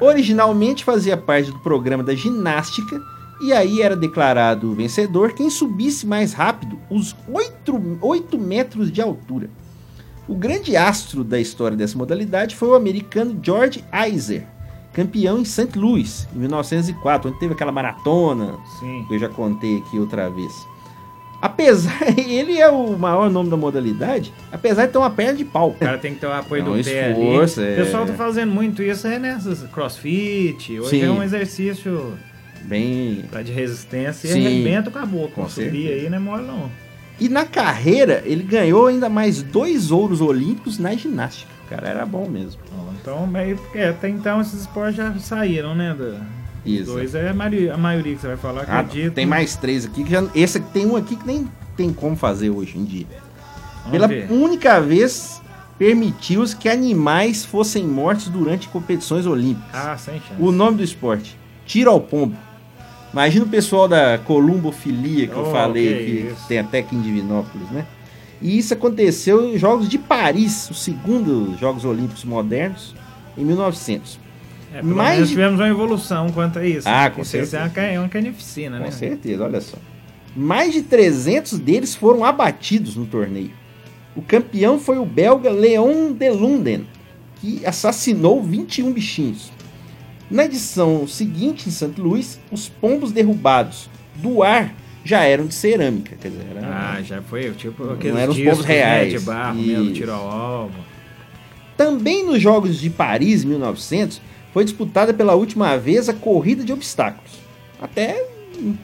Originalmente 0.00 0.84
fazia 0.84 1.16
parte 1.16 1.50
do 1.50 1.58
programa 1.60 2.02
da 2.02 2.14
ginástica 2.14 3.00
e 3.40 3.52
aí 3.52 3.80
era 3.80 3.96
declarado 3.96 4.74
vencedor 4.74 5.34
quem 5.34 5.48
subisse 5.50 6.06
mais 6.06 6.32
rápido 6.32 6.78
os 6.90 7.14
8, 7.28 7.98
8 8.00 8.38
metros 8.38 8.90
de 8.90 9.00
altura. 9.00 9.48
O 10.26 10.34
grande 10.34 10.76
astro 10.76 11.22
da 11.22 11.38
história 11.38 11.76
dessa 11.76 11.98
modalidade 11.98 12.56
foi 12.56 12.68
o 12.68 12.74
americano 12.74 13.38
George 13.42 13.84
Iser, 14.10 14.46
campeão 14.94 15.38
em 15.38 15.44
St. 15.44 15.76
Louis, 15.78 16.26
em 16.34 16.38
1904, 16.38 17.28
onde 17.30 17.38
teve 17.40 17.52
aquela 17.52 17.72
maratona, 17.72 18.56
Sim. 18.80 19.04
que 19.06 19.14
eu 19.14 19.18
já 19.18 19.28
contei 19.28 19.78
aqui 19.78 19.98
outra 19.98 20.30
vez. 20.30 20.52
Apesar, 21.42 21.98
ele 22.16 22.58
é 22.58 22.68
o 22.70 22.96
maior 22.96 23.28
nome 23.30 23.50
da 23.50 23.56
modalidade, 23.56 24.32
apesar 24.50 24.86
de 24.86 24.92
ter 24.92 24.98
uma 24.98 25.10
perna 25.10 25.34
de 25.34 25.44
pau. 25.44 25.70
O 25.70 25.74
cara 25.74 25.98
tem 25.98 26.14
que 26.14 26.20
ter 26.20 26.26
o 26.26 26.32
apoio 26.32 26.62
É 26.62 26.64
um 26.68 26.76
do 26.78 26.84
pé 26.84 27.10
esforço, 27.10 27.60
ali. 27.60 27.68
é. 27.68 27.72
O 27.72 27.76
pessoal 27.84 28.06
tá 28.06 28.14
fazendo 28.14 28.50
muito 28.52 28.82
isso 28.82 29.06
é 29.06 29.18
nessas 29.18 29.62
crossfit. 29.70 30.78
Hoje 30.80 30.88
Sim. 30.90 31.02
é 31.02 31.10
um 31.10 31.22
exercício 31.22 32.14
Bem. 32.62 33.24
de 33.44 33.52
resistência 33.52 34.30
Sim. 34.30 34.40
e 34.40 34.46
arrebenta 34.46 34.88
o 34.88 34.92
caboclo. 34.92 35.30
Com 35.44 35.48
Subir 35.48 35.92
aí 35.92 36.08
não 36.08 36.16
é 36.16 36.20
mole 36.20 36.46
não. 36.46 36.70
E 37.20 37.28
na 37.28 37.44
carreira, 37.44 38.22
ele 38.24 38.42
ganhou 38.42 38.86
ainda 38.86 39.08
mais 39.08 39.42
dois 39.42 39.90
ouros 39.92 40.20
olímpicos 40.20 40.78
na 40.78 40.94
ginástica. 40.94 41.52
O 41.64 41.68
cara 41.68 41.88
era 41.88 42.04
bom 42.06 42.28
mesmo. 42.28 42.60
Então, 43.00 43.26
meio, 43.26 43.58
é, 43.74 43.88
até 43.88 44.08
então 44.08 44.40
esses 44.40 44.60
esportes 44.62 44.96
já 44.96 45.14
saíram, 45.18 45.74
né? 45.74 45.94
Da, 45.98 46.20
Isso. 46.64 46.84
dois 46.92 47.14
é 47.14 47.30
a 47.30 47.34
maioria, 47.34 47.74
a 47.74 47.78
maioria 47.78 48.14
que 48.14 48.20
você 48.20 48.28
vai 48.28 48.36
falar, 48.36 48.64
Ah, 48.68 48.80
acredito. 48.80 49.14
tem 49.14 49.26
mais 49.26 49.56
três 49.56 49.86
aqui. 49.86 50.04
Que 50.04 50.10
já, 50.10 50.24
esse 50.34 50.58
aqui 50.58 50.70
tem 50.72 50.86
um 50.86 50.96
aqui 50.96 51.16
que 51.16 51.26
nem 51.26 51.48
tem 51.76 51.92
como 51.92 52.16
fazer 52.16 52.50
hoje 52.50 52.78
em 52.78 52.84
dia. 52.84 53.06
Vamos 53.84 53.90
Pela 53.92 54.06
ver. 54.06 54.30
única 54.30 54.80
vez, 54.80 55.40
permitiu-se 55.78 56.54
que 56.56 56.68
animais 56.68 57.44
fossem 57.44 57.86
mortos 57.86 58.28
durante 58.28 58.68
competições 58.68 59.26
olímpicas. 59.26 59.74
Ah, 59.74 59.96
sem 59.96 60.14
chance. 60.20 60.34
O 60.40 60.52
nome 60.52 60.76
do 60.78 60.82
esporte: 60.84 61.36
tiro 61.66 61.90
ao 61.90 62.00
pombo. 62.00 62.36
Imagina 63.12 63.44
o 63.44 63.48
pessoal 63.48 63.86
da 63.86 64.18
columbofilia 64.18 65.28
que 65.28 65.34
eu 65.34 65.46
Oh, 65.48 65.52
falei 65.52 66.04
que 66.04 66.34
que 66.34 66.48
tem 66.48 66.58
até 66.58 66.80
aqui 66.80 66.96
em 66.96 67.00
Divinópolis, 67.00 67.70
né? 67.70 67.86
E 68.44 68.58
isso 68.58 68.74
aconteceu 68.74 69.42
em 69.54 69.58
Jogos 69.58 69.88
de 69.88 69.96
Paris, 69.98 70.68
os 70.70 70.82
segundos 70.84 71.58
Jogos 71.58 71.84
Olímpicos 71.84 72.24
modernos, 72.24 72.94
em 73.38 73.42
1900. 73.44 74.20
É, 74.74 74.82
de- 74.82 75.28
tivemos 75.30 75.58
uma 75.60 75.68
evolução 75.68 76.30
quanto 76.30 76.58
a 76.58 76.66
isso. 76.66 76.86
Ah, 76.88 77.08
com 77.08 77.22
Isso 77.22 77.36
é 77.36 77.40
certeza. 77.40 77.58
uma, 77.62 77.70
ca- 77.70 77.82
é 77.82 77.98
uma 77.98 78.08
carnificina, 78.08 78.76
Com 78.78 78.84
né? 78.84 78.90
certeza, 78.90 79.44
olha 79.44 79.60
só. 79.62 79.78
Mais 80.36 80.74
de 80.74 80.82
300 80.82 81.58
deles 81.58 81.94
foram 81.94 82.22
abatidos 82.24 82.96
no 82.96 83.06
torneio. 83.06 83.52
O 84.14 84.20
campeão 84.20 84.78
foi 84.78 84.98
o 84.98 85.06
belga 85.06 85.50
Leon 85.50 86.12
de 86.12 86.28
Lunden, 86.30 86.86
que 87.40 87.64
assassinou 87.64 88.42
21 88.42 88.92
bichinhos. 88.92 89.50
Na 90.30 90.44
edição 90.44 91.06
seguinte, 91.06 91.68
em 91.68 91.72
St. 91.72 91.92
Louis, 91.98 92.38
os 92.50 92.68
pombos 92.68 93.10
derrubados 93.10 93.88
do 94.16 94.42
ar 94.42 94.74
já 95.04 95.22
eram 95.24 95.46
de 95.46 95.54
cerâmica. 95.54 96.16
Quer 96.20 96.28
dizer, 96.28 96.46
era- 96.56 96.66
Ah, 96.66 97.02
já 97.02 97.20
foi, 97.22 97.50
tipo, 97.52 97.84
Não 97.84 97.92
aqueles 97.92 98.16
eram 98.18 98.32
os 98.32 98.40
povos 98.40 98.64
né, 98.66 98.74
reais. 98.74 99.12
de 99.12 99.20
barro, 99.20 99.54
mesmo, 99.60 99.84
Isso. 99.84 99.92
tiro 99.94 100.12
ao 100.12 100.28
alvo. 100.30 100.74
Também 101.76 102.24
nos 102.24 102.40
Jogos 102.40 102.78
de 102.80 102.88
Paris, 102.90 103.44
1900, 103.44 104.20
foi 104.52 104.64
disputada 104.64 105.12
pela 105.12 105.34
última 105.34 105.76
vez 105.76 106.08
a 106.08 106.14
corrida 106.14 106.62
de 106.64 106.72
obstáculos. 106.72 107.32
Até 107.80 108.24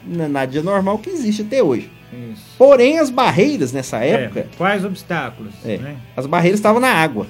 na, 0.05 0.45
dia 0.45 0.61
normal 0.61 0.97
que 0.99 1.09
existe 1.09 1.41
até 1.43 1.63
hoje. 1.63 1.89
Isso. 2.33 2.43
Porém, 2.57 2.99
as 2.99 3.09
barreiras 3.09 3.71
nessa 3.71 4.03
É, 4.03 4.25
época, 4.25 4.47
quais 4.57 4.83
obstáculos, 4.83 5.53
É. 5.63 5.77
né? 5.77 5.95
as 6.15 6.25
barreiras 6.25 6.59
estavam 6.59 6.81
na 6.81 6.89
água. 6.89 7.25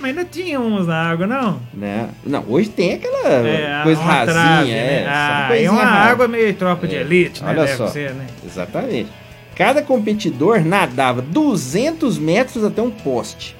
Mas 0.00 0.10
ainda 0.10 0.24
tinha 0.24 0.60
uns 0.60 0.86
na 0.86 1.10
água, 1.10 1.26
não? 1.26 1.60
Né? 1.74 2.08
Não, 2.24 2.44
hoje 2.48 2.68
tem 2.68 2.94
aquela 2.94 3.28
É, 3.28 3.80
coisa 3.82 4.00
rasinha. 4.00 4.32
trave, 4.34 4.70
é, 4.70 4.74
né? 4.74 5.02
só 5.04 5.10
Ah, 5.10 5.44
coisinha 5.48 5.72
uma 5.72 5.84
rasa. 5.84 6.10
água 6.12 6.28
meio 6.28 6.54
tropa 6.54 6.86
de 6.86 6.96
É, 6.96 7.00
elite, 7.00 7.42
né? 7.42 7.50
olha 7.50 7.64
Deve 7.64 7.76
só. 7.76 7.88
ser, 7.88 8.14
né? 8.14 8.26
Exatamente. 8.46 9.10
Cada 9.56 9.82
competidor 9.82 10.60
nadava 10.64 11.20
200 11.20 12.16
metros 12.16 12.64
até 12.64 12.80
um 12.80 12.90
poste. 12.92 13.56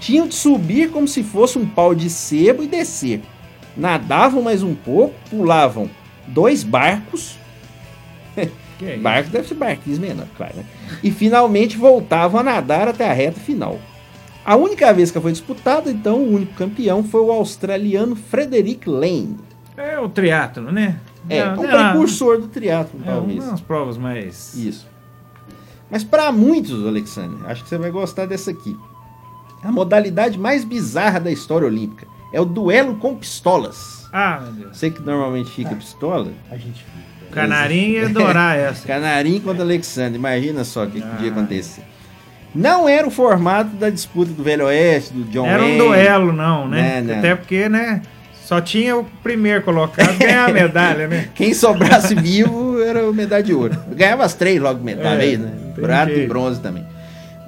Tinham 0.00 0.26
de 0.26 0.34
subir 0.34 0.90
como 0.90 1.06
se 1.06 1.22
fosse 1.22 1.56
um 1.56 1.66
pau 1.66 1.94
de 1.94 2.10
sebo 2.10 2.64
e 2.64 2.66
descer. 2.66 3.20
Nadavam 3.76 4.42
mais 4.42 4.62
um 4.64 4.74
pouco, 4.74 5.14
pulavam 5.30 5.88
dois 6.26 6.64
barcos. 6.64 7.36
Que 8.78 8.86
é? 8.90 8.96
Barco 8.96 9.30
deve 9.30 9.46
ser 9.46 9.54
barquinhos 9.54 9.98
menor, 10.00 10.26
claro. 10.36 10.54
Né? 10.56 10.64
E 11.04 11.12
finalmente 11.12 11.76
voltavam 11.76 12.40
a 12.40 12.42
nadar 12.42 12.88
até 12.88 13.08
a 13.08 13.12
reta 13.12 13.38
final. 13.38 13.78
A 14.44 14.56
única 14.56 14.92
vez 14.92 15.10
que 15.10 15.20
foi 15.20 15.32
disputada, 15.32 15.90
então, 15.90 16.18
o 16.18 16.34
único 16.34 16.54
campeão 16.54 17.04
foi 17.04 17.20
o 17.20 17.30
australiano 17.30 18.16
Frederick 18.16 18.88
Lane. 18.88 19.36
É 19.76 19.98
o 19.98 20.08
triatlo, 20.08 20.72
né? 20.72 20.98
É, 21.28 21.44
Não, 21.44 21.52
um 21.62 21.66
não, 21.66 21.68
precursor 21.92 22.40
do 22.40 22.48
triatlo, 22.48 22.98
É 23.04 23.10
talvez. 23.10 23.44
umas 23.44 23.60
provas 23.60 23.96
mais... 23.98 24.54
Isso. 24.54 24.88
Mas 25.90 26.02
para 26.04 26.30
muitos, 26.32 26.86
Alexandre, 26.86 27.38
acho 27.46 27.62
que 27.62 27.68
você 27.68 27.76
vai 27.78 27.90
gostar 27.90 28.26
dessa 28.26 28.50
aqui. 28.50 28.76
A 29.62 29.70
modalidade 29.70 30.38
mais 30.38 30.64
bizarra 30.64 31.20
da 31.20 31.30
história 31.30 31.66
olímpica 31.66 32.06
é 32.32 32.40
o 32.40 32.44
duelo 32.44 32.96
com 32.96 33.14
pistolas. 33.16 34.08
Ah, 34.12 34.40
meu 34.42 34.52
Deus. 34.52 34.76
Você 34.78 34.90
que 34.90 35.02
normalmente 35.02 35.50
fica 35.50 35.74
pistola, 35.74 36.32
A 36.50 36.56
gente 36.56 36.82
fica. 36.82 37.10
O 37.28 37.32
Canarinho 37.32 37.90
ia 38.00 38.06
adorar 38.06 38.56
essa. 38.58 38.86
Canarinho 38.86 39.40
contra 39.42 39.62
Alexandre, 39.62 40.16
imagina 40.18 40.64
só 40.64 40.84
o 40.84 40.90
que, 40.90 41.00
que 41.00 41.06
podia 41.06 41.28
Ah. 41.28 41.32
acontecer. 41.32 41.82
Não 42.54 42.88
era 42.88 43.06
o 43.06 43.10
formato 43.10 43.70
da 43.76 43.90
disputa 43.90 44.32
do 44.32 44.42
Velho 44.42 44.66
Oeste, 44.66 45.12
do 45.14 45.24
John 45.30 45.46
Era 45.46 45.62
um 45.62 45.66
Wayne. 45.66 45.78
duelo, 45.78 46.32
não, 46.32 46.66
né? 46.68 46.82
Né, 46.82 47.00
né. 47.02 47.18
Até 47.18 47.34
porque, 47.36 47.68
né? 47.68 48.02
Só 48.44 48.60
tinha 48.60 48.96
o 48.96 49.04
primeiro 49.22 49.62
colocado 49.62 50.18
ganhar 50.18 50.48
a 50.48 50.52
medalha, 50.52 51.06
né? 51.06 51.28
Quem 51.36 51.54
sobrasse 51.54 52.14
vivo 52.16 52.82
era 52.82 53.08
o 53.08 53.14
medalha 53.14 53.42
de 53.44 53.54
ouro. 53.54 53.78
Ganhava 53.94 54.24
as 54.24 54.34
três 54.34 54.60
logo 54.60 54.82
medalha 54.82 55.22
É, 55.22 55.26
aí, 55.26 55.36
né? 55.36 55.52
Prata 55.76 56.10
e 56.10 56.26
bronze 56.26 56.60
também. 56.60 56.84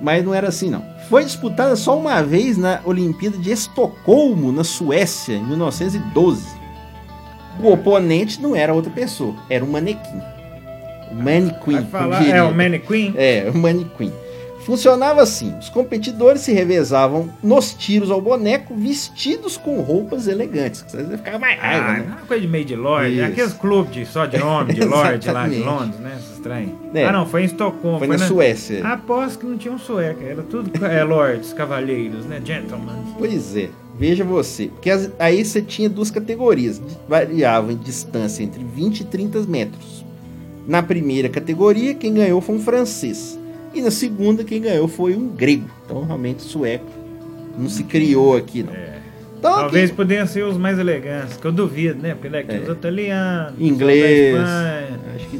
Mas 0.01 0.25
não 0.25 0.33
era 0.33 0.49
assim, 0.49 0.71
não. 0.71 0.85
Foi 1.09 1.25
disputada 1.25 1.75
só 1.75 1.99
uma 1.99 2.23
vez 2.23 2.57
na 2.57 2.81
Olimpíada 2.85 3.37
de 3.37 3.51
Estocolmo, 3.51 4.53
na 4.53 4.63
Suécia, 4.63 5.35
em 5.35 5.45
1912. 5.45 6.43
O 7.61 7.73
oponente 7.73 8.41
não 8.41 8.55
era 8.57 8.73
outra 8.73 8.91
pessoa, 8.91 9.35
era 9.51 9.65
um 9.65 9.69
manequim. 9.69 10.21
O 11.11 11.15
mannequin. 11.17 11.73
Vai 11.73 11.85
falar, 11.85 12.27
é 12.27 12.43
o 12.43 12.55
Mannequin? 12.55 13.13
É, 13.17 13.51
o 13.53 13.59
manequim. 13.59 14.11
Funcionava 14.65 15.23
assim: 15.23 15.53
os 15.59 15.69
competidores 15.69 16.43
se 16.43 16.53
revezavam 16.53 17.29
nos 17.43 17.75
tiros 17.75 18.11
ao 18.11 18.21
boneco 18.21 18.75
vestidos 18.75 19.57
com 19.57 19.81
roupas 19.81 20.29
elegantes. 20.29 20.83
Que 20.83 20.93
Você 20.93 21.17
ficava 21.17 21.39
mais 21.39 21.59
raiva, 21.59 21.87
Ah, 21.87 21.93
né? 21.95 22.17
é 22.23 22.27
coisa 22.27 22.41
de 22.43 22.49
meio 22.49 22.65
de 22.65 22.77
Lorde. 22.77 23.15
Isso. 23.17 23.25
Aqueles 23.25 23.53
clubes 23.55 23.93
de, 23.93 24.07
só 24.07 24.27
de 24.27 24.41
homem, 24.41 24.75
de 24.75 24.85
Lorde 24.87 25.31
lá 25.31 25.49
de. 25.49 25.59
Londres, 25.59 25.99
né? 26.01 26.19
Trem. 26.43 26.75
É. 26.93 27.05
Ah, 27.05 27.13
não, 27.13 27.25
foi 27.27 27.43
em 27.43 27.45
Estocolmo. 27.45 27.99
Foi 27.99 28.07
na 28.09 28.19
Suécia. 28.19 28.85
Aposto 28.85 29.39
que 29.39 29.47
não 29.47 29.57
tinha 29.57 29.73
um 29.73 29.79
sueca. 29.79 30.25
Era 30.25 30.43
tudo 30.43 30.85
é, 30.85 31.05
lords, 31.05 31.53
cavalheiros, 31.53 32.25
né? 32.27 32.41
Gentlemen. 32.45 32.97
Pois 33.17 33.57
é, 33.57 33.69
veja 33.97 34.25
você. 34.25 34.67
Porque 34.67 34.91
as- 34.91 35.09
aí 35.21 35.45
você 35.45 35.63
tinha 35.63 35.89
duas 35.89 36.11
categorias, 36.11 36.83
variavam 37.09 37.71
em 37.71 37.77
distância 37.77 38.43
entre 38.43 38.65
20 38.65 39.01
e 39.01 39.05
30 39.05 39.41
metros. 39.43 40.05
Na 40.67 40.83
primeira 40.83 41.29
categoria, 41.29 41.95
quem 41.95 42.13
ganhou 42.15 42.41
foi 42.41 42.57
um 42.57 42.61
francês. 42.61 43.39
E 43.75 43.81
na 43.81 43.91
segunda, 43.91 44.45
quem 44.45 44.61
ganhou 44.61 44.87
foi 44.89 45.15
um 45.17 45.29
grego. 45.29 45.69
Então, 45.85 46.05
realmente, 46.05 46.43
sueco 46.43 46.85
não 47.59 47.69
se 47.69 47.85
criou 47.85 48.37
aqui, 48.37 48.63
não. 48.63 48.73
É. 48.73 48.99
Então, 49.39 49.55
Talvez 49.57 49.91
quem- 49.91 49.97
pudessem 49.97 50.27
ser 50.27 50.45
os 50.45 50.57
mais 50.57 50.79
elegantes, 50.79 51.37
que 51.37 51.45
eu 51.45 51.51
duvido, 51.53 52.01
né? 52.01 52.15
Porque 52.15 52.29
daqui 52.29 52.53
É. 52.55 52.61
os 52.61 52.69
italianos, 52.69 53.55
Inglês, 53.61 54.35
os 54.39 54.92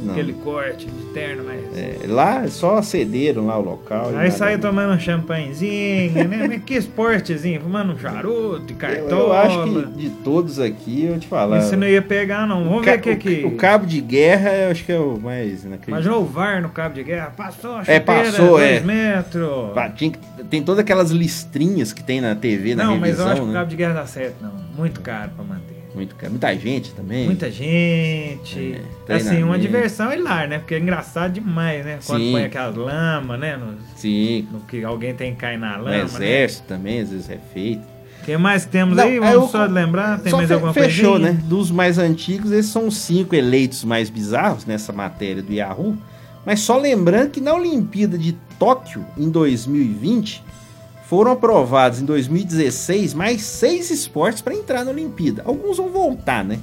não. 0.03 0.13
aquele 0.13 0.33
corte 0.33 0.85
de 0.85 1.03
terno, 1.13 1.43
mas. 1.45 1.77
É, 1.77 1.99
lá 2.07 2.47
só 2.47 2.81
cederam 2.81 3.47
lá 3.47 3.57
o 3.57 3.61
local. 3.61 4.07
Aí 4.09 4.13
nada 4.15 4.31
sai 4.31 4.49
mais. 4.51 4.61
tomando 4.61 4.93
um 4.93 4.99
champanhezinho, 4.99 6.27
né? 6.27 6.45
Mas 6.47 6.63
que 6.63 6.75
esportezinho, 6.75 7.61
fumando 7.61 7.93
um 7.93 7.97
charuto, 7.99 8.65
eu, 8.71 8.75
cartola. 8.75 9.11
eu 9.11 9.33
acho 9.33 9.63
que 9.63 9.85
de 9.97 10.09
todos 10.09 10.59
aqui, 10.59 11.05
eu 11.05 11.19
te 11.19 11.27
falar. 11.27 11.59
Isso 11.59 11.75
não 11.75 11.87
ia 11.87 12.01
pegar, 12.01 12.47
não. 12.47 12.63
Vamos 12.63 12.85
ver 12.85 12.97
o 12.97 13.01
que 13.01 13.15
que. 13.15 13.45
o, 13.45 13.55
cabo 13.55 13.85
de 13.85 14.01
guerra, 14.01 14.49
eu 14.53 14.71
acho 14.71 14.83
que 14.85 14.91
é 14.91 14.99
o 14.99 15.19
mais. 15.19 15.65
Imagina 15.87 16.15
o 16.15 16.25
VAR 16.25 16.61
no 16.61 16.69
cabo 16.69 16.95
de 16.95 17.03
guerra. 17.03 17.33
Passou 17.35 17.75
a 17.75 17.81
É, 17.81 17.99
chuteira, 17.99 18.03
passou, 18.03 18.47
dois 18.49 18.77
é. 18.77 18.79
metros. 18.81 19.71
Que- 19.95 20.11
tem 20.49 20.61
todas 20.61 20.79
aquelas 20.79 21.11
listrinhas 21.11 21.93
que 21.93 22.03
tem 22.03 22.19
na 22.21 22.35
TV, 22.35 22.75
na 22.75 22.85
não, 22.85 22.97
mas 22.97 23.17
revisão, 23.17 23.25
eu 23.27 23.31
acho 23.31 23.41
que 23.41 23.47
o 23.47 23.51
né? 23.51 23.53
cabo 23.53 23.69
de 23.69 23.75
guerra 23.75 23.93
dá 23.93 24.05
certo, 24.05 24.35
não. 24.41 24.51
Muito 24.77 25.01
caro 25.01 25.31
pra 25.35 25.43
manter. 25.43 25.72
Muito 25.95 26.15
caro. 26.15 26.31
Muita 26.31 26.55
gente 26.57 26.91
também. 26.93 27.25
Muita 27.25 27.51
gente. 27.51 28.81
É, 29.07 29.13
assim, 29.13 29.43
uma 29.43 29.59
diversão 29.59 30.11
hilar, 30.11 30.47
né? 30.47 30.57
Porque 30.59 30.75
é 30.75 30.79
engraçado 30.79 31.33
demais, 31.33 31.85
né? 31.85 31.99
Quando 32.05 32.21
Sim. 32.21 32.31
põe 32.31 32.43
aquelas 32.45 32.75
lamas, 32.75 33.39
né? 33.39 33.57
No, 33.57 33.73
Sim. 33.95 34.47
no 34.51 34.59
que 34.61 34.83
alguém 34.83 35.13
tem 35.13 35.33
que 35.33 35.39
cair 35.41 35.57
na 35.59 35.77
No 35.77 35.83
lama, 35.85 35.97
né? 35.97 36.03
exército 36.03 36.67
também, 36.67 36.99
às 37.01 37.09
vezes 37.11 37.29
é 37.29 37.37
feito. 37.53 37.81
O 38.21 38.25
que 38.25 38.37
mais 38.37 38.65
que 38.65 38.71
temos 38.71 38.95
Não, 38.95 39.03
aí? 39.03 39.11
aí 39.13 39.19
Vamos 39.19 39.33
eu- 39.35 39.47
só 39.49 39.65
lembrar? 39.65 40.19
Tem 40.19 40.31
Só 40.31 40.37
mais 40.37 40.47
fe- 40.47 40.53
alguma 40.55 40.73
fechou, 40.73 41.11
coisinha? 41.11 41.33
né? 41.33 41.39
Dos 41.45 41.69
mais 41.69 41.97
antigos, 41.97 42.51
esses 42.51 42.71
são 42.71 42.87
os 42.87 42.97
cinco 42.97 43.35
eleitos 43.35 43.83
mais 43.83 44.09
bizarros 44.09 44.65
nessa 44.65 44.91
matéria 44.93 45.43
do 45.43 45.51
Yahoo. 45.53 45.97
Mas 46.45 46.61
só 46.61 46.77
lembrando 46.77 47.29
que 47.31 47.39
na 47.41 47.53
Olimpíada 47.53 48.17
de 48.17 48.33
Tóquio, 48.57 49.05
em 49.17 49.29
2020, 49.29 50.41
foram 51.13 51.33
aprovados 51.33 52.01
em 52.01 52.05
2016 52.05 53.13
mais 53.13 53.43
seis 53.43 53.91
esportes 53.91 54.41
para 54.41 54.55
entrar 54.55 54.83
na 54.83 54.89
Olimpíada. 54.89 55.43
Alguns 55.45 55.77
vão 55.77 55.89
voltar, 55.89 56.43
né? 56.43 56.57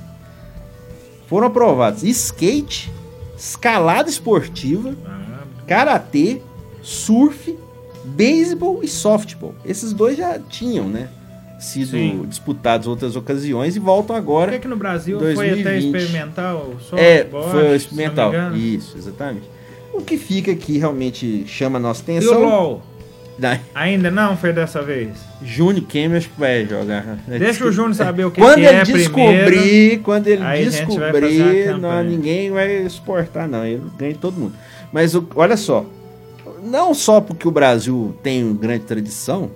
Foram 1.28 1.46
aprovados 1.46 2.02
skate, 2.02 2.90
escalada 3.38 4.10
esportiva, 4.10 4.92
Ah, 5.06 5.44
karatê, 5.68 6.42
surf, 6.82 7.56
beisebol 8.04 8.80
e 8.82 8.88
softball. 8.88 9.54
Esses 9.64 9.92
dois 9.92 10.16
já 10.18 10.36
tinham, 10.40 10.88
né? 10.88 11.08
Sido 11.60 11.90
Sim. 11.92 12.24
disputados 12.26 12.88
em 12.88 12.90
outras 12.90 13.14
ocasiões 13.14 13.76
e 13.76 13.78
voltam 13.78 14.16
Por 14.16 14.22
que, 14.24 14.30
agora. 14.32 14.60
no 14.68 14.76
Brasil 14.76 15.20
foi 15.20 15.30
até 15.50 15.62
2020. 15.62 15.84
experimental? 15.84 16.74
É, 16.94 17.22
bote, 17.22 17.50
foi 17.52 17.68
se 17.68 17.76
experimental. 17.86 18.32
Isso, 18.56 18.98
exatamente. 18.98 19.48
O 19.94 20.00
que 20.00 20.16
fica 20.16 20.50
aqui 20.50 20.76
realmente 20.76 21.44
chama 21.46 21.78
a 21.78 21.80
nossa 21.80 22.02
E 22.10 22.14
o 22.14 22.16
atenção. 22.18 22.42
LOL? 22.42 22.89
Da- 23.40 23.58
Ainda 23.74 24.10
não 24.10 24.36
foi 24.36 24.52
dessa 24.52 24.82
vez? 24.82 25.12
Júnior 25.42 25.86
que 25.86 26.06
vai 26.36 26.66
jogar. 26.66 27.16
Deixa 27.26 27.64
o 27.64 27.72
Júnior 27.72 27.94
saber 27.94 28.26
o 28.26 28.30
que, 28.30 28.38
quando 28.38 28.56
que 28.56 28.60
ele 28.60 28.76
é 28.76 28.82
descobrir, 28.84 29.44
primeiro. 29.46 30.02
quando 30.02 30.26
ele 30.26 30.42
vai 30.42 30.62
descobrir, 30.62 31.78
não, 31.78 32.04
ninguém 32.04 32.50
vai 32.50 32.86
suportar, 32.90 33.48
não. 33.48 33.64
Ele 33.64 33.82
ganha 33.98 34.14
todo 34.14 34.34
mundo. 34.38 34.52
Mas 34.92 35.14
olha 35.34 35.56
só, 35.56 35.86
não 36.62 36.92
só 36.92 37.18
porque 37.18 37.48
o 37.48 37.50
Brasil 37.50 38.14
tem 38.22 38.54
grande 38.54 38.84
tradição, 38.84 39.50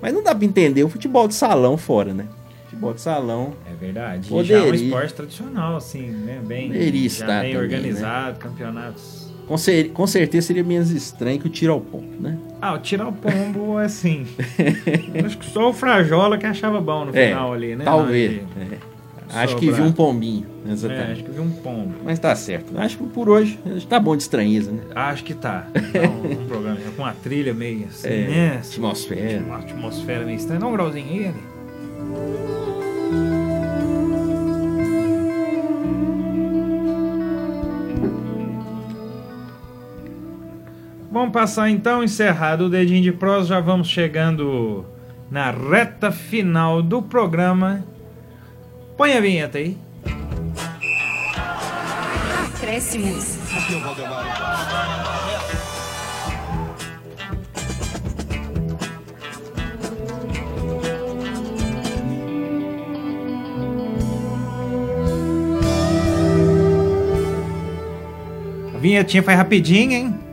mas 0.00 0.14
não 0.14 0.22
dá 0.22 0.34
pra 0.34 0.46
entender 0.46 0.82
o 0.82 0.88
futebol 0.88 1.28
de 1.28 1.34
salão 1.34 1.76
fora, 1.76 2.14
né? 2.14 2.24
Futebol 2.64 2.94
de 2.94 3.02
salão. 3.02 3.52
É 3.70 3.74
verdade. 3.74 4.30
Poderia. 4.30 4.60
Já 4.60 4.66
é 4.66 4.70
um 4.70 4.74
esporte 4.74 5.12
tradicional, 5.12 5.76
assim, 5.76 6.06
né? 6.06 6.40
Bem, 6.42 6.68
Poderia 6.68 7.02
já 7.02 7.06
estar 7.06 7.42
bem 7.42 7.52
também, 7.52 7.56
organizado, 7.58 8.38
campeonatos. 8.38 9.25
Com, 9.46 9.56
cer- 9.56 9.90
com 9.92 10.06
certeza 10.06 10.48
seria 10.48 10.64
menos 10.64 10.90
estranho 10.90 11.38
que 11.38 11.46
o 11.46 11.50
tiro 11.50 11.72
ao 11.72 11.80
ponto, 11.80 12.20
né? 12.20 12.36
Ah, 12.60 12.74
o 12.74 12.78
tirar 12.78 13.06
o 13.08 13.12
pombo, 13.12 13.78
assim. 13.78 14.26
acho 15.24 15.38
que 15.38 15.46
só 15.46 15.70
o 15.70 15.72
Frajola 15.72 16.36
que 16.36 16.46
achava 16.46 16.80
bom 16.80 17.04
no 17.04 17.16
É, 17.16 17.28
final 17.28 17.52
ali, 17.52 17.76
né? 17.76 17.84
Talvez. 17.84 18.40
Hora 18.56 18.66
é. 18.74 18.96
Acho 19.42 19.56
que 19.56 19.70
viu 19.72 19.84
um 19.84 19.90
pombinho. 19.92 20.46
É, 20.68 20.72
Exatamente. 20.72 21.12
acho 21.12 21.24
que 21.24 21.30
vi 21.32 21.40
um 21.40 21.50
pombo. 21.50 21.94
Mas 22.04 22.18
tá 22.18 22.34
certo. 22.36 22.72
Acho 22.78 22.96
que 22.96 23.04
por 23.08 23.28
hoje 23.28 23.58
tá 23.88 23.98
bom 23.98 24.16
de 24.16 24.22
estranheza, 24.22 24.70
né? 24.70 24.82
Acho 24.94 25.24
que 25.24 25.34
tá. 25.34 25.66
Então, 25.74 26.04
um 26.42 26.46
programa 26.46 26.78
com 26.96 27.02
uma 27.02 27.12
trilha 27.12 27.52
meio 27.52 27.86
assim, 27.86 28.08
É, 28.08 28.26
né? 28.28 28.56
atmosfera. 28.64 29.42
Uma 29.44 29.58
atmosfera 29.58 30.24
meio 30.24 30.36
estranha. 30.36 30.60
Dá 30.60 30.66
um 30.68 30.72
grauzinho 30.72 31.06
aí, 31.08 31.24
ali. 31.26 32.75
Vamos 41.16 41.32
passar 41.32 41.70
então, 41.70 42.04
encerrado 42.04 42.66
o 42.66 42.68
dedinho 42.68 43.02
de 43.02 43.10
prosa, 43.10 43.48
já 43.48 43.58
vamos 43.58 43.88
chegando 43.88 44.84
na 45.30 45.50
reta 45.50 46.12
final 46.12 46.82
do 46.82 47.00
programa. 47.00 47.82
Põe 48.98 49.14
a 49.14 49.20
vinheta 49.22 49.56
aí. 49.56 49.78
Acréscimos. 52.54 53.38
A 68.74 68.78
vinhetinha 68.78 69.22
foi 69.22 69.32
rapidinha, 69.32 69.96
hein? 69.96 70.25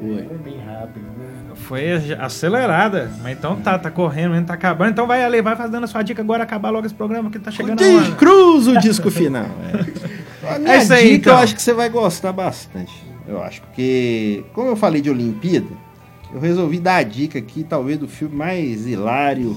Foi. 0.00 0.24
Foi 0.24 0.38
bem 0.38 0.58
rápido, 0.64 1.02
né? 1.18 1.26
Foi 1.54 2.14
acelerada, 2.18 3.10
mas 3.22 3.36
então 3.36 3.56
tá, 3.56 3.78
tá 3.78 3.90
correndo, 3.90 4.30
mesmo, 4.32 4.46
tá 4.46 4.54
acabando. 4.54 4.90
Então 4.90 5.06
vai 5.06 5.22
ali, 5.24 5.42
vai 5.42 5.56
fazendo 5.56 5.84
a 5.84 5.86
sua 5.86 6.02
dica 6.02 6.22
agora, 6.22 6.42
acabar 6.44 6.70
logo 6.70 6.86
esse 6.86 6.94
programa 6.94 7.30
que 7.30 7.38
tá 7.38 7.50
chegando 7.50 7.80
a 7.82 7.84
Diz- 7.84 8.06
hora. 8.08 8.14
Cruza 8.16 8.70
o 8.72 8.78
disco 8.80 9.10
final. 9.10 9.46
É. 9.72 10.54
A 10.54 10.58
minha 10.58 10.74
É 10.74 10.78
isso 10.78 10.92
aí, 10.92 11.02
dica 11.04 11.16
então. 11.16 11.32
eu 11.34 11.38
acho 11.40 11.54
que 11.54 11.62
você 11.62 11.72
vai 11.74 11.88
gostar 11.88 12.32
bastante. 12.32 12.92
Eu 13.26 13.42
acho. 13.42 13.60
Porque, 13.62 14.44
como 14.54 14.68
eu 14.68 14.76
falei 14.76 15.02
de 15.02 15.10
Olimpíada, 15.10 15.66
eu 16.32 16.40
resolvi 16.40 16.78
dar 16.78 16.96
a 16.96 17.02
dica 17.02 17.38
aqui, 17.38 17.64
talvez, 17.64 17.98
do 17.98 18.08
filme 18.08 18.34
mais 18.36 18.86
hilário 18.86 19.56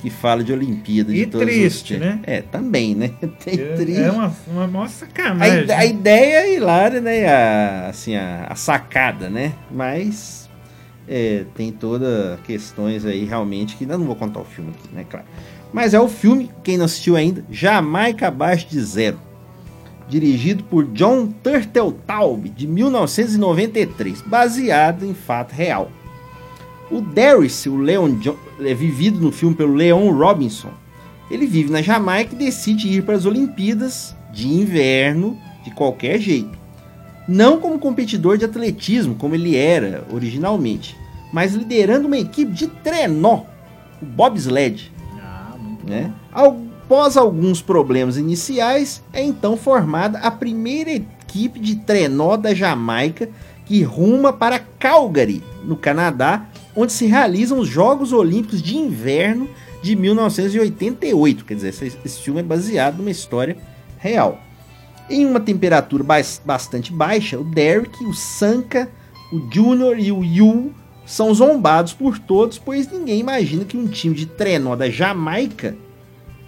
que 0.00 0.10
fala 0.10 0.42
de 0.42 0.52
Olimpíada. 0.52 1.12
E 1.12 1.24
de 1.24 1.26
todos 1.26 1.46
os 1.46 1.52
triste, 1.54 1.94
tempos. 1.98 2.06
né? 2.08 2.20
É, 2.24 2.42
também, 2.42 2.94
né? 2.94 3.10
Tem 3.44 3.56
triste. 3.76 4.00
É 4.00 4.10
uma, 4.10 4.32
uma 4.48 4.66
maior 4.66 4.84
A, 4.86 4.88
sacanagem. 4.88 5.62
ide- 5.64 5.72
a 5.72 5.84
ideia 5.84 6.36
é 6.46 6.54
hilária, 6.56 7.00
né? 7.00 7.26
A, 7.28 7.88
assim, 7.88 8.16
a, 8.16 8.46
a 8.48 8.54
sacada, 8.54 9.28
né? 9.28 9.52
Mas 9.70 10.48
é, 11.08 11.44
tem 11.54 11.70
todas 11.72 12.38
questões 12.40 13.04
aí 13.04 13.24
realmente 13.24 13.76
que 13.76 13.84
eu 13.84 13.98
não 13.98 14.06
vou 14.06 14.16
contar 14.16 14.40
o 14.40 14.44
filme 14.44 14.70
aqui, 14.70 14.94
né? 14.94 15.04
Claro. 15.08 15.26
Mas 15.72 15.94
é 15.94 16.00
o 16.00 16.08
filme, 16.08 16.50
quem 16.64 16.76
não 16.78 16.84
assistiu 16.86 17.14
ainda, 17.16 17.44
Jamaica 17.50 18.26
Abaixo 18.28 18.66
de 18.68 18.80
Zero. 18.80 19.18
Dirigido 20.08 20.64
por 20.64 20.86
John 20.88 21.28
Turteltaub, 21.42 22.48
de 22.48 22.66
1993, 22.66 24.22
baseado 24.22 25.04
em 25.04 25.14
fato 25.14 25.52
real. 25.52 25.90
O 26.90 27.00
Darius, 27.00 27.64
o 27.66 27.76
Leon 27.76 28.16
é 28.60 28.74
vivido 28.74 29.20
no 29.20 29.30
filme 29.30 29.54
pelo 29.54 29.74
Leon 29.74 30.10
Robinson, 30.10 30.70
ele 31.30 31.46
vive 31.46 31.70
na 31.70 31.80
Jamaica 31.80 32.34
e 32.34 32.38
decide 32.38 32.88
ir 32.88 33.04
para 33.04 33.14
as 33.14 33.24
Olimpíadas 33.24 34.16
de 34.32 34.48
inverno 34.48 35.38
de 35.64 35.70
qualquer 35.70 36.18
jeito. 36.18 36.58
Não 37.28 37.60
como 37.60 37.78
competidor 37.78 38.36
de 38.36 38.44
atletismo, 38.44 39.14
como 39.14 39.36
ele 39.36 39.56
era 39.56 40.04
originalmente, 40.12 40.96
mas 41.32 41.54
liderando 41.54 42.08
uma 42.08 42.18
equipe 42.18 42.50
de 42.50 42.66
trenó, 42.66 43.44
o 44.02 44.06
bobsled. 44.06 44.90
Ah, 45.22 45.54
Né? 45.84 46.12
Após 46.32 47.16
alguns 47.16 47.62
problemas 47.62 48.16
iniciais, 48.16 49.00
é 49.12 49.22
então 49.22 49.56
formada 49.56 50.18
a 50.18 50.30
primeira 50.30 50.90
equipe 50.90 51.60
de 51.60 51.76
trenó 51.76 52.36
da 52.36 52.52
Jamaica 52.52 53.28
que 53.64 53.84
ruma 53.84 54.32
para 54.32 54.58
Calgary, 54.58 55.44
no 55.62 55.76
Canadá, 55.76 56.46
onde 56.74 56.92
se 56.92 57.06
realizam 57.06 57.58
os 57.58 57.68
Jogos 57.68 58.12
Olímpicos 58.12 58.62
de 58.62 58.76
Inverno 58.76 59.48
de 59.82 59.96
1988. 59.96 61.44
Quer 61.44 61.54
dizer, 61.54 61.68
esse, 61.68 62.20
filme 62.20 62.40
é 62.40 62.42
baseado 62.42 62.98
numa 62.98 63.10
história 63.10 63.56
real. 63.98 64.40
Em 65.08 65.26
uma 65.26 65.40
temperatura 65.40 66.04
bas- 66.04 66.40
bastante 66.44 66.92
baixa, 66.92 67.38
o 67.38 67.44
Derek, 67.44 68.04
o 68.04 68.14
Sanka, 68.14 68.88
o 69.32 69.48
Junior 69.52 69.98
e 69.98 70.12
o 70.12 70.22
Yu 70.24 70.72
são 71.04 71.34
zombados 71.34 71.92
por 71.92 72.18
todos, 72.18 72.58
pois 72.58 72.90
ninguém 72.90 73.18
imagina 73.18 73.64
que 73.64 73.76
um 73.76 73.88
time 73.88 74.14
de 74.14 74.26
trenó 74.26 74.76
da 74.76 74.88
Jamaica, 74.88 75.76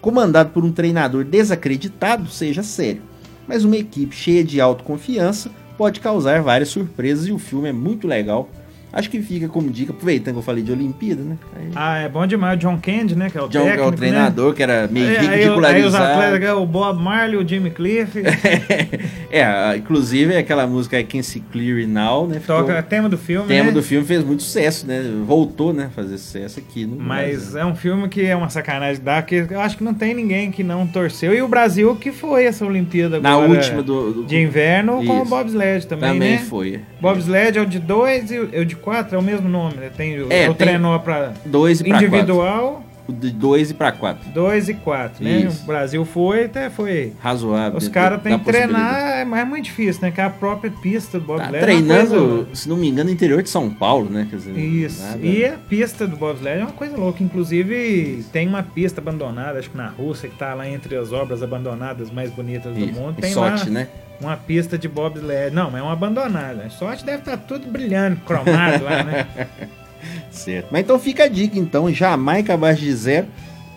comandado 0.01 0.51
por 0.51 0.65
um 0.65 0.71
treinador 0.71 1.25
desacreditado, 1.25 2.29
seja 2.29 2.63
sério. 2.63 3.03
Mas 3.47 3.65
uma 3.65 3.77
equipe 3.77 4.15
cheia 4.15 4.45
de 4.45 4.61
autoconfiança 4.61 5.51
pode 5.77 5.99
causar 5.99 6.43
várias 6.43 6.69
surpresas 6.69 7.27
e 7.27 7.33
o 7.33 7.39
filme 7.39 7.69
é 7.69 7.73
muito 7.73 8.07
legal. 8.07 8.49
Acho 8.93 9.09
que 9.09 9.23
fica 9.23 9.49
como 9.49 9.71
dica, 9.71 9.91
aproveitando 9.93 10.35
que 10.35 10.39
eu 10.41 10.43
falei 10.43 10.63
de 10.63 10.71
Olimpíada, 10.71 11.23
né? 11.23 11.37
Aí, 11.57 11.71
Ah, 11.75 11.99
é 11.99 12.09
bom 12.09 12.27
demais. 12.27 12.57
O 12.57 12.61
John 12.61 12.79
Candy, 12.79 13.17
né? 13.17 13.31
Que 13.31 13.39
é 13.39 13.43
o 13.43 13.49
John, 13.49 13.63
que 13.63 13.69
é 13.69 13.71
técnico, 13.71 13.89
o 13.89 13.93
treinador, 13.93 14.53
que 14.55 14.63
era 14.63 14.87
meio 14.87 15.07
Né? 15.07 15.13
Aí, 15.13 15.17
aí, 15.19 15.25
os 15.27 15.37
ridicularizado. 15.39 16.05
atletas, 16.05 16.49
é 16.49 16.53
o 16.53 16.67
Bob 16.67 17.01
Marley, 17.03 17.37
o 17.43 17.49
Jimmy 17.49 17.71
Cliff, 17.71 18.21
é, 19.31 19.77
inclusive 19.77 20.37
aquela 20.37 20.67
música 20.67 20.99
I 21.01 21.05
Can 21.05 21.23
See 21.23 21.43
Clear 21.53 21.87
Now, 21.89 22.27
né? 22.27 22.41
ficou- 22.41 22.57
toca 22.59 22.79
o 22.79 22.83
tema 22.83 23.09
do 23.09 23.19
filme, 23.19 23.49
tema 23.49 23.67
né? 23.67 23.73
do 23.73 23.83
filme 23.83 24.07
fez 24.07 24.23
muito 24.25 24.43
sucesso, 24.43 24.87
né? 24.87 25.03
Voltou, 25.27 25.73
né? 25.73 25.91
Fazer 25.95 26.19
sucesso 26.19 26.61
aqui 26.61 26.85
no 26.87 26.97
Mas 26.97 27.39
Brasil. 27.53 27.59
é 27.61 27.65
um 27.67 27.75
filme 27.75 28.09
que 28.09 28.25
é 28.25 28.37
uma 28.37 28.49
sacanagem 28.51 29.03
dar, 29.03 29.23
que 29.25 29.47
eu 29.51 29.61
acho 29.61 29.77
que 29.77 29.85
não 29.85 29.95
tem 29.95 30.15
ninguém 30.15 30.51
que 30.51 30.63
não 30.63 30.87
torceu. 30.87 31.35
E 31.35 31.43
o 31.43 31.49
Brasil 31.49 31.97
que 31.97 32.13
foi 32.13 32.45
essa 32.45 32.65
Olimpíada 32.67 33.21
Na 33.21 33.33
agora 33.33 33.49
última 33.51 33.83
do, 33.83 34.13
do- 34.13 34.25
de 34.25 34.37
inverno 34.37 35.05
com 35.05 35.21
o 35.21 35.23
Isso. 35.23 35.31
bobsled 35.31 35.87
também, 35.87 36.13
também 36.13 36.31
né? 36.33 36.39
foi. 36.39 36.81
Bobsled 37.01 37.59
é 37.59 37.63
o 37.63 37.67
de 37.67 37.79
dois 37.79 38.31
e 38.31 38.37
é 38.53 38.61
o 38.61 38.65
de 38.65 38.77
quatro, 38.83 39.17
é 39.17 39.19
o 39.19 39.23
mesmo 39.23 39.49
nome, 39.49 39.77
né? 39.77 39.91
Tem 39.97 40.21
o, 40.21 40.33
É, 40.33 40.49
o 40.51 40.55
tem- 40.55 40.67
trenó 40.69 40.99
e 40.99 40.99
pra 40.99 41.33
quatro. 41.81 42.07
individual, 42.07 42.83
O 42.85 42.92
De 43.09 43.31
dois 43.31 43.71
e 43.71 43.75
pra 43.75 43.91
quatro. 43.91 44.31
dois 44.31 44.69
e 44.69 44.75
quatro, 44.75 45.25
né? 45.25 45.41
Isso. 45.41 45.65
O 45.65 45.67
Brasil 45.67 46.05
foi, 46.05 46.45
até 46.45 46.71
foi... 46.71 47.13
Razoável. 47.21 47.77
Os 47.79 47.89
caras 47.89 48.23
têm 48.23 48.39
que 48.39 48.45
treinar, 48.45 49.27
mas 49.27 49.41
é 49.41 49.45
muito 49.45 49.65
difícil, 49.65 50.03
né? 50.03 50.11
Que 50.11 50.21
a 50.21 50.31
própria 50.31 50.71
pista 50.71 51.19
do 51.19 51.27
Tá 51.27 51.33
bobsled 51.35 51.57
é 51.57 51.59
uma 51.59 51.63
treinando, 51.67 52.11
coisa- 52.45 52.55
se 52.55 52.69
não 52.69 52.77
me 52.77 52.89
engano, 52.89 53.09
no 53.09 53.15
interior 53.15 53.43
de 53.43 53.51
São 53.51 53.69
Paulo, 53.69 54.09
né? 54.09 54.27
Quer 54.31 54.37
dizer, 54.37 54.57
Isso. 54.57 55.03
nada- 55.03 55.19
E 55.27 55.45
a 55.45 55.59
pista 55.69 56.07
do 56.07 56.17
bobsled 56.17 56.61
é 56.61 56.65
uma 56.65 56.73
coisa 56.73 56.97
louca. 56.97 57.23
Inclusive, 57.23 58.25
tem 58.33 58.47
uma 58.49 58.63
pista 58.63 59.01
abandonada, 59.01 59.59
acho 59.59 59.71
que 59.71 59.77
na 59.77 59.89
Rússia, 59.89 60.29
que 60.29 60.37
tá 60.37 60.55
lá 60.55 60.69
entre 60.69 60.97
as 60.97 61.13
obras 61.13 61.43
abandonadas 61.43 62.11
mais 62.11 62.31
bonitas 62.31 62.73
do 62.73 62.81
Isso, 62.85 62.93
mundo. 63.01 63.19
em 63.19 63.21
Tem 63.21 63.35
lá 63.35 63.65
né? 63.67 63.89
uma 64.21 64.37
pista 64.37 64.79
de 64.79 64.89
bobsled. 64.89 65.55
Não, 65.55 65.71
mas 65.71 65.81
é 65.81 65.83
uma 65.83 65.93
abandonada. 65.93 66.71
Sorte 66.71 67.05
deve 67.05 67.19
estar 67.19 67.37
tudo 67.37 67.67
brilhando, 67.67 68.17
cromado 68.25 68.85
lá, 68.85 69.03
né? 69.03 69.27
Certo. 70.31 70.69
Mas 70.71 70.83
então 70.83 70.99
fica 70.99 71.25
a 71.25 71.29
dica, 71.29 71.59
então, 71.59 71.93
Jamaica 71.93 72.55
abaixo 72.55 72.81
de 72.81 72.93
zero. 72.93 73.27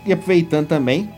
E 0.06 0.14
aproveitando 0.14 0.68
também, 0.68 1.10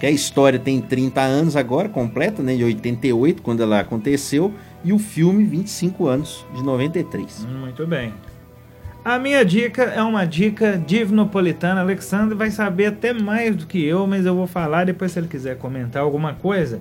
que 0.00 0.06
a 0.06 0.10
história 0.10 0.58
tem 0.58 0.80
30 0.80 1.20
anos 1.20 1.56
agora, 1.56 1.88
completa, 1.88 2.42
né? 2.42 2.56
De 2.56 2.64
88, 2.64 3.42
quando 3.42 3.62
ela 3.62 3.80
aconteceu. 3.80 4.52
E 4.84 4.92
o 4.92 4.98
filme, 4.98 5.44
25 5.44 6.06
anos, 6.06 6.44
de 6.54 6.62
93. 6.62 7.46
Muito 7.46 7.86
bem. 7.86 8.12
A 9.04 9.20
minha 9.20 9.44
dica 9.44 9.84
é 9.84 10.02
uma 10.02 10.24
dica 10.24 10.76
divnopolitana. 10.84 11.80
Alexandre 11.80 12.34
vai 12.34 12.50
saber 12.50 12.86
até 12.86 13.12
mais 13.12 13.54
do 13.54 13.64
que 13.64 13.84
eu, 13.84 14.04
mas 14.04 14.26
eu 14.26 14.34
vou 14.34 14.48
falar 14.48 14.84
depois 14.84 15.12
se 15.12 15.20
ele 15.20 15.28
quiser 15.28 15.56
comentar 15.56 16.02
alguma 16.02 16.34
coisa. 16.34 16.80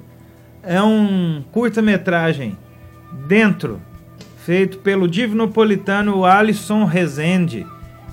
É 0.64 0.82
um 0.82 1.44
curta-metragem 1.52 2.58
dentro, 3.28 3.80
feito 4.46 4.78
pelo 4.78 5.08
divnopolitano 5.08 6.24
Alisson 6.24 6.86
Rezende, 6.86 7.66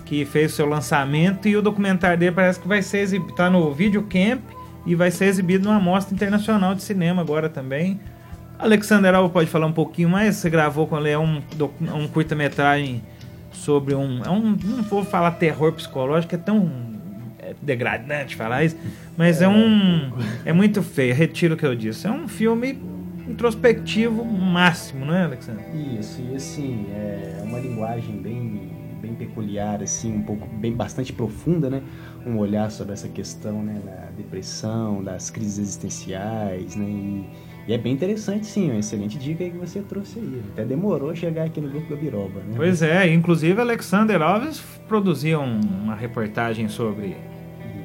que 0.06 0.24
fez 0.24 0.54
seu 0.54 0.64
lançamento 0.66 1.46
e 1.46 1.54
o 1.56 1.60
documentário 1.60 2.16
dele 2.18 2.32
parece 2.32 2.58
que 2.58 2.66
vai 2.66 2.80
ser 2.80 3.00
exibido, 3.00 3.34
tá 3.34 3.50
no 3.50 3.70
Videocamp 3.72 4.40
e 4.86 4.94
vai 4.94 5.10
ser 5.10 5.26
exibido 5.26 5.68
numa 5.68 5.78
mostra 5.78 6.14
internacional 6.14 6.74
de 6.74 6.82
cinema 6.82 7.20
agora 7.20 7.50
também. 7.50 8.00
Alexander 8.58 9.14
Alva 9.14 9.28
pode 9.28 9.50
falar 9.50 9.66
um 9.66 9.72
pouquinho 9.72 10.08
mais. 10.08 10.36
Você 10.36 10.48
gravou 10.48 10.86
com 10.86 10.96
ele 10.96 11.10
é 11.10 11.18
um, 11.18 11.42
docu- 11.54 11.84
um 11.84 12.08
curta-metragem 12.08 13.02
sobre 13.52 13.94
um, 13.94 14.22
é 14.24 14.30
um. 14.30 14.56
Não 14.64 14.82
vou 14.84 15.04
falar 15.04 15.32
terror 15.32 15.72
psicológico, 15.72 16.34
é 16.34 16.38
tão 16.38 16.70
é 17.40 17.54
degradante 17.60 18.36
falar 18.36 18.64
isso, 18.64 18.76
mas 19.16 19.42
é, 19.42 19.48
um. 19.48 20.12
É 20.44 20.52
muito 20.52 20.82
feio, 20.82 21.14
retiro 21.14 21.54
o 21.54 21.56
que 21.58 21.66
eu 21.66 21.74
disse. 21.74 22.06
É 22.06 22.10
um 22.10 22.26
filme 22.26 22.78
introspectivo 23.28 24.24
máximo, 24.24 25.04
não 25.04 25.14
é, 25.14 25.24
Alexander? 25.24 25.64
Isso, 25.98 26.20
e 26.30 26.34
assim, 26.36 26.86
é 26.90 27.40
uma 27.44 27.58
linguagem 27.58 28.16
bem, 28.16 28.70
bem 29.00 29.14
peculiar, 29.14 29.82
assim, 29.82 30.16
um 30.16 30.22
pouco, 30.22 30.46
bem 30.56 30.72
bastante 30.72 31.12
profunda, 31.12 31.68
né? 31.70 31.82
Um 32.26 32.36
olhar 32.38 32.70
sobre 32.70 32.92
essa 32.92 33.08
questão, 33.08 33.62
né, 33.62 33.80
da 33.84 34.10
depressão, 34.16 35.02
das 35.02 35.30
crises 35.30 35.58
existenciais, 35.58 36.76
né? 36.76 36.84
E, 36.86 37.26
e 37.68 37.72
é 37.72 37.78
bem 37.78 37.92
interessante, 37.92 38.46
sim, 38.46 38.70
uma 38.70 38.78
excelente 38.80 39.16
dica 39.18 39.44
aí 39.44 39.50
que 39.50 39.56
você 39.58 39.80
trouxe 39.80 40.18
aí. 40.18 40.42
Até 40.52 40.64
demorou 40.64 41.14
chegar 41.14 41.44
aqui 41.44 41.60
no 41.60 41.68
grupo 41.68 41.88
Gabiroba, 41.94 42.40
né? 42.40 42.54
Pois 42.56 42.82
é, 42.82 43.12
inclusive 43.12 43.60
Alexander 43.60 44.20
Alves 44.20 44.60
produziu 44.88 45.40
um- 45.40 45.60
uma 45.84 45.94
reportagem 45.94 46.68
sobre 46.68 47.16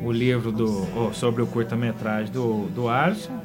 o 0.03 0.11
livro 0.11 0.51
do, 0.51 0.88
oh, 0.95 1.13
sobre 1.13 1.41
o 1.41 1.47
curta-metragem 1.47 2.31
do, 2.31 2.65
do 2.67 2.88
Alisson. 2.89 3.39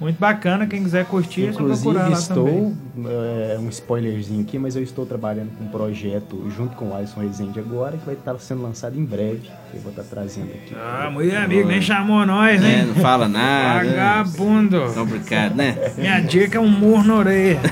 Muito 0.00 0.16
bacana, 0.18 0.64
quem 0.66 0.82
quiser 0.84 1.04
curtir, 1.06 1.46
é 1.46 1.48
Inclusive, 1.50 1.92
lá 1.92 2.08
estou, 2.10 2.46
também. 2.46 2.76
é, 3.06 3.58
um 3.58 3.68
spoilerzinho 3.68 4.40
aqui, 4.42 4.56
mas 4.56 4.76
eu 4.76 4.82
estou 4.82 5.04
trabalhando 5.04 5.50
com 5.58 5.64
um 5.64 5.68
projeto 5.68 6.48
junto 6.56 6.76
com 6.76 6.90
o 6.90 6.94
Alisson 6.96 7.20
Rezende 7.20 7.58
agora, 7.58 7.96
que 7.96 8.06
vai 8.06 8.14
estar 8.14 8.38
sendo 8.38 8.62
lançado 8.62 8.96
em 8.96 9.04
breve. 9.04 9.40
que 9.70 9.76
Eu 9.76 9.80
vou 9.80 9.90
estar 9.90 10.04
trazendo 10.04 10.50
aqui. 10.52 10.72
Ah, 10.76 11.10
muito 11.12 11.34
amigo, 11.36 11.66
nem 11.68 11.82
chamou 11.82 12.24
nós, 12.24 12.62
É, 12.62 12.64
né? 12.64 12.84
não 12.86 12.94
fala 13.02 13.26
nada. 13.28 13.84
Vagabundo. 13.88 14.82
Complicado, 14.94 15.56
né? 15.56 15.76
Minha 15.98 16.20
dica 16.20 16.58
é 16.58 16.60
um 16.60 16.68
murro 16.70 17.02
na 17.04 17.14
orelha. 17.16 17.60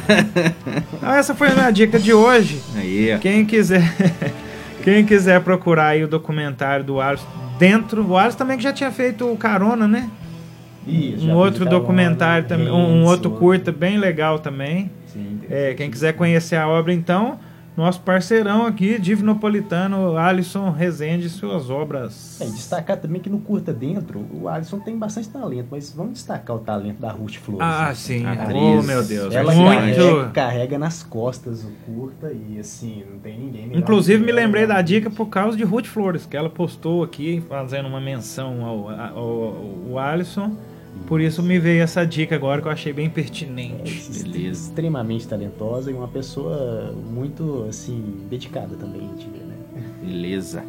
Então, 0.97 1.12
essa 1.14 1.35
foi 1.35 1.49
a 1.49 1.55
minha 1.55 1.70
dica 1.70 1.99
de 1.99 2.12
hoje. 2.12 2.61
Aí, 2.74 3.14
ó. 3.14 3.18
Quem 3.18 3.45
quiser, 3.45 3.83
quem 4.83 5.05
quiser 5.05 5.41
procurar 5.43 5.89
aí 5.89 6.03
o 6.03 6.09
documentário 6.09 6.85
do 6.85 7.01
Alisson 7.01 7.27
dentro, 7.59 8.05
o 8.05 8.16
Alisson 8.16 8.39
também 8.39 8.57
que 8.57 8.62
já 8.64 8.72
tinha 8.72 8.91
feito 8.91 9.31
o 9.31 9.37
Carona, 9.37 9.87
né? 9.87 10.11
Isso, 10.87 11.26
Um 11.26 11.34
outro 11.34 11.64
documentário 11.64 12.47
também, 12.47 12.70
um, 12.70 13.05
outro 13.05 13.30
curta 13.30 13.72
bem 13.72 13.99
legal 13.99 14.39
também. 14.39 14.91
Sim, 15.07 15.41
É, 15.51 15.74
quem 15.74 15.91
quiser 15.91 16.12
conhecer 16.12 16.57
a 16.57 16.68
obra, 16.68 16.93
então, 16.93 17.39
nosso 17.76 18.01
parceirão 18.01 18.64
aqui, 18.64 18.99
Divinopolitano, 18.99 20.16
Alisson 20.16 20.70
Rezende, 20.70 21.28
suas 21.28 21.68
obras. 21.68 22.41
É, 22.41 22.47
e 22.47 22.51
destacar 22.51 22.97
também 22.97 23.20
que 23.20 23.28
no 23.28 23.39
curta 23.39 23.70
dentro, 23.70 24.24
o 24.32 24.49
Alisson 24.49 24.78
tem 24.78 24.97
bastante 24.97 25.28
talento, 25.28 25.68
mas 25.70 25.91
vamos 25.91 26.14
destacar 26.14 26.57
o 26.57 26.61
talento 26.61 26.99
da 27.01 27.11
Ruth 27.11 27.34
Flores. 27.34 27.61
Ah, 27.62 27.89
né? 27.89 27.95
sim. 27.95 28.24
Atriz. 28.24 28.57
Oh, 28.57 28.82
meu 28.82 29.05
Deus. 29.05 29.34
Ela 29.34 29.55
muito. 29.55 29.74
carrega, 29.74 30.30
carrega 30.30 30.78
nas 30.78 31.03
costas 31.03 31.64
o 31.64 31.72
curta 31.84 32.32
e 32.32 32.59
assim, 32.59 33.05
não 33.11 33.18
tem 33.18 33.39
ninguém 33.39 33.70
Inclusive, 33.74 34.24
me 34.24 34.32
lembrei 34.32 34.66
da 34.66 34.80
dica 34.80 35.11
por 35.11 35.26
causa 35.26 35.55
de 35.55 35.62
Ruth 35.62 35.87
Flores, 35.87 36.24
que 36.24 36.34
ela 36.34 36.49
postou 36.49 37.05
aqui, 37.05 37.45
fazendo 37.47 37.89
uma 37.89 38.01
menção 38.01 38.64
ao, 38.64 38.89
ao, 38.89 39.91
ao 39.91 39.99
Alisson. 39.99 40.57
Por 41.07 41.20
isso 41.20 41.42
me 41.42 41.59
veio 41.59 41.82
essa 41.82 42.05
dica 42.05 42.34
agora 42.34 42.61
que 42.61 42.68
eu 42.68 42.72
achei 42.72 42.92
bem 42.92 43.09
pertinente. 43.09 44.11
Beleza. 44.22 44.68
Extremamente 44.68 45.28
talentosa 45.28 45.90
e 45.90 45.94
uma 45.94 46.09
pessoa 46.09 46.92
muito, 46.92 47.64
assim, 47.68 48.26
dedicada 48.28 48.74
também, 48.76 49.03
a 49.03 49.16
gente 49.16 49.28
vê, 49.30 49.44
né? 49.44 49.55
Beleza. 50.03 50.64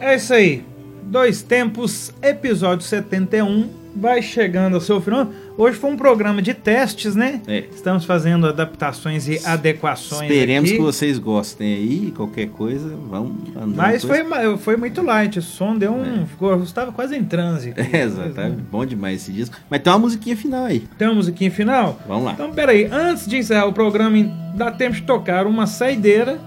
É 0.00 0.16
isso 0.16 0.34
aí. 0.34 0.62
Dois 1.02 1.42
Tempos, 1.42 2.12
episódio 2.20 2.84
71, 2.84 3.70
vai 3.96 4.20
chegando 4.20 4.74
ao 4.74 4.80
seu 4.80 5.00
final. 5.00 5.28
Hoje 5.56 5.78
foi 5.78 5.90
um 5.90 5.96
programa 5.96 6.42
de 6.42 6.52
testes, 6.52 7.14
né? 7.14 7.40
É. 7.46 7.64
Estamos 7.72 8.04
fazendo 8.04 8.48
adaptações 8.48 9.28
e 9.28 9.40
adequações 9.46 10.28
Esperemos 10.28 10.68
aqui. 10.68 10.78
que 10.78 10.84
vocês 10.84 11.16
gostem 11.16 11.74
aí. 11.74 12.12
Qualquer 12.16 12.48
coisa, 12.48 12.88
vão 13.08 13.36
andando. 13.54 13.76
Mas 13.76 14.02
foi, 14.02 14.24
foi 14.58 14.76
muito 14.76 15.00
light, 15.00 15.38
o 15.38 15.42
som 15.42 15.76
deu 15.78 15.92
um... 15.92 16.26
Ficou, 16.26 16.50
eu 16.50 16.64
estava 16.64 16.90
quase 16.90 17.16
em 17.16 17.22
transe. 17.22 17.72
É, 17.94 18.02
exato. 18.02 18.30
tá 18.30 18.50
Bom 18.72 18.84
demais 18.84 19.22
esse 19.22 19.30
disco. 19.30 19.56
Mas 19.70 19.80
tem 19.80 19.92
uma 19.92 20.00
musiquinha 20.00 20.36
final 20.36 20.64
aí. 20.64 20.80
Tem 20.98 21.06
uma 21.06 21.14
musiquinha 21.14 21.50
final? 21.50 22.00
Vamos 22.08 22.24
lá. 22.24 22.32
Então, 22.32 22.50
peraí, 22.50 22.88
antes 22.90 23.26
de 23.26 23.36
encerrar 23.36 23.66
o 23.66 23.72
programa, 23.72 24.16
dá 24.56 24.72
tempo 24.72 24.96
de 24.96 25.02
tocar 25.02 25.46
uma 25.46 25.66
saideira. 25.66 26.40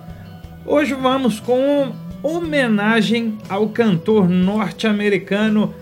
Hoje 0.65 0.93
vamos 0.93 1.39
com 1.39 1.93
homenagem 2.21 3.37
ao 3.47 3.69
cantor 3.69 4.27
norte-americano. 4.27 5.73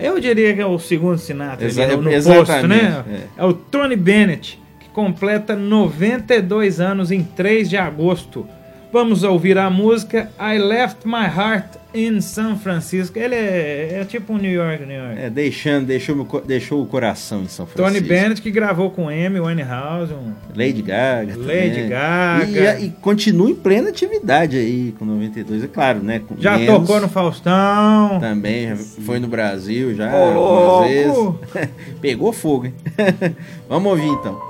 Eu 0.00 0.18
diria 0.20 0.54
que 0.54 0.60
é 0.60 0.66
o 0.66 0.78
segundo 0.78 1.18
Sinatra 1.18 1.66
Exa- 1.66 1.84
ali, 1.84 1.96
no 1.96 2.10
exatamente, 2.10 2.46
posto, 2.46 2.66
né? 2.68 3.04
é. 3.38 3.42
É 3.42 3.44
o 3.44 3.52
Tony 3.52 3.96
Bennett, 3.96 4.60
que 4.80 4.88
completa 4.90 5.54
92 5.56 6.80
anos 6.80 7.10
em 7.10 7.22
3 7.22 7.68
de 7.68 7.76
agosto. 7.76 8.46
Vamos 8.92 9.22
ouvir 9.22 9.56
a 9.56 9.70
música 9.70 10.30
I 10.40 10.58
Left 10.58 11.06
My 11.06 11.24
Heart 11.26 11.78
in 11.94 12.20
San 12.20 12.56
Francisco. 12.56 13.16
Ele 13.18 13.36
é, 13.36 14.00
é 14.00 14.04
tipo 14.04 14.32
um 14.32 14.36
New 14.36 14.50
York, 14.50 14.84
New 14.84 14.96
York. 14.96 15.20
É, 15.20 15.30
deixando, 15.30 15.86
deixou, 15.86 16.42
deixou 16.44 16.82
o 16.82 16.86
coração 16.86 17.42
em 17.42 17.48
São 17.48 17.66
Tony 17.66 17.98
Francisco. 17.98 18.08
Bennett 18.08 18.42
que 18.42 18.50
gravou 18.50 18.90
com 18.90 19.08
Amy 19.08 19.38
Winehouse, 19.38 20.12
um 20.12 20.32
Lady 20.56 20.82
Gaga. 20.82 21.36
Lady. 21.36 21.88
Gaga. 21.88 22.80
E, 22.80 22.86
e 22.86 22.90
continua 23.00 23.48
em 23.48 23.54
plena 23.54 23.90
atividade 23.90 24.56
aí 24.56 24.92
com 24.98 25.04
92, 25.04 25.62
é 25.62 25.68
claro, 25.68 26.00
né? 26.02 26.20
Com 26.26 26.34
Já 26.36 26.58
menos, 26.58 26.80
tocou 26.80 27.00
no 27.00 27.08
Faustão. 27.08 28.18
Também, 28.20 28.74
foi 28.76 29.20
no 29.20 29.28
Brasil 29.28 29.94
já 29.94 30.12
Ô, 30.12 30.16
algumas 30.16 31.16
louco! 31.16 31.46
vezes. 31.54 31.68
Pegou 32.00 32.32
fogo, 32.32 32.66
hein? 32.66 32.74
Vamos 33.68 33.92
ouvir 33.92 34.08
então. 34.08 34.49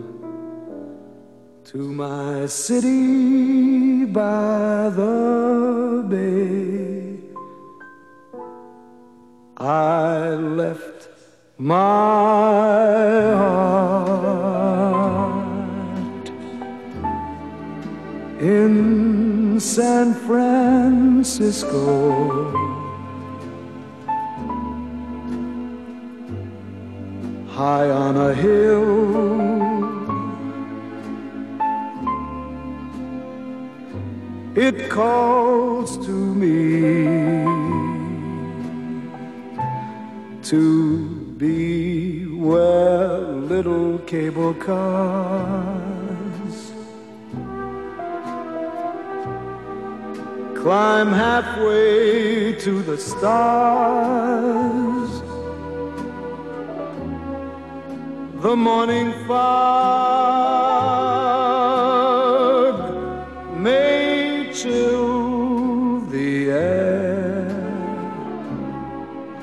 to 1.71 1.77
my 1.93 2.45
city 2.47 4.03
by 4.03 4.89
the 4.89 6.05
bay. 6.09 7.17
I 9.55 10.31
left 10.31 11.07
my 11.57 11.77
heart 13.39 14.51
in 18.41 19.57
San 19.61 20.13
Francisco. 20.13 21.71
High 27.47 27.89
on 27.89 28.17
a 28.17 28.33
hill 28.33 29.50
it 34.61 34.91
calls 34.91 35.97
to 36.05 36.11
me 36.11 37.43
to 40.43 41.09
be 41.37 42.25
where 42.27 43.17
little 43.53 43.97
cable 43.99 44.53
cars 44.53 44.91
climb 50.61 51.11
halfway 51.11 52.53
to 52.53 52.83
the 52.83 52.97
stars. 52.99 54.01
The 58.43 58.55
morning 58.55 59.11
fog 59.27 60.70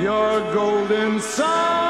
Your 0.00 0.40
golden 0.54 1.20
sun 1.20 1.89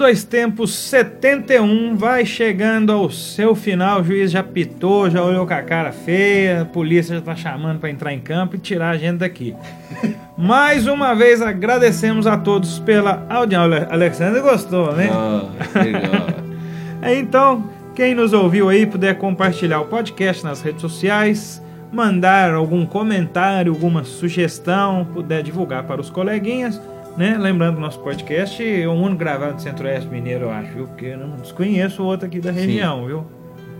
Dois 0.00 0.24
Tempos 0.24 0.74
71 0.74 1.94
vai 1.94 2.24
chegando 2.24 2.90
ao 2.90 3.10
seu 3.10 3.54
final. 3.54 4.00
O 4.00 4.04
juiz 4.04 4.30
já 4.30 4.42
pitou, 4.42 5.10
já 5.10 5.22
olhou 5.22 5.46
com 5.46 5.52
a 5.52 5.60
cara 5.60 5.92
feia, 5.92 6.62
a 6.62 6.64
polícia 6.64 7.16
já 7.16 7.20
tá 7.20 7.36
chamando 7.36 7.78
para 7.80 7.90
entrar 7.90 8.10
em 8.14 8.18
campo 8.18 8.56
e 8.56 8.58
tirar 8.58 8.92
a 8.92 8.96
gente 8.96 9.18
daqui. 9.18 9.54
Mais 10.38 10.86
uma 10.86 11.14
vez 11.14 11.42
agradecemos 11.42 12.26
a 12.26 12.38
todos 12.38 12.78
pela 12.78 13.26
audiência. 13.28 13.88
Alexandre 13.90 14.40
gostou, 14.40 14.90
né? 14.94 15.10
Ah, 15.12 15.50
legal. 15.78 16.26
Então, 17.18 17.68
quem 17.94 18.14
nos 18.14 18.32
ouviu 18.32 18.70
aí 18.70 18.86
puder 18.86 19.18
compartilhar 19.18 19.80
o 19.80 19.86
podcast 19.86 20.42
nas 20.42 20.62
redes 20.62 20.80
sociais, 20.80 21.62
mandar 21.92 22.54
algum 22.54 22.86
comentário, 22.86 23.70
alguma 23.70 24.02
sugestão, 24.04 25.06
puder 25.12 25.42
divulgar 25.42 25.82
para 25.82 26.00
os 26.00 26.08
coleguinhas, 26.08 26.80
né? 27.16 27.38
Lembrando 27.38 27.76
que 27.76 27.80
nosso 27.80 28.00
podcast 28.00 28.62
é 28.62 28.86
o 28.88 28.92
único 28.92 29.18
gravado 29.18 29.54
no 29.54 29.60
Centro-Oeste 29.60 30.08
Mineiro, 30.08 30.46
eu 30.46 30.50
acho, 30.50 30.72
viu? 30.72 30.86
Porque 30.86 31.06
eu 31.06 31.18
não 31.18 31.36
desconheço 31.36 32.02
o 32.02 32.06
outro 32.06 32.26
aqui 32.26 32.40
da 32.40 32.50
região, 32.50 33.06
viu? 33.06 33.24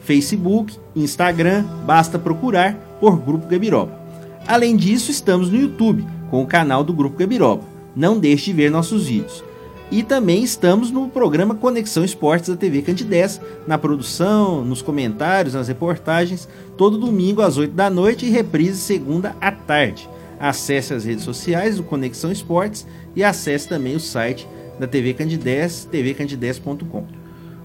Facebook, 0.00 0.78
Instagram, 0.94 1.64
basta 1.86 2.18
procurar 2.18 2.74
por 3.00 3.16
Grupo 3.18 3.48
Gabiroba. 3.48 3.98
Além 4.46 4.76
disso, 4.76 5.10
estamos 5.10 5.50
no 5.50 5.58
YouTube 5.58 6.06
com 6.30 6.42
o 6.42 6.46
canal 6.46 6.84
do 6.84 6.92
Grupo 6.92 7.16
Gabiroba. 7.16 7.62
Não 7.96 8.18
deixe 8.18 8.46
de 8.46 8.52
ver 8.52 8.70
nossos 8.70 9.06
vídeos. 9.06 9.42
E 9.90 10.02
também 10.02 10.42
estamos 10.42 10.90
no 10.90 11.08
programa 11.08 11.54
Conexão 11.54 12.04
Esportes 12.04 12.50
da 12.50 12.56
TV 12.56 12.82
Candidez, 12.82 13.40
na 13.66 13.78
produção, 13.78 14.62
nos 14.62 14.82
comentários, 14.82 15.54
nas 15.54 15.68
reportagens, 15.68 16.46
todo 16.76 16.98
domingo 16.98 17.40
às 17.40 17.56
8 17.56 17.72
da 17.72 17.88
noite 17.88 18.26
e 18.26 18.30
reprise 18.30 18.78
segunda 18.78 19.34
à 19.40 19.50
tarde. 19.50 20.08
Acesse 20.38 20.92
as 20.92 21.04
redes 21.04 21.24
sociais 21.24 21.78
do 21.78 21.82
Conexão 21.82 22.30
Esportes 22.30 22.86
e 23.16 23.24
acesse 23.24 23.66
também 23.66 23.96
o 23.96 24.00
site 24.00 24.46
da 24.78 24.86
TV 24.86 25.14
Candidez, 25.14 25.88
tvcandidez.com. 25.90 27.06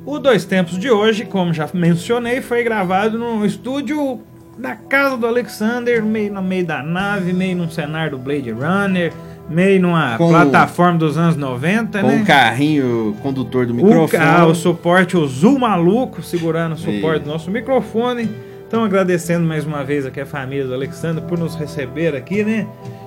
O 0.06 0.18
Dois 0.18 0.46
Tempos 0.46 0.80
de 0.80 0.90
hoje, 0.90 1.26
como 1.26 1.54
já 1.54 1.70
mencionei, 1.74 2.42
foi 2.42 2.64
gravado 2.64 3.18
no 3.18 3.46
estúdio 3.46 4.22
da 4.58 4.76
casa 4.76 5.18
do 5.18 5.28
Alexander, 5.28 6.04
meio 6.04 6.34
no 6.34 6.42
meio 6.42 6.66
da 6.66 6.82
nave, 6.82 7.34
meio 7.34 7.58
num 7.58 7.70
cenário 7.70 8.12
do 8.12 8.18
Blade 8.18 8.52
Runner, 8.52 9.14
meio 9.50 9.82
numa 9.82 10.18
Com- 10.18 10.30
plataforma 10.30 10.98
dos 10.98 11.18
anos 11.18 11.36
90, 11.36 12.02
Com 12.02 12.08
né? 12.08 12.22
o 12.22 12.26
carrinho 12.26 13.16
condutor 13.22 13.66
do 13.66 13.74
O, 13.74 13.76
microfone. 13.76 14.10
ca- 14.24 14.46
o 14.46 14.56
suporte, 14.56 15.18
o 15.18 15.28
Zoom 15.28 15.60
maluco, 15.60 16.22
segurando 16.24 16.74
o 16.74 16.78
suporte 16.78 17.18
Isso. 17.18 17.26
do 17.26 17.32
nosso 17.32 17.52
microfone. 17.52 18.30
Então, 18.68 18.84
agradecendo 18.84 19.46
mais 19.46 19.66
uma 19.68 19.84
vez 19.84 20.04
aqui 20.04 20.20
a 20.20 20.26
família 20.26 20.66
do 20.66 20.74
Alexander 20.74 21.24
por 21.24 21.38
nos 21.38 21.54
receber 21.56 22.16
aqui, 22.16 22.44
né? 22.44 22.66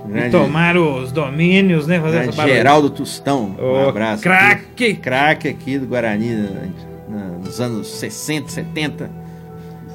E 0.09 0.13
Grande- 0.13 0.31
tomar 0.31 0.77
os 0.77 1.11
domínios, 1.11 1.89
né? 1.89 1.99
Fazer 2.01 2.19
essa. 2.29 2.47
Geraldo 2.47 2.89
Tostão. 2.91 3.57
um 3.61 3.89
abraço. 3.89 4.23
craque! 4.23 4.95
Craque 4.95 5.49
aqui 5.49 5.77
do 5.79 5.87
Guarani 5.87 6.49
na- 7.09 7.39
nos 7.45 7.61
anos 7.61 7.89
60, 7.89 8.49
70. 8.49 9.11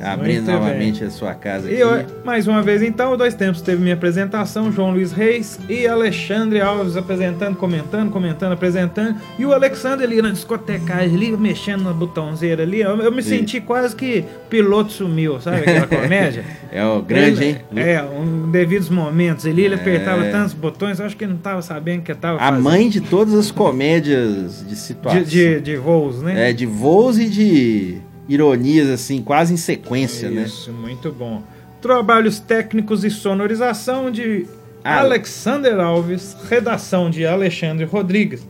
Abrindo 0.04 0.44
Muito 0.46 0.52
novamente 0.52 1.04
a 1.04 1.10
sua 1.10 1.34
casa 1.34 1.68
aqui. 1.68 1.76
E 1.76 1.80
eu- 1.80 2.06
mais 2.26 2.48
uma 2.48 2.62
vez, 2.62 2.82
então, 2.82 3.14
o 3.14 3.18
Dois 3.18 3.34
Tempos 3.34 3.62
teve 3.62 3.82
minha 3.82 3.94
apresentação, 3.94 4.72
João 4.72 4.92
Luiz 4.92 5.12
Reis 5.12 5.60
e 5.70 5.86
Alexandre 5.88 6.60
Alves 6.62 6.98
apresentando, 6.98 7.56
comentando, 7.56 8.10
comentando, 8.12 8.54
apresentando. 8.54 9.16
E 9.38 9.46
o 9.46 9.54
Alexandre 9.54 10.06
ali 10.06 10.22
na 10.22 10.30
discotecagem, 10.32 11.16
ali 11.16 11.38
mexendo 11.38 11.84
na 11.84 11.94
botãozeira 11.94 12.64
ali. 12.64 12.82
Eu, 12.82 12.98
eu 13.02 13.12
me 13.12 13.22
senti 13.22 13.62
quase 13.62 13.96
que 13.96 14.24
piloto 14.50 14.92
sumiu, 14.92 15.40
sabe 15.40 15.58
aquela 15.58 15.86
comédia? 15.88 16.44
É 16.72 16.84
o 16.86 17.02
grande, 17.02 17.44
hein? 17.44 17.58
Ele- 17.72 17.82
É, 17.82 18.02
um 18.04 18.50
devidos 18.52 18.90
momentos 18.90 19.46
ali, 19.46 19.64
ele 19.66 19.76
É. 19.76 19.78
apertava 19.78 20.26
tantos 20.26 20.54
botões, 20.54 21.00
acho 21.00 21.16
que 21.16 21.24
ele 21.24 21.32
não 21.34 21.38
estava 21.38 21.62
sabendo 21.62 22.02
que 22.02 22.12
estava 22.12 22.40
A 22.42 22.52
mãe 22.52 22.90
de 22.90 23.02
todas 23.02 23.34
as 23.34 23.52
comédias 23.52 24.66
de 24.68 24.76
situação. 24.76 25.22
de, 25.24 25.30
de, 25.56 25.62
de 25.62 25.76
voos, 25.76 26.22
né? 26.22 26.50
É, 26.50 26.54
de 26.54 26.66
voos 26.66 27.20
e 27.20 27.30
de 27.30 27.98
ironias, 28.34 28.90
assim, 28.90 29.22
quase 29.22 29.54
em 29.54 29.58
sequência, 29.58 30.30
né? 30.30 30.44
Isso, 30.44 30.72
muito 30.72 31.12
bom. 31.12 31.44
Trabalhos 31.82 32.40
técnicos 32.40 33.04
e 33.04 33.10
sonorização 33.10 34.12
de 34.12 34.46
Ah. 34.84 35.00
Alexander 35.02 35.80
Alves, 35.80 36.36
redação 36.50 37.10
de 37.10 37.26
Alexandre 37.26 37.86
Rodrigues. 37.86 38.46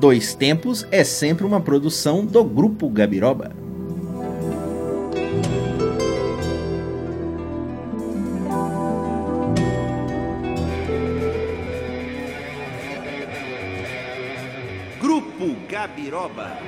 Dois 0.00 0.34
Tempos 0.34 0.86
é 0.90 1.02
sempre 1.02 1.44
uma 1.44 1.60
produção 1.60 2.24
do 2.24 2.44
Grupo 2.44 2.88
Gabiroba. 2.88 3.50
Grupo 15.00 15.56
Gabiroba. 15.68 16.58